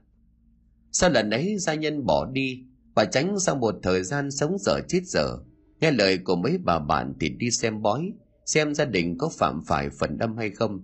sau 0.99 1.09
lần 1.09 1.29
ấy, 1.29 1.57
gia 1.57 1.73
nhân 1.73 2.05
bỏ 2.05 2.25
đi 2.25 2.63
và 2.95 3.05
tránh 3.05 3.39
sau 3.39 3.55
một 3.55 3.75
thời 3.83 4.03
gian 4.03 4.31
sống 4.31 4.57
dở 4.59 4.79
chết 4.87 5.01
dở. 5.05 5.37
Nghe 5.79 5.91
lời 5.91 6.17
của 6.17 6.35
mấy 6.35 6.57
bà 6.63 6.79
bạn 6.79 7.13
thì 7.19 7.29
đi 7.29 7.51
xem 7.51 7.81
bói, 7.81 8.13
xem 8.45 8.75
gia 8.75 8.85
đình 8.85 9.17
có 9.17 9.29
phạm 9.29 9.63
phải 9.67 9.89
phần 9.89 10.17
âm 10.17 10.37
hay 10.37 10.49
không. 10.49 10.81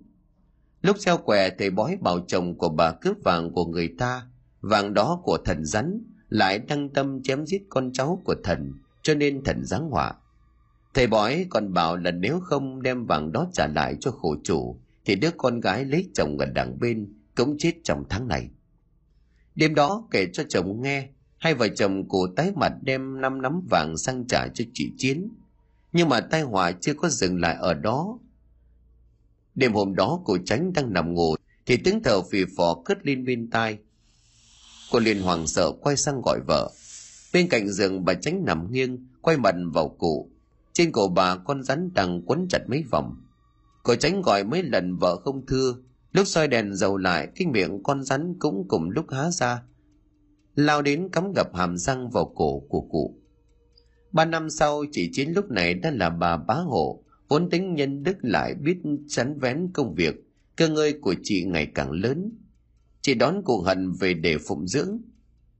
Lúc 0.82 0.96
treo 0.98 1.18
què 1.18 1.50
thầy 1.50 1.70
bói 1.70 1.98
bảo 2.00 2.20
chồng 2.28 2.58
của 2.58 2.68
bà 2.68 2.92
cướp 2.92 3.16
vàng 3.24 3.52
của 3.52 3.66
người 3.66 3.94
ta, 3.98 4.26
vàng 4.60 4.94
đó 4.94 5.20
của 5.24 5.38
thần 5.44 5.64
rắn, 5.64 6.04
lại 6.28 6.58
đăng 6.58 6.88
tâm 6.88 7.22
chém 7.22 7.46
giết 7.46 7.62
con 7.68 7.92
cháu 7.92 8.22
của 8.24 8.34
thần, 8.44 8.72
cho 9.02 9.14
nên 9.14 9.44
thần 9.44 9.64
giáng 9.64 9.90
họa. 9.90 10.14
Thầy 10.94 11.06
bói 11.06 11.46
còn 11.50 11.72
bảo 11.72 11.96
là 11.96 12.10
nếu 12.10 12.40
không 12.40 12.82
đem 12.82 13.06
vàng 13.06 13.32
đó 13.32 13.46
trả 13.52 13.66
lại 13.66 13.96
cho 14.00 14.10
khổ 14.10 14.36
chủ, 14.44 14.80
thì 15.04 15.14
đứa 15.14 15.30
con 15.36 15.60
gái 15.60 15.84
lấy 15.84 16.10
chồng 16.14 16.38
ở 16.38 16.46
đằng 16.46 16.78
bên 16.78 17.12
cũng 17.34 17.58
chết 17.58 17.72
trong 17.84 18.04
tháng 18.08 18.28
này 18.28 18.50
đêm 19.56 19.74
đó 19.74 20.08
kể 20.10 20.26
cho 20.32 20.42
chồng 20.48 20.82
nghe, 20.82 21.08
hai 21.38 21.54
vợ 21.54 21.68
chồng 21.68 22.08
cụ 22.08 22.26
tái 22.36 22.52
mặt 22.56 22.72
đem 22.82 23.20
năm 23.20 23.42
nắm 23.42 23.60
vàng 23.70 23.96
sang 23.96 24.24
trả 24.28 24.48
cho 24.54 24.64
chị 24.74 24.92
chiến. 24.98 25.28
Nhưng 25.92 26.08
mà 26.08 26.20
tai 26.20 26.42
họa 26.42 26.72
chưa 26.72 26.94
có 26.94 27.08
dừng 27.08 27.40
lại 27.40 27.56
ở 27.60 27.74
đó. 27.74 28.18
Đêm 29.54 29.72
hôm 29.72 29.94
đó 29.94 30.20
cụ 30.24 30.38
tránh 30.46 30.72
đang 30.72 30.92
nằm 30.92 31.14
ngủ, 31.14 31.34
thì 31.66 31.76
tiếng 31.76 32.02
thở 32.02 32.22
phì 32.22 32.44
phò 32.56 32.82
cất 32.84 33.06
lên 33.06 33.24
bên 33.24 33.50
tai. 33.50 33.78
Cô 34.92 34.98
liền 34.98 35.22
hoàng 35.22 35.46
sợ 35.46 35.72
quay 35.80 35.96
sang 35.96 36.20
gọi 36.24 36.40
vợ. 36.46 36.70
Bên 37.32 37.48
cạnh 37.48 37.68
giường 37.68 38.04
bà 38.04 38.14
tránh 38.14 38.44
nằm 38.44 38.72
nghiêng, 38.72 39.06
quay 39.22 39.36
mặt 39.36 39.54
vào 39.74 39.88
cụ. 39.88 40.30
Trên 40.72 40.92
cổ 40.92 41.08
bà 41.08 41.36
con 41.36 41.62
rắn 41.62 41.90
đang 41.94 42.22
quấn 42.22 42.46
chặt 42.50 42.58
mấy 42.68 42.84
vòng. 42.90 43.16
Cô 43.82 43.94
tránh 43.94 44.22
gọi 44.22 44.44
mấy 44.44 44.62
lần 44.62 44.96
vợ 44.96 45.16
không 45.16 45.46
thưa 45.46 45.74
lúc 46.16 46.26
soi 46.26 46.48
đèn 46.48 46.74
dầu 46.74 46.96
lại, 46.96 47.28
cái 47.34 47.46
miệng 47.46 47.82
con 47.82 48.02
rắn 48.02 48.34
cũng 48.38 48.64
cùng 48.68 48.90
lúc 48.90 49.06
há 49.10 49.30
ra. 49.30 49.62
Lao 50.54 50.82
đến 50.82 51.08
cắm 51.12 51.32
gập 51.32 51.54
hàm 51.54 51.76
răng 51.76 52.10
vào 52.10 52.32
cổ 52.34 52.60
của 52.68 52.80
cụ. 52.80 53.20
Ba 54.12 54.24
năm 54.24 54.50
sau, 54.50 54.84
chị 54.92 55.10
chiến 55.12 55.32
lúc 55.32 55.50
này 55.50 55.74
đã 55.74 55.90
là 55.90 56.10
bà 56.10 56.36
bá 56.36 56.54
hộ, 56.54 57.04
vốn 57.28 57.50
tính 57.50 57.74
nhân 57.74 58.02
đức 58.02 58.16
lại 58.20 58.54
biết 58.54 58.76
chắn 59.08 59.38
vén 59.38 59.70
công 59.74 59.94
việc, 59.94 60.14
cơ 60.56 60.68
ngơi 60.68 60.92
của 61.00 61.14
chị 61.22 61.44
ngày 61.44 61.66
càng 61.74 61.90
lớn. 61.90 62.32
Chị 63.00 63.14
đón 63.14 63.42
cụ 63.44 63.60
hận 63.60 63.92
về 63.92 64.14
để 64.14 64.38
phụng 64.38 64.66
dưỡng. 64.66 64.98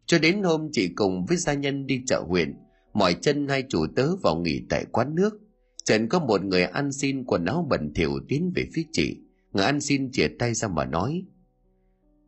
Cho 0.07 0.19
đến 0.19 0.43
hôm 0.43 0.69
chị 0.73 0.89
cùng 0.89 1.27
với 1.27 1.37
gia 1.37 1.55
nhân 1.55 1.87
đi 1.87 2.03
chợ 2.07 2.25
huyện, 2.29 2.55
mỏi 2.95 3.17
chân 3.21 3.49
hai 3.49 3.65
chủ 3.69 3.87
tớ 3.97 4.17
vào 4.17 4.37
nghỉ 4.37 4.63
tại 4.69 4.85
quán 4.93 5.15
nước 5.15 5.41
trần 5.85 6.09
có 6.09 6.19
một 6.19 6.45
người 6.45 6.63
ăn 6.63 6.93
xin 6.93 7.25
quần 7.25 7.45
áo 7.45 7.67
bẩn 7.71 7.93
thỉu 7.95 8.11
tiến 8.29 8.53
về 8.55 8.67
phía 8.75 8.83
chị 8.93 9.26
người 9.57 9.65
ăn 9.65 9.81
xin 9.81 10.11
chìa 10.13 10.29
tay 10.39 10.55
ra 10.55 10.69
mà 10.69 10.85
nói, 10.85 11.25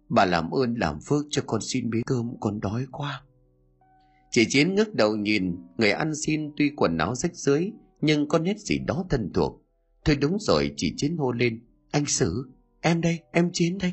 bà 0.08 0.24
làm 0.24 0.50
ơn 0.50 0.74
làm 0.74 1.00
phước 1.00 1.24
cho 1.30 1.42
con 1.46 1.60
xin 1.60 1.90
miếng 1.90 2.02
cơm, 2.06 2.34
con 2.40 2.60
đói 2.60 2.86
quá. 2.92 3.22
Chị 4.30 4.46
chiến 4.48 4.74
ngước 4.74 4.94
đầu 4.94 5.16
nhìn 5.16 5.56
người 5.78 5.90
ăn 5.90 6.14
xin 6.14 6.50
tuy 6.56 6.70
quần 6.76 6.98
áo 6.98 7.14
rách 7.14 7.36
rưới, 7.36 7.70
nhưng 8.00 8.28
có 8.28 8.38
nét 8.38 8.58
gì 8.58 8.78
đó 8.78 9.04
thân 9.10 9.30
thuộc. 9.34 9.62
Thôi 10.04 10.16
đúng 10.20 10.36
rồi 10.40 10.74
chị 10.76 10.94
chiến 10.96 11.16
hô 11.16 11.32
lên, 11.32 11.60
anh 11.90 12.06
sử, 12.06 12.48
em 12.80 13.00
đây, 13.00 13.18
em 13.32 13.50
chiến 13.52 13.78
đây. 13.78 13.92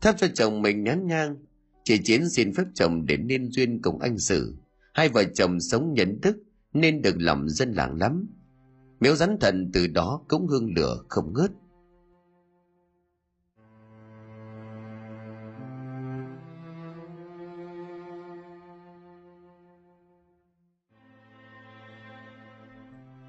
Thắp 0.00 0.14
cho 0.18 0.28
chồng 0.34 0.62
mình 0.62 0.84
nhán 0.84 1.06
nhang 1.06 1.36
chị 1.84 1.98
chiến 2.04 2.28
xin 2.30 2.54
phép 2.54 2.64
chồng 2.74 3.06
để 3.06 3.16
nên 3.16 3.50
duyên 3.50 3.82
cùng 3.82 3.98
anh 3.98 4.18
sử. 4.18 4.56
Hai 4.94 5.08
vợ 5.08 5.24
chồng 5.24 5.60
sống 5.60 5.92
nhận 5.94 6.20
thức, 6.20 6.36
nên 6.72 7.02
được 7.02 7.14
lòng 7.18 7.48
dân 7.48 7.72
làng 7.72 7.98
lắm. 7.98 8.26
Miếu 9.00 9.14
rắn 9.16 9.36
thần 9.40 9.70
từ 9.72 9.86
đó 9.86 10.24
cũng 10.28 10.46
hương 10.46 10.74
lửa 10.74 11.02
không 11.08 11.32
ngớt. 11.32 11.50